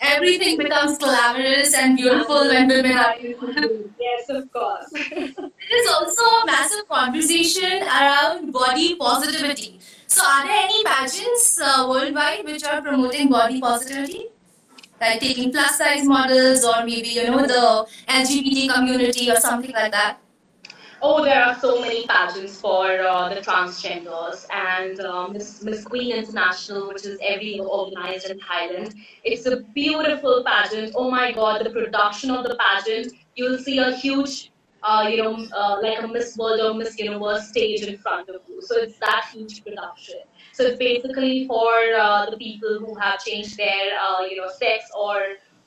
Everything 0.00 0.58
becomes 0.58 0.98
glamorous 0.98 1.72
and 1.74 1.96
beautiful 1.96 2.48
when 2.48 2.66
women 2.66 2.98
are 2.98 3.16
involved. 3.16 3.92
Yes, 4.06 4.28
of 4.28 4.52
course. 4.52 4.90
there 4.90 5.80
is 5.80 5.88
also 5.92 6.22
a 6.22 6.42
massive 6.46 6.88
conversation 6.88 7.82
around 7.82 8.52
body 8.52 8.96
positivity. 8.96 9.78
So, 10.08 10.22
are 10.24 10.46
there 10.46 10.64
any 10.64 10.82
pageants 10.84 11.60
uh, 11.60 11.86
worldwide 11.88 12.44
which 12.44 12.64
are 12.64 12.82
promoting 12.82 13.28
body 13.28 13.60
positivity? 13.60 14.30
Like 15.00 15.20
taking 15.20 15.52
plus 15.52 15.78
size 15.78 16.04
models 16.04 16.64
or 16.64 16.84
maybe, 16.84 17.08
you 17.08 17.30
know, 17.30 17.46
the 17.46 17.86
LGBT 18.08 18.74
community 18.74 19.30
or 19.30 19.36
something 19.36 19.72
like 19.72 19.92
that? 19.92 20.18
Oh, 21.02 21.22
there 21.22 21.44
are 21.44 21.54
so 21.60 21.78
many 21.80 22.06
pageants 22.06 22.58
for 22.58 22.86
uh, 22.86 23.28
the 23.28 23.42
transgenders 23.42 24.46
and 24.50 24.98
uh, 24.98 25.28
Miss, 25.28 25.62
Miss 25.62 25.84
Queen 25.84 26.16
International, 26.16 26.88
which 26.88 27.04
is 27.04 27.18
every 27.22 27.56
year 27.56 27.64
organized 27.64 28.30
in 28.30 28.40
Thailand. 28.40 28.94
It's 29.22 29.44
a 29.44 29.58
beautiful 29.74 30.42
pageant. 30.44 30.94
Oh 30.96 31.10
my 31.10 31.32
God, 31.32 31.64
the 31.64 31.70
production 31.70 32.30
of 32.30 32.44
the 32.44 32.56
pageant, 32.56 33.12
you'll 33.34 33.58
see 33.58 33.78
a 33.78 33.94
huge 33.94 34.50
uh, 34.82 35.08
you 35.08 35.16
know, 35.22 35.46
uh, 35.54 35.78
like 35.82 36.02
a 36.02 36.06
Miss 36.06 36.36
World 36.36 36.60
or 36.60 36.74
Miss 36.74 36.98
Universe 36.98 37.48
stage 37.48 37.82
in 37.82 37.98
front 37.98 38.28
of 38.28 38.42
you. 38.48 38.60
So 38.62 38.76
it's 38.76 38.98
that 38.98 39.28
huge 39.32 39.64
production. 39.64 40.20
So 40.56 40.64
it's 40.64 40.78
basically 40.78 41.46
for 41.46 41.70
uh, 42.00 42.30
the 42.30 42.38
people 42.38 42.78
who 42.78 42.94
have 42.94 43.22
changed 43.22 43.58
their, 43.58 43.92
uh, 44.00 44.22
you 44.22 44.36
know, 44.38 44.48
sex 44.48 44.90
or 44.98 45.16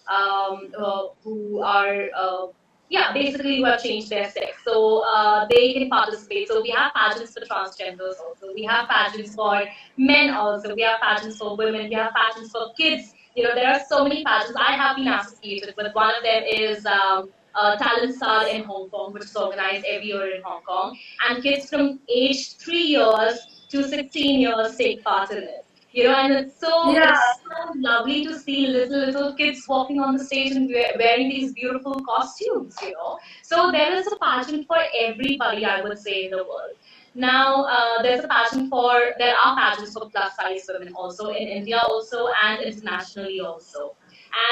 um, 0.10 0.72
uh, 0.76 1.10
who 1.24 1.62
are, 1.62 2.10
uh, 2.18 2.48
yeah, 2.90 3.14
basically 3.14 3.58
who 3.58 3.66
have 3.66 3.84
changed 3.84 4.10
their 4.10 4.32
sex. 4.32 4.58
So 4.66 5.04
uh, 5.06 5.46
they 5.48 5.74
can 5.74 5.90
participate. 5.92 6.48
So 6.48 6.64
we 6.64 6.72
have 6.72 6.92
pageants 6.96 7.34
for 7.34 7.42
transgenders 7.42 8.16
also. 8.20 8.52
We 8.56 8.64
have 8.64 8.90
pageants 8.90 9.36
for 9.36 9.62
men 9.98 10.32
also. 10.32 10.74
We 10.74 10.82
have 10.82 11.00
pageants 11.02 11.38
for 11.38 11.56
women. 11.56 11.90
We 11.90 11.94
have 11.94 12.12
pageants 12.16 12.52
for 12.52 12.74
kids. 12.76 13.14
You 13.36 13.44
know, 13.44 13.54
there 13.54 13.70
are 13.72 13.82
so 13.88 14.04
many 14.04 14.24
pageants. 14.24 14.58
I 14.60 14.72
have 14.72 14.96
been 14.96 15.08
associated 15.08 15.76
with. 15.78 15.94
One 15.94 16.16
of 16.16 16.24
them 16.24 16.42
is 16.48 16.84
um, 16.88 17.30
uh, 17.54 17.76
Talent 17.76 18.16
Star 18.16 18.48
in 18.48 18.64
Hong 18.64 18.90
Kong, 18.90 19.14
which 19.14 19.26
is 19.26 19.36
organized 19.36 19.86
every 19.86 20.08
year 20.08 20.36
in 20.36 20.42
Hong 20.42 20.64
Kong. 20.64 20.98
And 21.28 21.44
kids 21.44 21.70
from 21.70 22.00
age 22.10 22.56
three 22.56 22.86
years 22.98 23.59
to 23.70 23.88
16 23.88 24.40
years 24.40 24.76
take 24.76 25.04
part 25.04 25.32
in 25.32 25.44
it. 25.44 25.66
You 25.92 26.04
know, 26.04 26.16
and 26.16 26.34
it's 26.34 26.60
so, 26.60 26.92
Yeah. 26.92 27.10
it's 27.10 27.42
so 27.44 27.72
lovely 27.76 28.24
to 28.26 28.38
see 28.38 28.68
little, 28.68 29.00
little 29.06 29.34
kids 29.34 29.66
walking 29.68 30.00
on 30.00 30.18
the 30.18 30.24
stage 30.24 30.52
and 30.52 30.70
wearing 30.70 31.30
these 31.30 31.54
beautiful 31.54 32.00
costumes, 32.02 32.76
you 32.84 32.92
know. 32.92 33.18
So 33.42 33.72
there 33.72 33.94
is 33.96 34.06
a 34.06 34.16
pageant 34.18 34.68
for 34.68 34.78
everybody, 34.96 35.66
I 35.66 35.82
would 35.82 35.98
say, 35.98 36.26
in 36.26 36.32
the 36.32 36.44
world. 36.44 36.76
Now, 37.16 37.64
uh, 37.66 38.04
there's 38.04 38.24
a 38.24 38.28
pageant 38.28 38.70
for, 38.70 39.14
there 39.18 39.36
are 39.36 39.56
pageants 39.58 39.94
for 39.94 40.08
plus 40.12 40.36
size 40.36 40.70
women 40.72 40.94
also 40.94 41.32
in 41.32 41.48
India 41.48 41.82
also 41.88 42.28
and 42.44 42.62
internationally 42.62 43.40
also. 43.40 43.96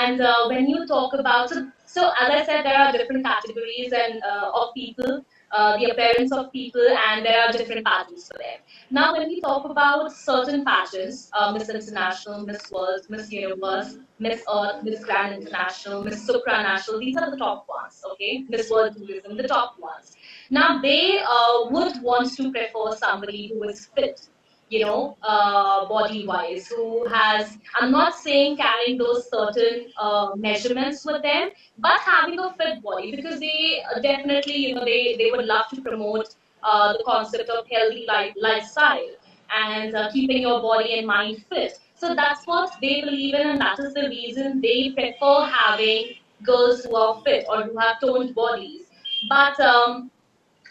And 0.02 0.20
uh, 0.22 0.48
when 0.48 0.68
you 0.68 0.88
talk 0.88 1.14
about, 1.14 1.52
so, 1.52 1.68
so 1.86 2.12
as 2.20 2.32
I 2.32 2.46
said, 2.46 2.66
there 2.66 2.78
are 2.78 2.92
different 2.92 3.24
categories 3.24 3.94
and 3.94 4.24
uh, 4.24 4.52
of 4.56 4.74
people, 4.74 5.24
uh, 5.52 5.78
the 5.78 5.86
appearance 5.92 6.32
of 6.32 6.52
people, 6.52 6.86
and 7.10 7.26
there 7.26 7.42
are 7.42 7.52
different 7.52 7.86
pageants 7.86 8.28
for 8.28 8.38
them. 8.38 8.60
Now, 8.92 9.14
when 9.14 9.28
we 9.28 9.42
talk 9.42 9.70
about 9.70 10.12
certain 10.12 10.66
pageants, 10.66 11.30
uh, 11.34 11.52
Miss 11.52 11.70
International, 11.70 12.46
Miss 12.46 12.70
World, 12.72 13.02
Miss 13.10 13.32
Universe, 13.32 13.98
Miss 14.20 14.42
Earth, 14.54 14.84
Miss 14.84 15.04
Grand 15.04 15.42
International, 15.42 16.04
Miss 16.04 16.30
Supranational, 16.30 17.00
these 17.00 17.18
are 17.18 17.32
the 17.32 17.38
top 17.38 17.68
ones, 17.68 18.04
okay? 18.12 18.46
Miss 18.50 18.70
World 18.70 18.96
Tourism, 18.96 19.38
the 19.38 19.48
top 19.48 19.80
ones. 19.80 20.16
Now, 20.50 20.82
they 20.82 21.20
uh, 21.20 21.70
would 21.70 22.02
want 22.02 22.36
to 22.38 22.52
prefer 22.52 22.96
somebody 22.96 23.52
who 23.54 23.64
is 23.64 23.88
fit, 23.96 24.28
you 24.70 24.80
know, 24.86 25.18
uh, 25.22 25.88
body 25.88 26.26
wise, 26.28 26.68
who 26.68 27.08
has, 27.08 27.58
I'm 27.76 27.92
not 27.92 28.16
saying 28.16 28.58
carrying 28.58 28.98
those 28.98 29.30
certain 29.30 29.88
uh, 29.98 30.32
measurements 30.36 31.06
with 31.06 31.22
them, 31.22 31.50
but 31.78 32.00
having 32.02 32.40
a 32.40 32.54
fit 32.54 32.82
body 32.82 33.16
because 33.16 33.40
they 33.40 33.84
uh, 33.96 34.00
definitely, 34.02 34.58
you 34.58 34.76
know, 34.76 34.86
they, 34.86 35.16
they 35.18 35.32
would 35.32 35.46
love 35.46 35.68
to 35.74 35.82
promote 35.82 36.36
uh, 36.64 36.94
the 36.94 37.04
concept 37.06 37.50
of 37.50 37.66
healthy 37.72 38.06
life, 38.08 38.34
lifestyle 38.38 39.10
and 39.56 39.96
uh, 39.96 40.12
keeping 40.12 40.42
your 40.42 40.62
body 40.62 40.98
and 40.98 41.08
mind 41.08 41.44
fit. 41.50 41.80
So 41.96 42.14
that's 42.14 42.46
what 42.46 42.76
they 42.82 43.02
believe 43.02 43.34
in, 43.34 43.48
and 43.48 43.62
that 43.62 43.80
is 43.80 43.94
the 43.94 44.08
reason 44.10 44.62
they 44.62 44.92
prefer 44.92 45.46
having 45.46 46.16
girls 46.44 46.84
who 46.86 46.96
are 46.96 47.22
fit 47.24 47.46
or 47.50 47.64
who 47.64 47.78
have 47.78 48.00
toned 48.00 48.36
bodies. 48.36 48.84
But 49.30 49.60
um, 49.60 50.12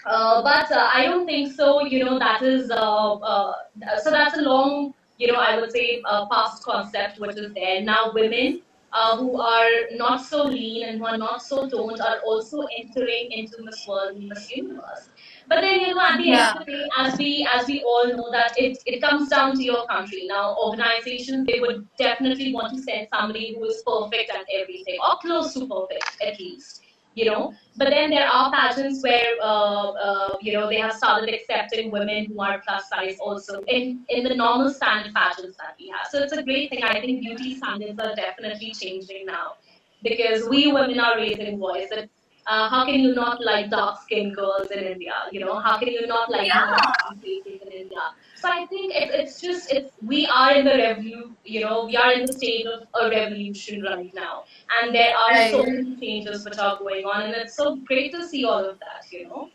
but 0.07 0.71
uh, 0.71 0.91
I 0.95 1.05
don't 1.05 1.27
think 1.27 1.53
so. 1.53 1.85
You 1.85 2.05
know, 2.05 2.19
that 2.19 2.43
is 2.43 2.71
uh, 2.71 3.15
uh, 3.15 3.55
so 4.03 4.11
that's 4.11 4.37
a 4.37 4.43
long, 4.43 4.95
you 5.19 5.33
know, 5.33 5.39
I 5.39 5.59
would 5.59 5.73
say 5.73 6.03
uh, 6.05 6.27
past 6.27 6.63
concept 6.63 7.19
which 7.19 7.37
is 7.37 7.53
there. 7.55 7.83
Now, 7.83 8.13
women 8.15 8.63
uh, 8.93 9.17
who 9.17 9.41
are 9.41 9.69
not 9.93 10.25
so 10.25 10.45
lean 10.45 10.85
and 10.89 10.99
who 10.99 11.07
are 11.07 11.19
not 11.19 11.43
so 11.43 11.69
toned 11.69 12.01
are 12.01 12.21
also 12.21 12.63
entering 12.79 13.33
into 13.33 13.63
Miss 13.63 13.87
World 13.87 14.17
and 14.17 14.29
Miss 14.29 14.51
Universe. 14.57 15.11
But 15.49 15.61
then, 15.61 15.81
you 15.81 15.95
know, 15.95 16.01
at 16.03 16.19
the 16.19 16.31
Yeah. 16.31 16.51
end 16.51 16.61
of 16.61 16.67
the 16.67 16.73
day, 16.73 16.89
as 16.99 17.19
we 17.19 17.49
as 17.53 17.67
we 17.67 17.83
all 17.83 18.07
know 18.07 18.31
that 18.31 18.55
it, 18.57 18.79
it 18.87 19.01
comes 19.01 19.29
down 19.29 19.57
to 19.57 19.63
your 19.63 19.87
country. 19.87 20.27
Now, 20.29 20.57
organizations 20.57 21.47
they 21.47 21.61
would 21.61 21.87
definitely 21.99 22.55
want 22.55 22.75
to 22.75 22.83
send 22.83 23.09
somebody 23.13 23.55
who 23.57 23.65
is 23.65 23.83
perfect 23.87 24.31
at 24.31 24.45
everything 24.55 24.99
or 25.03 25.19
close 25.19 25.53
to 25.55 25.67
perfect 25.67 26.17
at 26.23 26.39
least 26.39 26.86
you 27.17 27.25
know. 27.25 27.53
But 27.77 27.91
then 27.91 28.11
there 28.11 28.29
are 28.29 28.53
pageants 28.53 29.03
where, 29.03 29.35
uh, 29.43 29.91
uh, 29.91 30.37
you 30.41 30.53
know, 30.53 30.69
they 30.69 30.77
have 30.77 30.93
started 30.93 31.35
accepting 31.35 31.91
women 31.91 32.27
who 32.27 32.41
are 32.41 32.63
plus 32.65 32.89
size 32.89 33.17
also 33.19 33.63
in, 33.63 34.05
in 34.09 34.23
the 34.23 34.35
normal 34.35 34.71
standard 34.71 35.13
pageants 35.15 35.57
that 35.57 35.75
we 35.81 35.89
have. 35.89 36.07
So 36.11 36.23
it's 36.23 36.33
a 36.33 36.43
great 36.43 36.71
thing. 36.71 36.85
I 36.85 37.01
think 37.01 37.23
beauty 37.23 37.57
standards 37.57 37.99
are 37.99 38.15
definitely 38.15 38.73
changing 38.73 39.27
now 39.27 39.55
because 40.03 40.49
we 40.49 40.71
women 40.71 41.01
are 41.01 41.17
raising 41.17 41.59
voice 41.59 41.89
that 41.91 42.09
uh, 42.47 42.69
how 42.69 42.85
can 42.85 43.01
you 43.01 43.15
not 43.15 43.43
like 43.43 43.71
dark 43.71 44.01
skinned 44.03 44.37
girls 44.37 44.71
in 44.71 44.85
India? 44.85 45.15
You 45.33 45.41
know, 45.41 45.59
how 45.59 45.79
can 45.79 45.89
you 45.89 46.07
not 46.07 46.31
like 46.31 46.47
Yeah. 46.47 46.77
Faces 47.23 47.61
in 47.63 47.73
India? 47.73 48.05
So 48.37 48.49
I 48.49 48.67
think 48.67 48.95
it, 48.95 49.11
it's 49.11 49.41
just 49.41 49.73
it's 49.73 49.93
we 50.03 50.27
are 50.27 50.53
in 50.53 50.65
the 50.65 50.77
revolu 50.83 51.35
you 51.45 51.61
know 51.65 51.85
we 51.87 51.97
are 51.97 52.13
in 52.13 52.27
the 52.27 52.33
state 52.33 52.67
of 52.67 52.87
a 53.03 53.11
revolution 53.11 53.83
right 53.83 54.15
now, 54.15 54.45
and 54.79 54.95
there 54.95 55.17
are 55.17 55.49
so 55.51 55.65
many 55.65 55.97
changes 55.97 56.45
which 56.45 56.59
are 56.59 56.79
going 56.79 57.05
on, 57.05 57.23
and 57.23 57.35
it's 57.35 57.57
so 57.57 57.77
great 57.77 58.13
to 58.13 58.27
see 58.29 58.45
all 58.45 58.65
of 58.65 58.79
that. 58.81 59.11
You 59.11 59.29
know. 59.29 59.51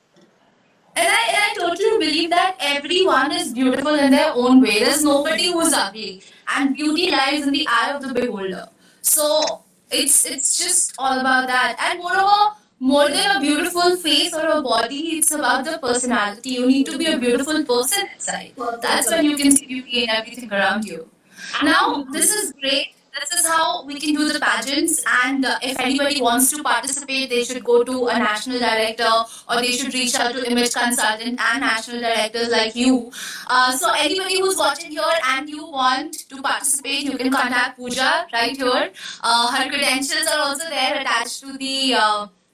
And 0.94 1.08
I, 1.08 1.22
and 1.30 1.38
I 1.38 1.54
totally 1.58 2.06
believe 2.06 2.30
that 2.32 2.58
everyone 2.60 3.32
is 3.32 3.54
beautiful 3.54 3.96
in 3.96 4.12
their 4.12 4.34
own 4.34 4.62
way. 4.62 4.80
There's 4.80 5.04
nobody 5.06 5.52
who's 5.52 5.72
ugly. 5.72 6.22
And 6.54 6.76
beauty 6.76 7.10
lies 7.12 7.48
in 7.48 7.54
the 7.54 7.66
eye 7.70 7.94
of 7.94 8.02
the 8.02 8.14
beholder. 8.14 8.68
So 9.02 9.64
it's 9.90 10.26
it's 10.26 10.58
just 10.58 10.94
all 10.98 11.20
about 11.20 11.48
that. 11.48 11.78
And 11.80 12.00
moreover, 12.00 12.58
more 12.82 13.08
than 13.10 13.38
a 13.38 13.40
beautiful 13.40 13.96
face 13.96 14.34
or 14.34 14.46
a 14.48 14.62
body, 14.62 15.02
it's 15.18 15.32
about 15.32 15.64
the 15.66 15.78
personality. 15.78 16.50
You 16.50 16.66
need 16.66 16.88
to 16.88 16.98
be 16.98 17.06
a 17.06 17.18
beautiful 17.18 17.64
person 17.64 18.08
inside. 18.14 18.54
That's 18.82 19.12
when 19.12 19.24
you 19.24 19.38
can 19.38 19.52
see 19.52 19.68
beauty 19.68 20.04
in 20.04 20.10
everything 20.10 20.52
around 20.52 20.86
you. 20.86 21.08
Now, 21.62 22.08
this 22.12 22.32
is 22.32 22.54
great. 22.54 22.96
This 23.20 23.40
is 23.40 23.46
how 23.46 23.86
we 23.86 24.00
can 24.00 24.16
do 24.16 24.34
the 24.34 24.40
pageants. 24.40 25.04
And 25.24 25.46
uh, 25.46 25.60
if 25.62 25.80
anybody 25.80 26.22
wants 26.24 26.50
to 26.54 26.64
participate, 26.64 27.30
they 27.30 27.44
should 27.44 27.64
go 27.64 27.84
to 27.84 28.08
a 28.08 28.18
national 28.18 28.58
director 28.58 29.12
or 29.48 29.58
they 29.58 29.74
should 29.74 29.94
reach 29.94 30.16
out 30.16 30.34
to 30.34 30.50
image 30.50 30.74
consultant 30.74 31.40
and 31.40 31.62
national 31.62 32.00
directors 32.02 32.50
like 32.50 32.76
you. 32.76 33.12
Uh, 33.48 33.78
so 33.78 33.92
anybody 33.96 34.40
who's 34.40 34.58
watching 34.58 34.90
here 34.90 35.04
and 35.28 35.48
you 35.48 35.68
want 35.68 36.14
to 36.30 36.42
participate, 36.42 37.04
you 37.04 37.16
can 37.16 37.30
contact 37.30 37.78
Pooja 37.78 38.26
right 38.34 38.58
here. 38.58 38.92
Uh, 39.22 39.52
her 39.56 39.70
credentials 39.70 40.26
are 40.26 40.40
also 40.40 40.68
there 40.70 41.00
attached 41.00 41.42
to 41.42 41.58
the 41.58 41.94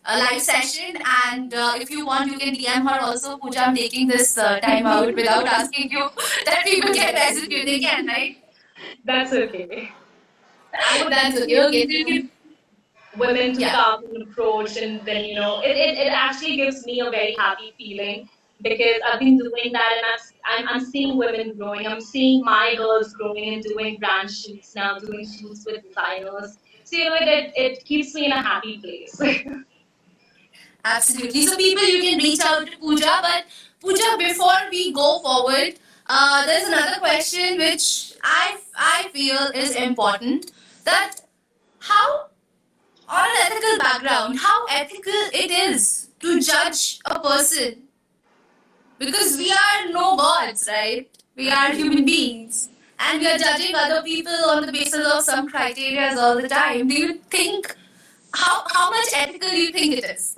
uh, 0.08 0.20
live 0.20 0.42
session. 0.42 0.98
And 1.30 1.54
uh, 1.54 1.74
if 1.78 1.92
you 1.92 2.06
want, 2.08 2.32
you 2.32 2.40
can 2.40 2.56
DM 2.56 2.90
her 2.90 3.02
also. 3.02 3.38
Pooja, 3.38 3.68
I'm 3.68 3.76
taking 3.76 4.08
this 4.08 4.38
uh, 4.38 4.60
time 4.62 4.88
out 4.88 5.16
without 5.16 5.48
asking 5.48 5.92
you 5.92 6.10
that 6.46 6.66
people 6.66 6.94
can 6.94 7.14
message 7.16 7.52
you. 7.52 7.66
They 7.66 7.80
can, 7.82 8.08
right? 8.08 8.38
That's 9.06 9.34
okay. 9.34 9.92
That's 11.10 11.38
okay. 11.38 11.60
Okay. 11.68 11.88
So 11.88 11.98
you 11.98 12.06
can, 12.06 12.30
Women 13.18 13.54
to 13.56 13.62
Yeah. 13.62 13.74
come 13.74 14.06
and 14.06 14.24
approach, 14.24 14.78
and 14.78 15.06
then 15.06 15.26
you 15.26 15.36
know, 15.36 15.62
it, 15.62 15.78
it, 15.78 15.98
it 16.00 16.14
actually 16.14 16.58
gives 16.58 16.86
me 16.86 17.02
a 17.02 17.10
very 17.12 17.36
happy 17.40 17.74
feeling 17.78 18.30
because 18.62 19.02
I've 19.12 19.20
been 19.20 19.38
doing 19.40 19.74
that, 19.74 19.94
and 19.98 20.06
I'm 20.46 20.70
I'm 20.70 20.82
seeing 20.86 21.18
women 21.18 21.58
growing. 21.58 21.88
I'm 21.88 22.02
seeing 22.02 22.44
my 22.46 22.76
girls 22.78 23.14
growing 23.14 23.56
and 23.56 23.64
doing 23.64 23.98
brand 24.00 24.32
shoots 24.32 24.76
now, 24.76 25.00
doing 25.00 25.26
shoots 25.28 25.66
with 25.68 25.84
designers. 25.84 26.60
So 26.86 26.98
you 26.98 27.06
know, 27.10 27.18
it 27.20 27.54
it 27.56 27.86
keeps 27.86 28.16
me 28.16 28.28
in 28.28 28.34
a 28.34 28.44
happy 28.44 28.80
place. 28.82 29.20
absolutely. 30.96 31.46
So 31.46 31.58
people, 31.58 31.84
you 31.84 32.02
can 32.02 32.18
reach 32.20 32.40
out 32.42 32.68
to 32.68 32.78
Pooja. 32.78 33.20
But 33.22 33.46
Pooja, 33.82 34.18
before 34.18 34.70
we 34.72 34.94
go 34.94 35.20
forward, 35.20 35.76
uh, 36.08 36.46
there's 36.46 36.68
another 36.68 37.00
question 37.00 37.58
which 37.58 38.14
I 38.24 38.58
I 38.76 39.10
feel 39.14 39.52
is 39.54 39.76
important. 39.76 40.52
That 40.86 41.22
how 41.80 42.28
on 43.08 43.26
an 43.26 43.38
ethical 43.42 43.78
background, 43.78 44.40
how 44.40 44.66
ethical 44.68 45.22
it 45.34 45.52
is 45.52 46.10
to 46.20 46.40
judge 46.42 47.00
a 47.06 47.20
person 47.20 47.84
because 49.00 49.38
we 49.38 49.52
are 49.52 49.92
no 49.92 50.16
gods, 50.18 50.68
right? 50.68 51.10
We 51.36 51.50
are 51.52 51.72
human 51.72 52.06
beings. 52.06 52.70
And 53.00 53.20
we 53.20 53.28
are 53.28 53.38
judging 53.38 53.76
other 53.76 54.02
people 54.02 54.34
on 54.50 54.66
the 54.66 54.72
basis 54.72 55.06
of 55.06 55.22
some 55.24 55.48
criteria 55.48 56.16
all 56.20 56.42
the 56.42 56.48
time. 56.50 56.88
Do 56.88 56.96
you 56.96 57.14
think 57.30 57.76
how 58.34 58.66
how 58.74 58.90
much 58.90 59.10
ethical 59.14 59.50
do 59.50 59.58
you 59.58 59.72
think 59.72 59.98
it 59.98 60.06
is? 60.06 60.36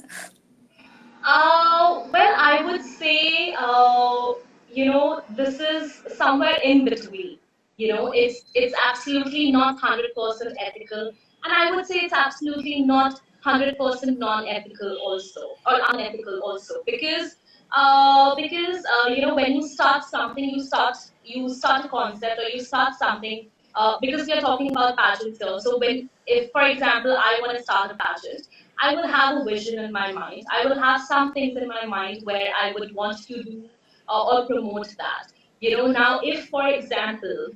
Uh, 1.32 2.08
well, 2.12 2.34
I 2.38 2.64
would 2.66 2.82
say, 2.84 3.54
uh, 3.58 4.34
you 4.72 4.86
know, 4.86 5.22
this 5.30 5.60
is 5.60 6.02
somewhere 6.18 6.58
in 6.64 6.86
between. 6.86 7.38
You 7.78 7.90
know, 7.94 8.12
it's 8.12 8.46
it's 8.56 8.74
absolutely 8.90 9.52
not 9.52 9.80
hundred 9.80 10.16
percent 10.16 10.58
ethical, 10.60 11.12
and 11.44 11.54
I 11.54 11.72
would 11.76 11.86
say 11.86 12.00
it's 12.06 12.14
absolutely 12.14 12.82
not 12.82 13.22
hundred 13.42 13.78
percent 13.78 14.18
non-ethical 14.20 14.98
also 15.10 15.42
or 15.68 15.78
unethical 15.92 16.42
also 16.44 16.82
because 16.88 17.36
uh, 17.76 18.36
because 18.36 18.84
uh, 18.96 19.10
you 19.10 19.22
know 19.22 19.36
when 19.36 19.54
you 19.54 19.68
start 19.68 20.04
something, 20.04 20.50
you 20.50 20.64
start 20.64 20.98
you 21.24 21.48
start 21.62 21.86
a 21.86 21.90
concept 21.90 22.40
or 22.40 22.50
you 22.50 22.62
start 22.64 22.96
something. 22.96 23.50
Uh, 23.76 23.98
because 24.02 24.26
we 24.26 24.34
are 24.34 24.42
talking 24.42 24.72
about 24.72 24.98
pageants 24.98 25.38
here. 25.40 25.60
So 25.60 25.78
when, 25.78 26.10
if 26.26 26.52
for 26.52 26.64
example, 26.64 27.16
I 27.16 27.40
want 27.42 27.56
to 27.56 27.64
start 27.64 27.92
a 27.92 27.96
pageant, 27.96 28.48
I 28.82 28.96
will 28.96 29.08
have 29.08 29.38
a 29.38 29.44
vision 29.44 29.80
in 29.80 29.92
my 29.92 30.12
mind. 30.12 30.46
I 30.52 30.66
will 30.66 30.80
have 30.80 31.02
some 31.02 31.34
things 31.34 31.58
in 31.58 31.68
my 31.68 31.86
mind 31.86 32.22
where 32.24 32.50
I 32.60 32.72
would 32.74 32.94
want 32.96 33.22
to 33.28 33.44
do 33.44 33.70
uh, 34.08 34.26
or 34.26 34.46
promote 34.48 34.96
that. 34.98 35.32
You 35.60 35.76
know, 35.78 35.88
now 35.88 36.22
if, 36.24 36.48
for 36.50 36.68
example, 36.68 37.50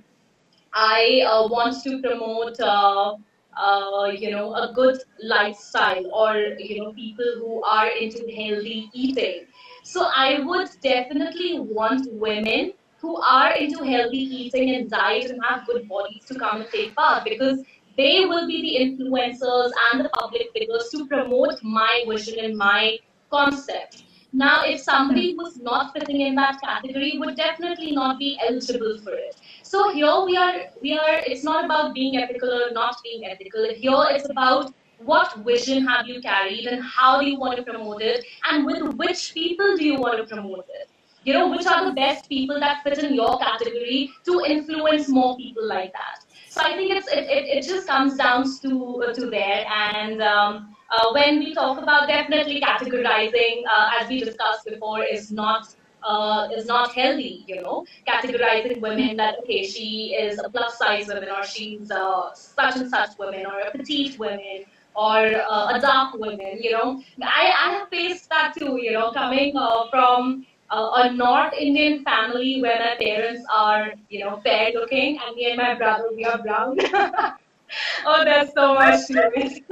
I 0.73 1.23
uh, 1.25 1.47
want 1.47 1.81
to 1.83 2.01
promote, 2.01 2.59
uh, 2.59 3.15
uh, 3.57 4.07
you 4.07 4.31
know, 4.31 4.53
a 4.55 4.73
good 4.73 4.99
lifestyle 5.21 6.05
or, 6.13 6.35
you 6.57 6.81
know, 6.81 6.91
people 6.93 7.31
who 7.37 7.63
are 7.63 7.87
into 7.87 8.19
healthy 8.35 8.89
eating. 8.93 9.45
So 9.83 10.09
I 10.15 10.39
would 10.39 10.69
definitely 10.81 11.59
want 11.59 12.11
women 12.11 12.73
who 12.99 13.17
are 13.17 13.51
into 13.51 13.83
healthy 13.83 14.17
eating 14.17 14.75
and 14.75 14.89
diet 14.89 15.29
and 15.29 15.41
have 15.43 15.67
good 15.67 15.87
bodies 15.87 16.23
to 16.25 16.35
come 16.35 16.61
and 16.61 16.69
take 16.71 16.95
part 16.95 17.25
because 17.25 17.59
they 17.97 18.25
will 18.25 18.47
be 18.47 18.61
the 18.61 18.75
influencers 18.85 19.71
and 19.91 20.03
the 20.03 20.09
public 20.09 20.51
figures 20.53 20.89
to 20.89 21.05
promote 21.05 21.61
my 21.63 22.03
vision 22.07 22.43
and 22.43 22.57
my 22.57 22.97
concept. 23.29 24.03
Now, 24.35 24.63
if 24.65 24.81
somebody 24.81 25.33
hmm. 25.33 25.41
who's 25.41 25.59
not 25.59 25.93
fitting 25.93 26.21
in 26.21 26.35
that 26.35 26.59
category 26.61 27.17
would 27.19 27.35
definitely 27.35 27.91
not 27.91 28.17
be 28.17 28.39
eligible 28.47 28.99
for 29.03 29.13
it. 29.13 29.35
So 29.61 29.93
here 29.93 30.21
we 30.25 30.35
are, 30.37 30.55
we 30.81 30.93
are, 30.97 31.19
it's 31.27 31.43
not 31.43 31.65
about 31.65 31.93
being 31.93 32.17
ethical 32.17 32.51
or 32.51 32.71
not 32.71 32.97
being 33.03 33.25
ethical. 33.25 33.67
Here 33.73 34.05
it's 34.09 34.29
about 34.29 34.73
what 35.05 35.37
vision 35.37 35.85
have 35.85 36.07
you 36.07 36.21
carried 36.21 36.65
and 36.65 36.81
how 36.81 37.19
do 37.19 37.27
you 37.27 37.37
want 37.37 37.57
to 37.57 37.63
promote 37.63 38.01
it 38.01 38.25
and 38.49 38.65
with 38.65 38.93
which 38.95 39.33
people 39.33 39.75
do 39.77 39.85
you 39.85 39.99
want 39.99 40.17
to 40.17 40.35
promote 40.35 40.65
it 40.69 40.89
you 41.25 41.33
know 41.33 41.49
which 41.49 41.65
are 41.65 41.85
the 41.85 41.93
best 41.93 42.29
people 42.29 42.59
that 42.59 42.83
fit 42.83 42.99
in 42.99 43.13
your 43.13 43.37
category 43.39 44.09
to 44.23 44.41
influence 44.45 45.09
more 45.09 45.35
people 45.37 45.67
like 45.67 45.91
that 45.93 46.22
so 46.53 46.61
i 46.61 46.71
think 46.77 46.91
it's 46.95 47.07
it, 47.07 47.25
it, 47.37 47.45
it 47.57 47.61
just 47.67 47.87
comes 47.87 48.15
down 48.15 48.43
to 48.61 48.71
to 49.17 49.29
there 49.29 49.65
and 49.83 50.21
um, 50.21 50.75
uh, 50.95 51.11
when 51.13 51.39
we 51.39 51.53
talk 51.53 51.81
about 51.81 52.07
definitely 52.07 52.61
categorizing 52.61 53.63
uh, 53.75 53.89
as 53.99 54.07
we 54.09 54.19
discussed 54.19 54.65
before 54.65 55.03
is 55.03 55.31
not 55.31 55.75
uh, 56.03 56.47
is 56.55 56.65
not 56.65 56.91
healthy, 56.93 57.45
you 57.47 57.61
know, 57.61 57.85
categorizing 58.07 58.81
women 58.81 59.15
that, 59.17 59.39
okay, 59.39 59.65
she 59.65 60.15
is 60.19 60.39
a 60.39 60.49
plus 60.49 60.77
size 60.77 61.07
woman 61.07 61.29
or 61.29 61.43
she's 61.43 61.91
uh, 61.91 62.33
such 62.33 62.75
and 62.75 62.89
such 62.89 63.17
woman 63.17 63.45
or 63.45 63.59
a 63.61 63.71
petite 63.71 64.19
woman 64.19 64.65
or 64.95 65.17
uh, 65.17 65.75
a 65.75 65.79
dark 65.79 66.13
woman, 66.15 66.59
you 66.61 66.71
know. 66.71 67.01
I, 67.23 67.53
I 67.65 67.71
have 67.73 67.89
faced 67.89 68.29
that 68.29 68.53
too, 68.57 68.79
you 68.81 68.91
know, 68.91 69.11
coming 69.11 69.55
uh, 69.55 69.89
from 69.89 70.45
uh, 70.73 71.03
a 71.03 71.13
North 71.13 71.53
Indian 71.53 72.03
family 72.03 72.61
where 72.61 72.79
my 72.79 72.95
parents 72.99 73.45
are, 73.53 73.93
you 74.09 74.19
know, 74.19 74.39
fair 74.43 74.71
looking 74.73 75.19
and 75.23 75.35
me 75.35 75.51
and 75.51 75.57
my 75.57 75.75
brother, 75.75 76.09
we 76.15 76.25
are 76.25 76.41
brown. 76.41 76.77
oh, 78.05 78.23
there's 78.23 78.51
so 78.53 78.73
much 78.73 79.05
to 79.07 79.29
it. 79.35 79.63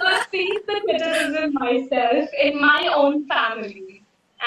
so 0.00 0.20
seeing 0.30 0.60
the 0.66 0.80
criticism 0.84 1.54
myself 1.54 2.28
in 2.40 2.60
my 2.60 2.92
own 2.94 3.26
family 3.26 4.04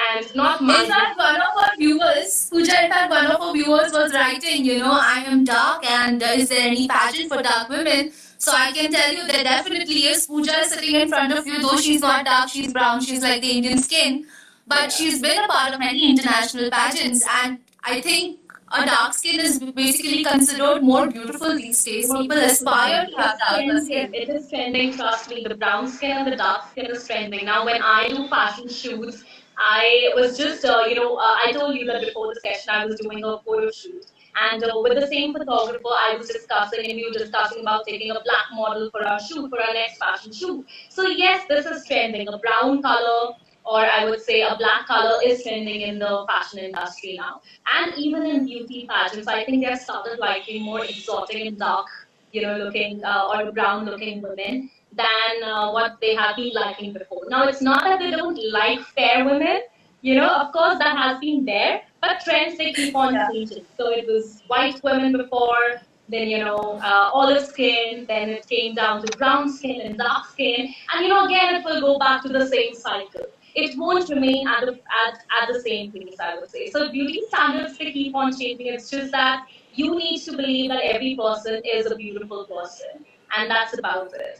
and 0.09 0.35
not 0.35 0.61
my 0.61 0.83
In 0.83 0.89
fact, 0.89 1.17
one 1.17 1.35
of 1.35 1.63
our 1.63 1.75
viewers, 1.77 2.47
Pooja, 2.49 2.85
in 2.85 2.91
fact, 2.91 3.09
one 3.09 3.25
of 3.25 3.41
our 3.41 3.53
viewers 3.53 3.91
was 3.91 4.13
writing, 4.13 4.63
you 4.63 4.79
know, 4.79 4.93
I 4.93 5.25
am 5.27 5.43
dark 5.43 5.83
and 5.85 6.23
uh, 6.23 6.27
is 6.27 6.47
there 6.47 6.65
any 6.65 6.87
pageant 6.87 7.27
for 7.29 7.43
dark 7.43 7.67
women? 7.67 8.13
So 8.37 8.53
I 8.55 8.71
can 8.71 8.89
tell 8.89 9.13
you 9.13 9.27
there 9.27 9.43
definitely 9.43 10.05
is. 10.07 10.27
Pooja 10.27 10.61
is 10.61 10.71
sitting 10.71 10.95
in 10.95 11.09
front 11.09 11.33
of 11.33 11.45
you, 11.45 11.61
though 11.61 11.77
she's 11.77 12.01
not 12.01 12.25
dark, 12.25 12.49
she's 12.49 12.71
brown, 12.71 13.01
she's 13.01 13.21
like 13.21 13.41
the 13.41 13.51
Indian 13.51 13.77
skin. 13.77 14.25
But 14.67 14.91
she's 14.91 15.21
been 15.21 15.43
a 15.43 15.47
part 15.47 15.73
of 15.73 15.79
many 15.79 16.09
international 16.09 16.69
pageants, 16.71 17.25
and 17.43 17.59
I 17.83 18.01
think 18.01 18.39
a 18.73 18.85
dark 18.85 19.13
skin 19.13 19.39
is 19.39 19.59
basically 19.59 20.23
considered 20.23 20.81
more 20.81 21.07
beautiful 21.07 21.55
these 21.55 21.83
days. 21.83 22.11
People 22.13 22.37
aspire 22.37 23.05
to 23.07 23.17
have 23.17 23.39
darker 23.39 23.81
skin. 23.81 24.13
It 24.13 24.29
is 24.29 24.49
trending, 24.49 24.93
trust 24.93 25.29
me. 25.29 25.43
The 25.47 25.55
brown 25.55 25.89
skin 25.89 26.11
and 26.11 26.31
the 26.31 26.37
dark 26.37 26.71
skin 26.71 26.85
is 26.85 27.05
trending. 27.05 27.45
Now, 27.45 27.65
when 27.65 27.81
I 27.81 28.07
do 28.07 28.27
fashion 28.29 28.69
shoots, 28.69 29.23
I 29.57 30.11
was 30.15 30.37
just, 30.37 30.63
uh, 30.63 30.83
you 30.87 30.95
know, 30.95 31.15
uh, 31.15 31.35
I 31.45 31.51
told 31.51 31.75
you 31.75 31.85
that 31.85 32.01
before 32.01 32.33
the 32.33 32.39
session 32.39 32.69
I 32.69 32.85
was 32.85 32.99
doing 32.99 33.23
a 33.23 33.39
photo 33.39 33.69
shoot. 33.71 34.05
And 34.41 34.63
uh, 34.63 34.79
with 34.81 34.97
the 34.97 35.07
same 35.07 35.33
photographer, 35.33 35.93
I 35.99 36.15
was 36.17 36.29
discussing, 36.29 36.85
and 36.85 36.95
we 36.95 37.05
were 37.05 37.17
discussing 37.17 37.61
about 37.61 37.85
taking 37.85 38.11
a 38.11 38.21
black 38.23 38.45
model 38.53 38.89
for 38.89 39.05
our 39.05 39.19
shoot, 39.19 39.49
for 39.49 39.61
our 39.61 39.73
next 39.73 39.97
fashion 39.97 40.31
shoot. 40.31 40.65
So, 40.89 41.07
yes, 41.07 41.45
this 41.49 41.65
is 41.65 41.85
trending. 41.85 42.29
A 42.29 42.37
brown 42.37 42.81
color, 42.81 43.33
or 43.65 43.79
I 43.79 44.05
would 44.05 44.21
say 44.21 44.41
a 44.41 44.55
black 44.57 44.87
color 44.87 45.19
is 45.23 45.43
trending 45.43 45.81
in 45.81 45.99
the 45.99 46.25
fashion 46.27 46.59
industry 46.59 47.15
now. 47.17 47.41
And 47.73 47.93
even 47.97 48.25
in 48.25 48.45
beauty 48.45 48.87
pageants, 48.89 49.27
I 49.27 49.45
think 49.45 49.65
they've 49.65 49.77
started 49.77 50.19
liking 50.19 50.63
more 50.63 50.83
exotic 50.83 51.45
and 51.45 51.57
dark, 51.57 51.87
you 52.31 52.41
know, 52.41 52.57
looking 52.57 53.03
uh, 53.03 53.29
or 53.31 53.51
brown 53.51 53.85
looking 53.85 54.21
women 54.21 54.69
than 54.93 55.43
uh, 55.43 55.71
what 55.71 55.99
they 56.01 56.15
have 56.15 56.35
been 56.35 56.53
liking 56.53 56.93
before. 56.93 57.23
Now, 57.29 57.47
it's 57.47 57.61
not 57.61 57.83
that 57.83 57.99
they 57.99 58.11
don't 58.11 58.39
like 58.51 58.81
fair 58.81 59.23
women, 59.25 59.61
you 60.01 60.15
know, 60.15 60.27
of 60.27 60.51
course 60.51 60.77
that 60.79 60.97
has 60.97 61.19
been 61.19 61.45
there, 61.45 61.81
but 62.01 62.19
trends 62.23 62.57
they 62.57 62.73
keep 62.73 62.95
on 62.95 63.15
changing. 63.31 63.65
So 63.77 63.91
it 63.91 64.07
was 64.07 64.41
white 64.47 64.83
women 64.83 65.15
before, 65.15 65.81
then 66.09 66.27
you 66.27 66.39
know 66.39 66.79
uh, 66.83 67.09
olive 67.13 67.45
skin, 67.45 68.05
then 68.07 68.29
it 68.29 68.47
came 68.47 68.75
down 68.75 69.05
to 69.05 69.17
brown 69.17 69.51
skin 69.51 69.81
and 69.81 69.97
dark 69.97 70.25
skin, 70.25 70.73
and 70.93 71.05
you 71.05 71.09
know 71.09 71.25
again 71.25 71.55
it 71.55 71.63
will 71.63 71.79
go 71.79 71.97
back 71.99 72.21
to 72.23 72.29
the 72.29 72.47
same 72.47 72.73
cycle. 72.73 73.27
It 73.55 73.77
won't 73.77 74.09
remain 74.09 74.47
at 74.47 74.65
the 74.65 74.73
at, 75.05 75.23
at 75.41 75.51
the 75.51 75.59
same 75.59 75.91
pace, 75.91 76.15
I 76.19 76.37
would 76.39 76.49
say. 76.49 76.69
So 76.69 76.91
beauty 76.91 77.21
standards 77.27 77.77
they 77.77 77.91
keep 77.91 78.15
on 78.15 78.37
changing. 78.37 78.67
It's 78.67 78.89
just 78.89 79.11
that 79.11 79.47
you 79.73 79.95
need 79.95 80.19
to 80.19 80.31
believe 80.37 80.69
that 80.71 80.83
every 80.83 81.15
person 81.15 81.61
is 81.65 81.91
a 81.91 81.95
beautiful 81.95 82.45
person, 82.45 83.05
and 83.37 83.51
that's 83.51 83.77
about 83.77 84.13
it. 84.13 84.39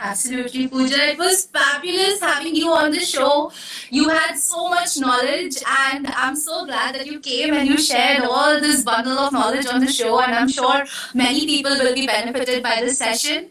Absolutely, 0.00 0.68
Pooja. 0.68 1.10
It 1.10 1.18
was 1.18 1.46
fabulous 1.46 2.20
having 2.20 2.54
you 2.54 2.70
on 2.70 2.92
the 2.92 3.00
show. 3.00 3.50
You 3.90 4.08
had 4.08 4.36
so 4.36 4.68
much 4.68 4.96
knowledge, 4.98 5.56
and 5.66 6.06
I'm 6.06 6.36
so 6.36 6.64
glad 6.66 6.94
that 6.94 7.06
you 7.06 7.18
came 7.18 7.52
and 7.52 7.68
you 7.68 7.76
shared 7.76 8.22
all 8.22 8.60
this 8.60 8.84
bundle 8.84 9.18
of 9.18 9.32
knowledge 9.32 9.66
on 9.66 9.80
the 9.80 9.90
show. 9.90 10.20
And 10.20 10.32
I'm 10.32 10.48
sure 10.48 10.84
many 11.14 11.46
people 11.46 11.72
will 11.72 11.94
be 11.94 12.06
benefited 12.06 12.62
by 12.62 12.80
this 12.80 12.98
session. 12.98 13.50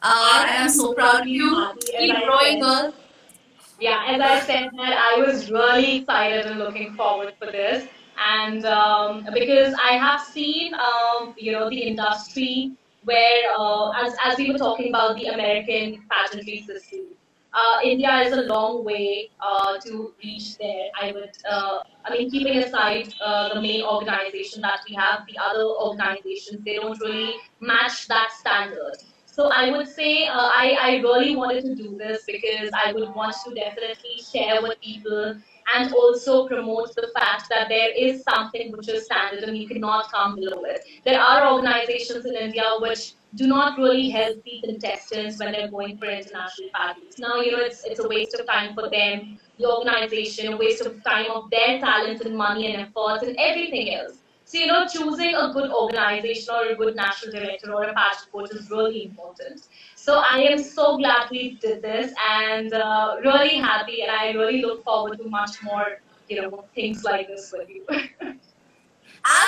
Uh, 0.00 0.44
and 0.46 0.62
I'm 0.62 0.68
so 0.70 0.94
proud 0.94 1.22
of 1.22 1.26
you. 1.26 1.66
Keep 1.98 2.14
growing, 2.24 2.60
girl. 2.60 2.94
Yeah, 3.80 4.04
as 4.08 4.20
I 4.20 4.40
said 4.40 4.70
that 4.76 4.98
I 4.98 5.20
was 5.20 5.50
really 5.50 5.98
excited 5.98 6.46
and 6.46 6.58
looking 6.58 6.94
forward 6.94 7.34
for 7.38 7.46
this, 7.46 7.86
and 8.18 8.64
um, 8.66 9.24
because 9.32 9.72
I 9.74 9.92
have 9.92 10.20
seen, 10.20 10.74
um, 10.74 11.34
you 11.38 11.52
know, 11.52 11.70
the 11.70 11.78
industry 11.78 12.72
where, 13.04 13.52
uh, 13.56 13.90
as, 13.90 14.16
as 14.24 14.36
we 14.36 14.50
were 14.50 14.58
talking 14.58 14.88
about 14.88 15.16
the 15.16 15.26
American 15.26 16.02
pageantry 16.10 16.62
system, 16.66 17.06
uh, 17.54 17.78
India 17.84 18.20
is 18.22 18.32
a 18.32 18.42
long 18.42 18.84
way 18.84 19.30
uh, 19.40 19.78
to 19.78 20.12
reach 20.22 20.58
there. 20.58 20.88
I 21.00 21.12
would, 21.12 21.38
uh, 21.48 21.78
I 22.04 22.10
mean, 22.10 22.30
keeping 22.30 22.58
aside 22.58 23.14
uh, 23.24 23.54
the 23.54 23.60
main 23.60 23.82
organization 23.82 24.60
that 24.62 24.80
we 24.88 24.96
have, 24.96 25.24
the 25.26 25.38
other 25.40 25.64
organizations, 25.64 26.64
they 26.64 26.74
don't 26.74 27.00
really 27.00 27.34
match 27.60 28.08
that 28.08 28.32
standard. 28.32 28.96
So 29.38 29.52
I 29.52 29.70
would 29.70 29.86
say 29.86 30.26
uh, 30.26 30.50
I, 30.52 30.76
I 30.80 30.96
really 30.96 31.36
wanted 31.36 31.62
to 31.66 31.76
do 31.76 31.96
this 31.96 32.24
because 32.26 32.70
I 32.74 32.92
would 32.92 33.14
want 33.14 33.36
to 33.46 33.54
definitely 33.54 34.16
share 34.32 34.60
with 34.60 34.80
people 34.80 35.36
and 35.76 35.94
also 35.94 36.48
promote 36.48 36.92
the 36.96 37.12
fact 37.14 37.44
that 37.50 37.68
there 37.68 37.90
is 37.96 38.24
something 38.24 38.72
which 38.72 38.88
is 38.88 39.04
standard 39.04 39.44
and 39.44 39.56
you 39.56 39.68
cannot 39.68 40.10
come 40.10 40.34
below 40.34 40.64
it. 40.64 40.84
There 41.04 41.20
are 41.20 41.54
organizations 41.54 42.26
in 42.26 42.34
India 42.34 42.64
which 42.80 43.14
do 43.36 43.46
not 43.46 43.78
really 43.78 44.10
help 44.10 44.42
the 44.42 44.60
contestants 44.64 45.38
when 45.38 45.52
they're 45.52 45.70
going 45.70 45.98
for 45.98 46.06
international 46.06 46.70
pageants. 46.74 47.20
Now, 47.20 47.40
you 47.40 47.52
know, 47.52 47.60
it's, 47.60 47.84
it's 47.84 48.00
a 48.00 48.08
waste 48.08 48.34
of 48.34 48.44
time 48.44 48.74
for 48.74 48.90
them, 48.90 49.38
the 49.56 49.72
organization, 49.72 50.52
a 50.52 50.56
waste 50.56 50.84
of 50.84 51.04
time 51.04 51.30
of 51.30 51.48
their 51.50 51.78
talent 51.78 52.22
and 52.22 52.36
money 52.36 52.74
and 52.74 52.82
efforts 52.82 53.22
and 53.22 53.36
everything 53.38 53.94
else. 53.94 54.18
So, 54.48 54.56
you 54.56 54.66
know, 54.66 54.86
choosing 54.86 55.34
a 55.34 55.52
good 55.52 55.70
organization 55.70 56.54
or 56.54 56.68
a 56.68 56.74
good 56.74 56.96
national 56.96 57.32
director 57.32 57.70
or 57.70 57.82
a 57.82 57.92
pageant 57.92 58.32
coach 58.32 58.50
is 58.52 58.70
really 58.70 59.04
important. 59.04 59.68
So 59.94 60.22
I 60.26 60.38
am 60.38 60.58
so 60.62 60.96
glad 60.96 61.28
we 61.30 61.56
did 61.56 61.82
this 61.82 62.14
and 62.30 62.72
uh, 62.72 63.16
really 63.22 63.56
happy 63.56 64.00
and 64.00 64.10
I 64.10 64.30
really 64.30 64.62
look 64.62 64.82
forward 64.84 65.18
to 65.18 65.28
much 65.28 65.62
more, 65.62 66.00
you 66.30 66.40
know, 66.40 66.64
things 66.74 67.04
like 67.04 67.28
this 67.28 67.52
with 67.52 67.68
you. 67.68 67.84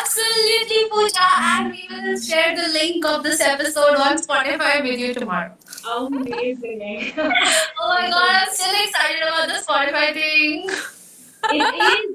Absolutely, 0.03 0.91
Pooja. 0.91 1.29
And 1.39 1.73
we 1.73 1.89
will 1.91 2.21
share 2.21 2.55
the 2.55 2.69
link 2.69 3.03
of 3.07 3.23
this 3.23 3.41
episode 3.41 3.97
on 3.97 4.19
Spotify 4.19 4.83
with 4.83 5.01
you 5.01 5.15
tomorrow. 5.15 5.55
Amazing. 5.97 7.15
Oh 7.83 7.89
my 7.89 8.11
god, 8.11 8.43
I'm 8.43 8.53
still 8.53 8.75
excited 8.85 9.23
about 9.23 9.49
the 9.49 9.65
Spotify 9.67 10.13
thing. 10.13 10.69
it 11.53 11.75
is 11.75 12.10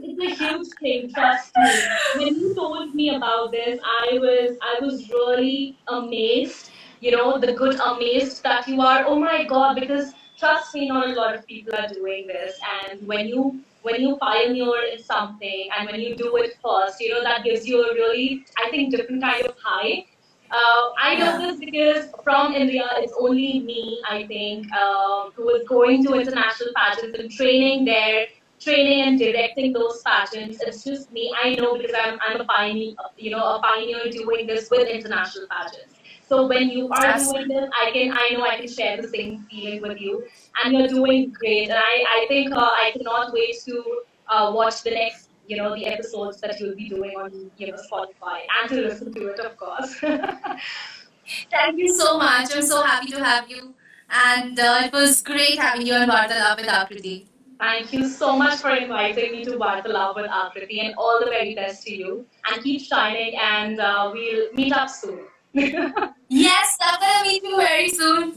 huge 0.47 0.67
thing 0.79 1.11
trust 1.13 1.51
me. 1.57 1.71
When 2.15 2.35
you 2.35 2.53
told 2.55 2.95
me 2.95 3.15
about 3.15 3.51
this 3.51 3.79
i 3.83 4.17
was 4.19 4.57
i 4.61 4.83
was 4.83 5.09
really 5.09 5.77
amazed 5.87 6.71
you 7.01 7.11
know 7.11 7.37
the 7.37 7.53
good 7.53 7.79
amazed 7.79 8.43
that 8.43 8.67
you 8.67 8.81
are 8.81 9.03
oh 9.05 9.19
my 9.19 9.43
god 9.43 9.75
because 9.79 10.13
trust 10.37 10.73
me 10.73 10.87
not 10.87 11.09
a 11.09 11.13
lot 11.13 11.35
of 11.35 11.45
people 11.47 11.73
are 11.75 11.87
doing 11.87 12.27
this. 12.27 12.59
And 12.81 13.07
when 13.07 13.27
you 13.27 13.59
when 13.83 14.01
you 14.01 14.17
pioneer 14.17 14.83
in 14.91 15.01
something 15.01 15.69
and 15.77 15.89
when 15.89 16.01
you 16.01 16.15
do 16.15 16.35
it 16.37 16.57
first 16.63 16.99
you 16.99 17.09
know 17.13 17.23
that 17.23 17.43
gives 17.43 17.67
you 17.67 17.83
a 17.83 17.93
really 17.93 18.43
i 18.63 18.69
think 18.69 18.91
different 18.91 19.21
kind 19.21 19.45
of 19.45 19.55
high. 19.63 20.05
Uh, 20.51 20.83
I 21.01 21.15
know 21.15 21.39
this 21.41 21.59
because 21.59 22.09
from 22.23 22.53
India, 22.53 22.87
it's 22.97 23.13
only 23.19 23.61
me, 23.61 23.99
I 24.07 24.27
think, 24.27 24.71
um, 24.73 25.31
who 25.35 25.49
is 25.55 25.67
going 25.67 26.05
to 26.05 26.13
international 26.13 26.69
pageants 26.75 27.17
and 27.19 27.31
training 27.31 27.83
there 27.83 28.27
training 28.59 29.01
and 29.07 29.19
directing 29.19 29.73
those 29.73 30.01
pageants. 30.03 30.59
It's 30.61 30.83
just 30.83 31.11
me. 31.11 31.33
I 31.41 31.55
know 31.55 31.77
because 31.77 31.95
I'm, 32.01 32.19
I'm 32.27 32.41
a 32.41 32.45
pioneer, 32.45 32.95
you 33.17 33.31
know, 33.31 33.43
a 33.55 33.61
pioneer 33.61 34.09
doing 34.11 34.47
this 34.47 34.69
with 34.69 34.87
international 34.87 35.47
pageants. 35.49 35.95
So 36.27 36.47
when 36.47 36.69
you 36.69 36.89
are 36.89 37.03
Yes. 37.03 37.31
doing 37.31 37.47
this, 37.47 37.69
I 37.79 37.91
can, 37.91 38.11
I 38.11 38.29
know 38.33 38.43
I 38.43 38.57
can 38.57 38.67
share 38.67 38.99
the 38.99 39.07
same 39.07 39.45
feeling 39.49 39.81
with 39.81 40.01
you, 40.01 40.23
and 40.63 40.73
you're 40.73 40.87
doing 40.87 41.31
great. 41.31 41.69
And 41.69 41.77
I, 41.77 42.03
I 42.17 42.25
think 42.27 42.51
uh, 42.51 42.59
I 42.59 42.91
cannot 42.95 43.31
wait 43.31 43.55
to 43.65 44.01
uh, 44.29 44.51
watch 44.55 44.81
the 44.81 44.91
next, 44.91 45.29
you 45.47 45.57
know, 45.57 45.75
the 45.75 45.85
episodes 45.85 46.41
that 46.41 46.59
you'll 46.59 46.75
be 46.75 46.89
doing 46.89 47.11
on, 47.11 47.51
you 47.57 47.67
know, 47.67 47.77
Spotify 47.91 48.39
and 48.59 48.69
to 48.69 48.75
listen 48.81 49.13
to 49.13 49.27
it, 49.27 49.39
of 49.39 49.55
course. 49.57 49.99
Thank 51.51 51.77
you 51.77 51.93
so 51.93 52.17
much. 52.17 52.55
I'm 52.55 52.63
so 52.63 52.81
happy 52.81 53.11
to 53.11 53.23
have 53.23 53.49
you. 53.49 53.75
And 54.09 54.59
uh, 54.59 54.81
it 54.85 54.93
was 54.93 55.21
great 55.21 55.59
having 55.59 55.85
you 55.85 55.93
on 55.93 56.07
Vartalap 56.09 56.57
with 56.57 56.67
Akriti. 56.67 57.27
Thank 57.59 57.93
you 57.93 58.09
so 58.09 58.37
much 58.37 58.59
for 58.59 58.71
inviting 58.71 59.31
me 59.31 59.45
to 59.45 59.51
Vartalap 59.51 60.15
with 60.15 60.29
Akriti, 60.29 60.83
and 60.83 60.93
all 60.97 61.19
the 61.19 61.27
very 61.27 61.55
best 61.55 61.83
to 61.83 61.95
you. 61.95 62.25
And 62.51 62.63
keep 62.63 62.81
shining, 62.81 63.35
and 63.41 63.79
uh, 63.79 64.11
we'll 64.13 64.51
meet 64.53 64.73
up 64.73 64.89
soon. 64.89 65.25
Yes, 66.27 66.77
I'm 66.81 66.99
gonna 66.99 67.23
meet 67.29 67.43
you 67.43 67.55
very 67.55 67.89
soon. 67.89 68.33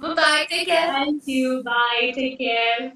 Bye 0.00 0.14
bye. 0.14 0.46
Take 0.50 0.66
care. 0.66 0.88
Thank 0.88 1.26
you. 1.26 1.62
Bye. 1.62 2.12
Take 2.14 2.38
care. 2.38 2.92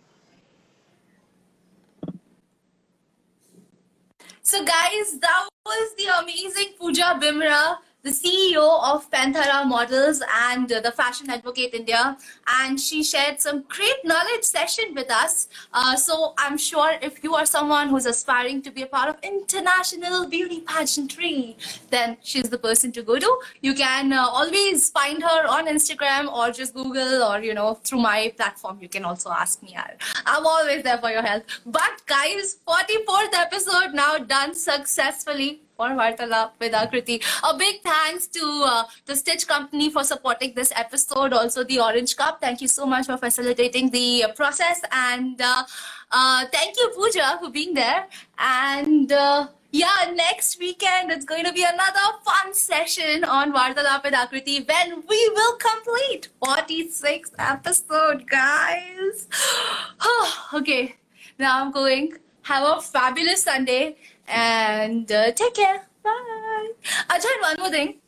So, 4.43 4.63
guys, 4.65 5.19
that 5.21 5.49
was 5.65 5.95
the 5.97 6.07
amazing 6.21 6.75
Pooja 6.79 7.19
Bimra, 7.21 7.79
the 8.05 8.11
CEO 8.11 8.65
of 8.85 9.11
Panthera 9.11 9.67
Models 9.67 10.23
and 10.47 10.71
uh, 10.71 10.81
the 10.81 10.93
Fashion 10.93 11.31
Advocate 11.31 11.73
India, 11.75 12.17
and 12.59 12.79
she 12.79 13.03
shared 13.03 13.41
some 13.41 13.65
great 13.69 14.05
knowledge 14.05 14.45
session 14.45 14.95
with 14.95 15.11
us. 15.11 15.49
Uh, 15.73 15.97
so, 15.97 16.35
I'm 16.39 16.59
sure 16.59 16.93
if 17.01 17.25
you 17.25 17.35
are 17.35 17.47
someone 17.47 17.89
who's 17.89 18.07
aspiring 18.07 18.61
to 18.63 18.71
be 18.71 18.83
a 18.83 18.87
part 18.87 19.09
of 19.09 19.17
international 19.23 20.29
beauty 20.29 20.61
pageantry, 20.61 21.57
then 21.91 22.19
she's 22.23 22.51
the 22.51 22.59
person 22.59 22.93
to 22.93 23.03
go 23.03 23.19
to. 23.19 23.41
You 23.63 23.75
can 23.75 24.13
uh, 24.13 24.27
always 24.29 24.91
find 24.91 25.23
her 25.23 25.47
on 25.49 25.67
Instagram 25.67 26.31
or 26.31 26.51
just 26.51 26.75
Google 26.75 27.23
or 27.23 27.41
you 27.41 27.55
know 27.55 27.75
through 27.85 28.01
my 28.01 28.33
platform. 28.37 28.79
You 28.81 28.89
can 28.89 29.05
also 29.05 29.31
ask 29.31 29.63
me. 29.63 29.77
I'm 30.27 30.47
always 30.47 30.83
there 30.83 30.99
for 30.99 31.11
your 31.11 31.23
help. 31.23 31.45
But 31.67 32.03
guys, 32.07 32.59
44th 32.69 33.35
episode 33.35 33.95
now 33.95 34.19
done 34.19 34.55
successfully 34.55 35.64
for 35.77 35.89
Vartalap 35.89 36.53
with 36.61 36.73
Akriti. 36.73 37.23
A 37.49 37.57
big 37.57 37.83
thanks 37.83 38.27
to 38.29 38.65
uh, 38.67 38.85
the 39.07 39.17
Stitch 39.17 39.47
Company 39.47 39.91
for 39.91 40.05
supporting 40.05 40.55
this 40.55 40.73
episode. 40.77 41.33
Also 41.33 41.65
the 41.65 41.81
Orange 41.81 42.17
Cup. 42.17 42.41
Thank 42.41 42.61
you 42.61 42.69
so 42.69 42.87
much 42.87 43.07
for 43.07 43.17
facilitating 43.17 43.91
the 43.91 44.25
uh, 44.25 44.33
process 44.33 44.83
and 44.93 45.41
uh, 45.41 45.65
uh, 46.13 46.47
thank 46.53 46.77
you 46.77 46.91
Pooja 46.95 47.39
for 47.41 47.51
being 47.51 47.75
there. 47.75 48.07
And 48.39 49.11
uh, 49.11 49.49
yeah, 49.71 50.13
next 50.15 50.61
weekend 50.61 51.11
it's 51.11 51.25
going 51.25 51.45
to 51.45 51.53
be 51.53 51.65
another 51.65 52.19
fun 52.25 52.55
session 52.55 53.25
on 53.25 53.53
Vartalap 53.53 54.05
with 54.05 54.15
Akriti 54.15 54.67
when 54.69 55.03
we 55.09 55.29
will 55.35 55.57
complete 55.57 56.29
46th 56.43 57.33
episode, 57.39 58.29
guys. 58.31 59.27
okay, 60.55 60.95
now 61.39 61.61
I'm 61.61 61.73
going. 61.73 62.15
Have 62.43 62.79
a 62.79 62.81
fabulous 62.81 63.43
Sunday 63.43 63.97
and 64.29 65.11
uh, 65.11 65.33
take 65.33 65.55
care. 65.55 65.87
Bye. 66.03 66.71
Ajay, 67.09 67.41
one 67.41 67.57
more 67.59 67.71
thing. 67.71 68.01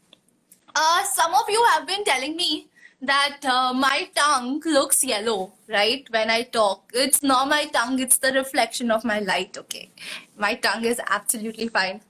Uh, 0.74 1.04
some 1.04 1.34
of 1.34 1.48
you 1.48 1.64
have 1.72 1.86
been 1.86 2.04
telling 2.04 2.36
me 2.36 2.68
that 3.00 3.38
uh, 3.44 3.72
my 3.72 4.08
tongue 4.14 4.60
looks 4.64 5.04
yellow, 5.04 5.52
right? 5.68 6.06
When 6.10 6.30
I 6.30 6.42
talk, 6.42 6.90
it's 6.94 7.22
not 7.22 7.48
my 7.48 7.66
tongue, 7.66 7.98
it's 7.98 8.18
the 8.18 8.32
reflection 8.32 8.90
of 8.90 9.04
my 9.04 9.20
light, 9.20 9.56
okay? 9.58 9.90
My 10.36 10.54
tongue 10.54 10.84
is 10.84 11.00
absolutely 11.08 11.68
fine. 11.68 12.00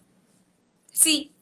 See, 0.93 1.33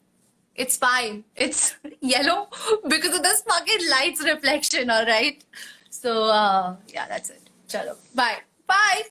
it's 0.55 0.77
fine. 0.77 1.23
It's 1.35 1.75
yellow 2.01 2.49
because 2.87 3.15
of 3.15 3.23
this 3.23 3.41
fucking 3.41 3.89
light's 3.89 4.23
reflection, 4.23 4.89
alright? 4.89 5.43
So, 5.89 6.25
uh, 6.25 6.75
yeah, 6.93 7.07
that's 7.07 7.29
it. 7.29 7.49
Chalo. 7.67 7.95
Bye. 8.13 8.39
Bye. 8.67 9.03